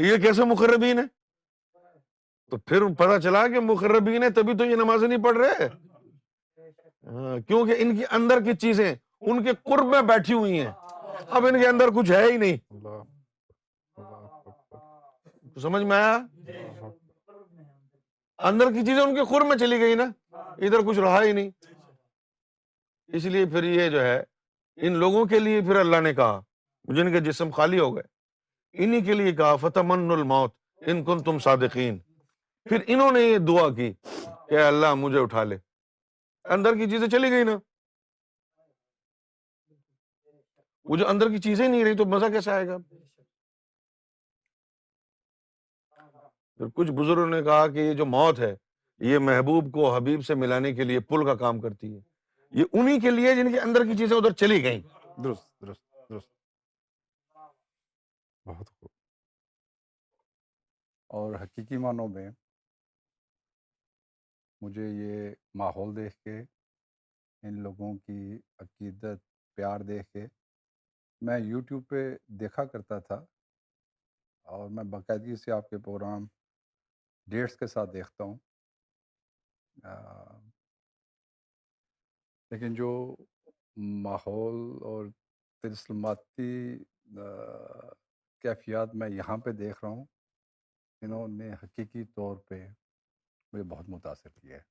[0.00, 1.04] یہ کیسے مقربین ہے
[2.50, 5.68] تو پھر پتا چلا کہ مقربین ہے تبھی تو یہ نماز نہیں پڑھ رہے
[7.12, 8.92] ہاں، کیونکہ ان کے اندر کی چیزیں
[9.30, 10.70] ان کے قرب میں بیٹھی ہوئی ہیں
[11.38, 12.56] اب ان کے اندر کچھ ہے ہی نہیں
[15.62, 16.18] سمجھ میں آیا
[18.50, 20.04] اندر کی چیزیں ان کے قرب میں چلی گئی نا
[20.66, 21.50] ادھر کچھ رہا ہی نہیں
[23.18, 24.22] اس لیے پھر یہ جو ہے
[24.86, 26.40] ان لوگوں کے لیے پھر اللہ نے کہا
[26.96, 28.04] جن کے جسم خالی ہو گئے
[28.84, 30.54] انہی کے لیے کہا فتح من الموت
[30.90, 31.98] ان کن تم صادقین
[32.68, 33.92] پھر انہوں نے یہ دعا کی
[34.48, 35.56] کہ اللہ مجھے اٹھا لے
[36.56, 37.56] اندر کی چیزیں چلی گئی نا
[40.90, 42.76] وہ جو اندر کی چیزیں نہیں رہی تو مزہ کیسے آئے گا
[46.74, 48.54] کچھ بزرگوں نے کہا کہ یہ جو موت ہے
[49.10, 52.00] یہ محبوب کو حبیب سے ملانے کے لیے پل کا کام کرتی ہے
[52.58, 54.80] یہ انہی کے لیے جن کے اندر کی چیزیں ادھر چلی گئیں
[55.24, 56.28] درست درست درست
[58.48, 58.70] بہت
[61.18, 62.28] اور حقیقی معنوں میں
[64.62, 69.20] مجھے یہ ماحول دیکھ کے ان لوگوں کی عقیدت
[69.54, 70.26] پیار دیکھ کے
[71.26, 71.96] میں یوٹیوب پہ
[72.38, 73.14] دیکھا کرتا تھا
[74.54, 76.24] اور میں باقاعدگی سے آپ کے پروگرام
[77.34, 78.36] ڈیٹس کے ساتھ دیکھتا ہوں
[82.50, 82.88] لیکن جو
[84.08, 84.58] ماحول
[84.92, 85.06] اور
[85.62, 86.50] تلسلماتی
[88.42, 90.04] کیفیات میں یہاں پہ دیکھ رہا ہوں
[91.04, 92.66] انہوں نے حقیقی طور پہ
[93.52, 94.62] مجھے بہت متاثر کیا ہے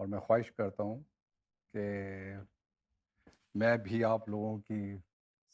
[0.00, 1.02] اور میں خواہش کرتا ہوں
[1.72, 1.88] کہ
[3.58, 4.84] میں بھی آپ لوگوں کی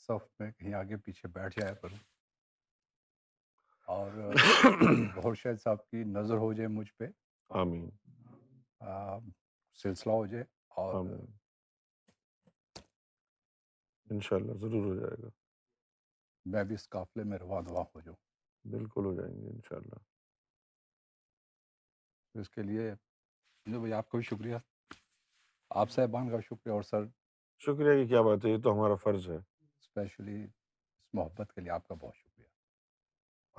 [0.07, 1.99] صف میں کہیں آگے پیچھے بیٹھ جایا کروں
[3.95, 7.07] اور صاحب کی نظر ہو جائے مجھ پہ
[7.61, 7.89] آمین
[9.83, 10.45] سلسلہ ہو جائے
[10.83, 10.95] اور
[14.11, 15.29] انشاءاللہ ضرور ہو جائے گا
[16.53, 18.17] میں بھی اس قافلے میں روا دعا ہو جاؤں
[18.71, 19.99] بالکل ہو جائیں گے انشاءاللہ
[22.41, 22.91] اس کے لیے
[23.79, 24.57] بھائی آپ کا بھی شکریہ
[25.83, 27.05] آپ صاحبان کا شکریہ اور سر
[27.65, 30.51] شکریہ کی کیا بات ہے یہ تو ہمارا فرض ہے اسپیشلی اس
[31.19, 32.45] محبت کے لیے آپ کا بہت شکریہ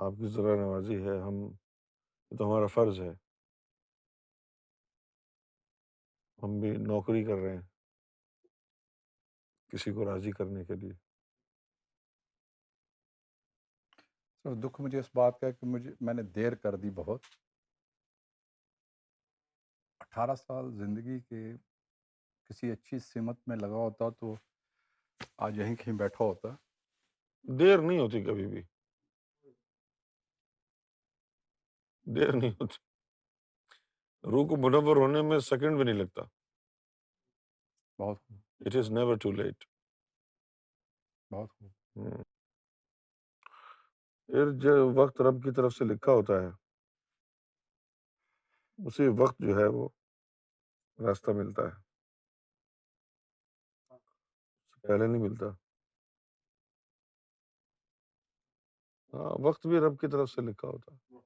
[0.06, 3.10] آپ کی ذرا نوازی ہے ہم یہ تو ہمارا فرض ہے
[6.42, 7.62] ہم بھی نوکری کر رہے ہیں
[9.72, 10.92] کسی کو راضی کرنے کے لیے
[14.42, 17.24] سر دکھ مجھے اس بات کا ہے کہ مجھے میں نے دیر کر دی بہت
[20.00, 21.44] اٹھارہ سال زندگی کے
[22.48, 24.34] کسی اچھی سمت میں لگا ہوتا تو
[25.46, 26.48] آج یہیں کہیں بیٹھا ہوتا
[27.58, 28.62] دیر نہیں ہوتی کبھی بھی
[32.16, 32.86] دیر نہیں ہوتی
[34.32, 36.22] روح کو منور ہونے میں سیکنڈ بھی نہیں لگتا
[38.02, 38.32] بہت
[38.66, 39.64] it is never too late
[44.30, 44.72] پھر جو
[45.02, 46.48] وقت رب کی طرف سے لکھا ہوتا ہے
[48.86, 49.88] اسی وقت جو ہے وہ
[51.06, 51.86] راستہ ملتا ہے
[54.88, 55.46] پہلے نہیں ملتا
[59.14, 61.16] ہاں وقت بھی رب کی طرف سے لکھا ہوتا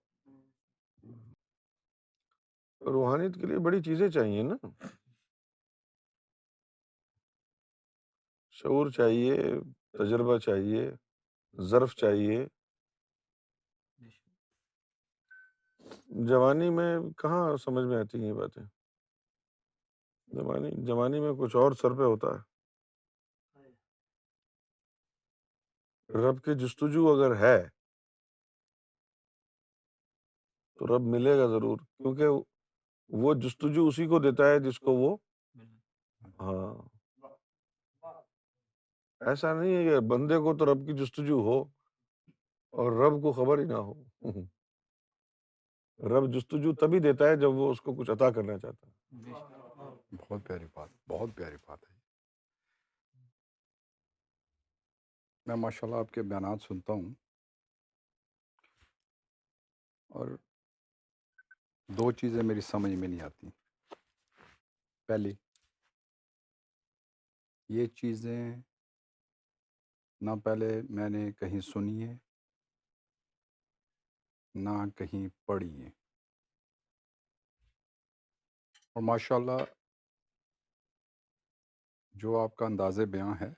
[2.96, 4.56] روحانیت کے لیے بڑی چیزیں چاہیے نا
[8.60, 9.36] شعور چاہیے
[9.98, 10.84] تجربہ چاہیے
[11.74, 12.44] ظرف چاہیے
[16.32, 16.90] جوانی میں
[17.22, 18.62] کہاں سمجھ میں آتی ہیں یہ باتیں
[20.40, 22.50] جوانی جوانی میں کچھ اور سر پہ ہوتا ہے
[26.14, 27.58] رب کے جستجو اگر ہے
[30.78, 32.26] تو رب ملے گا ضرور کیونکہ
[33.22, 35.16] وہ جستجو اسی کو دیتا ہے جس کو وہ
[36.40, 36.74] ہاں
[39.30, 41.58] ایسا نہیں ہے کہ بندے کو تو رب کی جستجو ہو
[42.82, 43.94] اور رب کو خبر ہی نہ ہو
[46.16, 49.32] رب جستجو تبھی دیتا ہے جب وہ اس کو کچھ عطا کرنا چاہتا ہے
[50.20, 51.91] بہت پیاری بات بہت پیاری بات ہے
[55.48, 57.12] میں ماشاء اللہ آپ کے بیانات سنتا ہوں
[60.18, 60.28] اور
[61.98, 63.48] دو چیزیں میری سمجھ میں نہیں آتی
[65.06, 65.32] پہلی
[67.78, 68.50] یہ چیزیں
[70.26, 72.16] نہ پہلے میں نے کہیں سنی ہیں
[74.64, 75.90] نہ کہیں پڑھی ہیں
[78.92, 79.64] اور ماشاء اللہ
[82.22, 83.50] جو آپ کا انداز بیاں ہے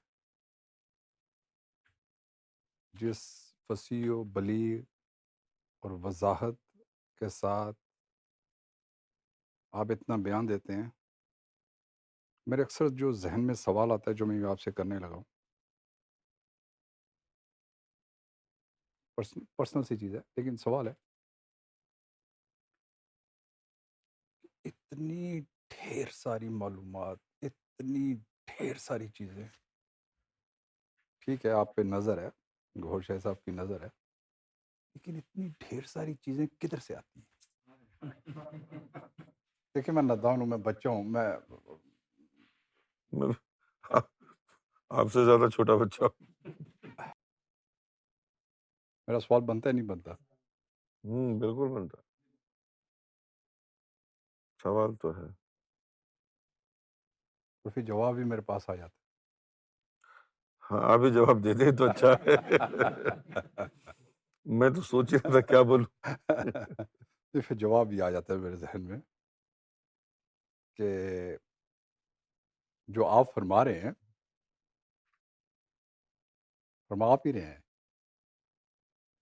[3.01, 3.21] جس
[3.69, 4.83] فصیح و بلی
[5.83, 6.59] اور وضاحت
[7.19, 7.77] کے ساتھ
[9.81, 10.89] آپ اتنا بیان دیتے ہیں
[12.51, 15.25] میرے اکثر جو ذہن میں سوال آتا ہے جو میں آپ سے کرنے لگا ہوں
[19.57, 20.93] پرسنل سی چیز ہے لیکن سوال ہے
[24.69, 27.19] اتنی ڈھیر ساری معلومات
[27.51, 28.15] اتنی
[28.47, 29.45] ڈھیر ساری چیزیں
[31.25, 32.29] ٹھیک ہے آپ پہ نظر ہے
[32.83, 33.89] گھوڑ شاہ صاحب کی نظر ہے
[34.95, 38.13] لیکن اتنی ڈھیر ساری چیزیں کدھر سے آتی ہیں
[39.75, 41.27] دیکھیں میں نداؤں میں بچہ ہوں میں
[44.89, 46.05] آپ سے زیادہ چھوٹا بچہ
[49.07, 52.01] میرا سوال بنتا ہے نہیں بنتا ہوں بالکل بنتا
[54.63, 55.27] سوال تو ہے
[57.63, 59.03] تو پھر جواب بھی میرے پاس آ جاتا
[60.71, 63.65] ہاں ابھی جواب دے دیں تو اچھا ہے
[64.61, 66.15] میں تو سوچ رہا تھا کیا بولوں
[67.33, 68.99] پھر جواب یہ آ جاتا ہے میرے ذہن میں
[70.77, 70.89] کہ
[72.97, 73.91] جو آپ فرما رہے ہیں
[76.89, 77.61] فرما آپ ہی رہے ہیں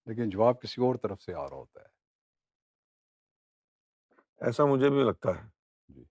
[0.07, 1.91] لیکن جواب کسی اور طرف سے آ رہا ہوتا ہے
[4.47, 5.47] ایسا مجھے بھی لگتا ہے
[5.95, 6.05] جی۔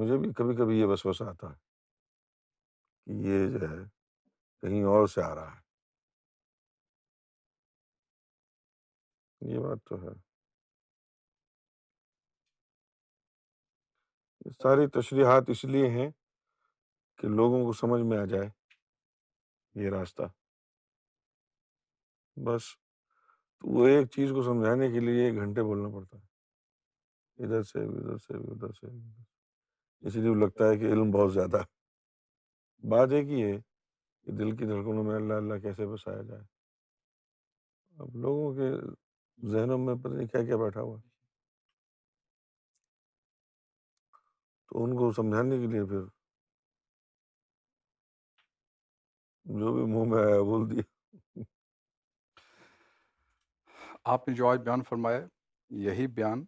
[0.00, 1.66] مجھے بھی کبھی کبھی یہ بس آتا ہے
[3.08, 3.76] یہ جو ہے
[4.62, 5.66] کہیں اور سے آ رہا ہے
[9.52, 10.16] یہ بات تو ہے
[14.62, 16.08] ساری تشریحات اس لیے ہیں
[17.20, 18.48] کہ لوگوں کو سمجھ میں آ جائے
[19.84, 20.22] یہ راستہ
[22.46, 27.62] بس تو وہ ایک چیز کو سمجھانے کے لیے ایک گھنٹے بولنا پڑتا ہے ادھر
[27.72, 31.32] سے بھی ادھر سے بھی ادھر سے بھی اسی لیے لگتا ہے کہ علم بہت
[31.32, 31.62] زیادہ
[32.90, 33.56] بات ایک ہی ہے
[34.24, 36.42] کہ دل کی دھڑکنوں میں اللہ اللہ کیسے بسایا جائے
[38.02, 38.70] اب لوگوں کے
[39.52, 40.98] ذہنوں میں پتہ نہیں کیا کیا بیٹھا ہوا
[44.70, 46.04] تو ان کو سمجھانے کے لیے پھر
[49.60, 51.42] جو بھی منہ میں آیا بول دیا
[54.12, 55.26] آپ نے جو آج بیان فرمایا
[55.86, 56.44] یہی بیان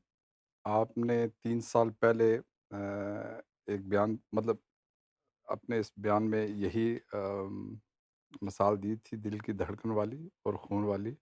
[0.79, 2.33] آپ نے تین سال پہلے
[2.73, 4.57] ایک بیان مطلب
[5.53, 6.87] اپنے اس بیان میں یہی
[8.47, 11.13] مثال دی تھی دل کی دھڑکن والی اور خون والی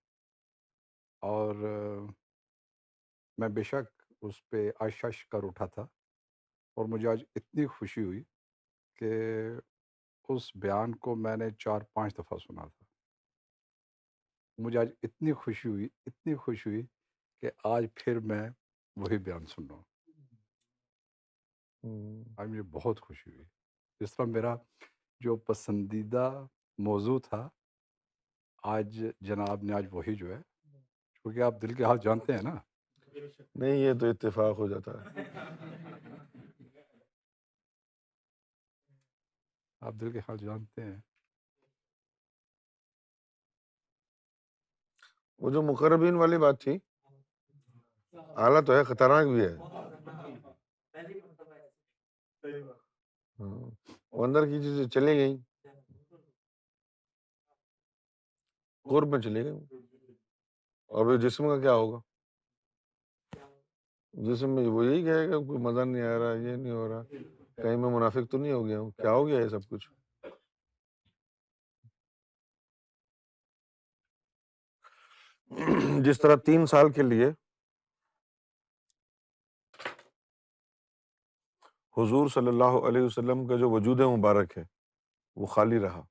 [1.29, 1.55] اور
[3.41, 5.83] میں بے شک اس پہ عائش کر اٹھا تھا
[6.79, 8.23] اور مجھے آج اتنی خوشی ہوئی
[9.01, 9.11] کہ
[10.35, 12.87] اس بیان کو میں نے چار پانچ دفعہ سنا تھا
[14.65, 16.83] مجھے آج اتنی خوشی ہوئی اتنی خوشی ہوئی
[17.41, 18.49] کہ آج پھر میں
[19.03, 19.77] وہی بیان سن رہا
[21.85, 23.45] ہوں آج مجھے بہت خوشی ہوئی
[24.01, 24.55] جس میرا
[25.25, 26.25] جو پسندیدہ
[26.87, 27.49] موضوع تھا
[28.73, 30.41] آج جناب نے آج وہی جو ہے
[31.23, 32.55] کیونکہ آپ دل کے حال جانتے ہیں نا
[33.13, 35.25] نہیں یہ تو اتفاق ہو جاتا ہے
[39.89, 40.97] آپ دل کے حال جانتے ہیں
[45.43, 46.79] وہ جو مقربین والی بات تھی
[48.47, 49.57] اعلیٰ تو ہے خطرناک بھی ہے
[53.39, 55.37] اندر کی چیزیں چلے گئی
[58.91, 59.83] قرب میں گئی
[60.87, 61.99] اور جسم کا کیا ہوگا
[64.29, 67.03] جسم میں وہ یہی کہے گا کوئی مزہ نہیں آ رہا یہ نہیں ہو رہا
[67.63, 69.89] کہیں میں منافق تو نہیں ہو گیا ہوں کیا ہو گیا یہ سب کچھ
[76.05, 77.31] جس طرح تین سال کے لیے
[81.99, 84.63] حضور صلی اللہ علیہ وسلم کا جو وجود مبارک ہے
[85.43, 86.03] وہ خالی رہا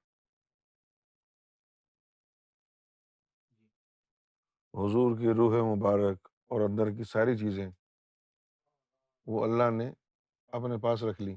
[4.82, 7.66] حضور کی روح مبارک اور اندر کی ساری چیزیں
[9.36, 9.90] وہ اللہ نے
[10.60, 11.36] اپنے پاس رکھ لی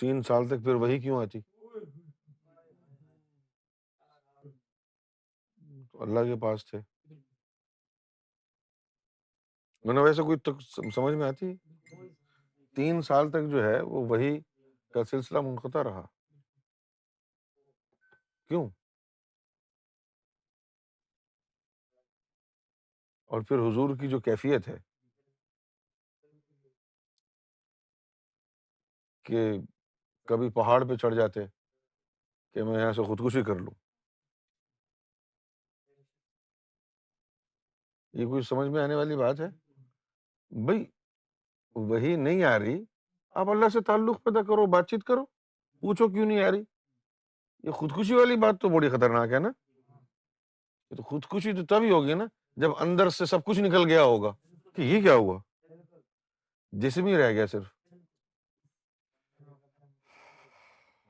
[0.00, 1.40] تین سال تک پھر وہی کیوں آتی
[6.08, 6.78] اللہ کے پاس تھے
[9.86, 11.52] میں نے ویسے کوئی سمجھ میں آتی
[12.76, 14.38] تین سال تک جو ہے وہ وہی
[14.94, 16.04] کا سلسلہ منقطع رہا
[18.48, 18.68] کیوں
[23.30, 24.76] اور پھر حضور کی جو کیفیت ہے
[29.24, 29.44] کہ
[30.28, 31.40] کبھی پہاڑ پہ چڑھ جاتے
[32.54, 33.74] کہ میں یہاں سے خودکشی کر لوں
[38.20, 39.46] یہ کوئی سمجھ میں آنے والی بات ہے
[40.66, 40.84] بھائی
[41.88, 42.82] وہی نہیں آ رہی
[43.40, 45.24] آپ اللہ سے تعلق پیدا کرو بات چیت کرو
[45.80, 46.62] پوچھو کیوں نہیں آ رہی
[47.66, 49.50] یہ خودکشی والی بات تو بڑی خطرناک ہے نا
[50.96, 52.24] تو خودکشی تو تبھی ہوگی نا
[52.62, 54.32] جب اندر سے سب کچھ نکل گیا ہوگا
[54.76, 55.38] کہ یہ کیا ہوا
[56.82, 57.68] جسم ہی رہ گیا صرف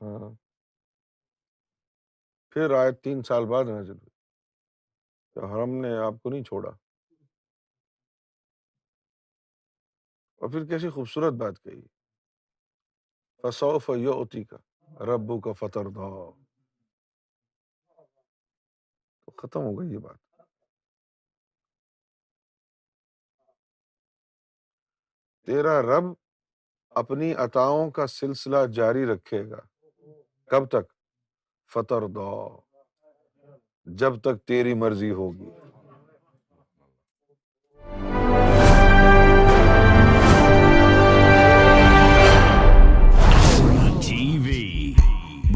[0.01, 0.29] ہاں
[2.53, 3.65] پھر آئے تین سال بعد
[5.81, 6.71] نے آپ کو نہیں چھوڑا
[10.41, 11.81] اور پھر کیسی خوبصورت بات کہی
[13.43, 14.57] فصوف یوتی کا
[15.07, 16.07] ربو کا فتر دو
[19.41, 20.17] ختم ہو گئی یہ بات
[25.45, 26.11] تیرا رب
[27.03, 29.59] اپنی عطاؤں کا سلسلہ جاری رکھے گا
[30.51, 30.91] کب تک
[31.73, 32.27] فتر دو
[34.01, 35.60] جب تک تیری مرضی ہوگی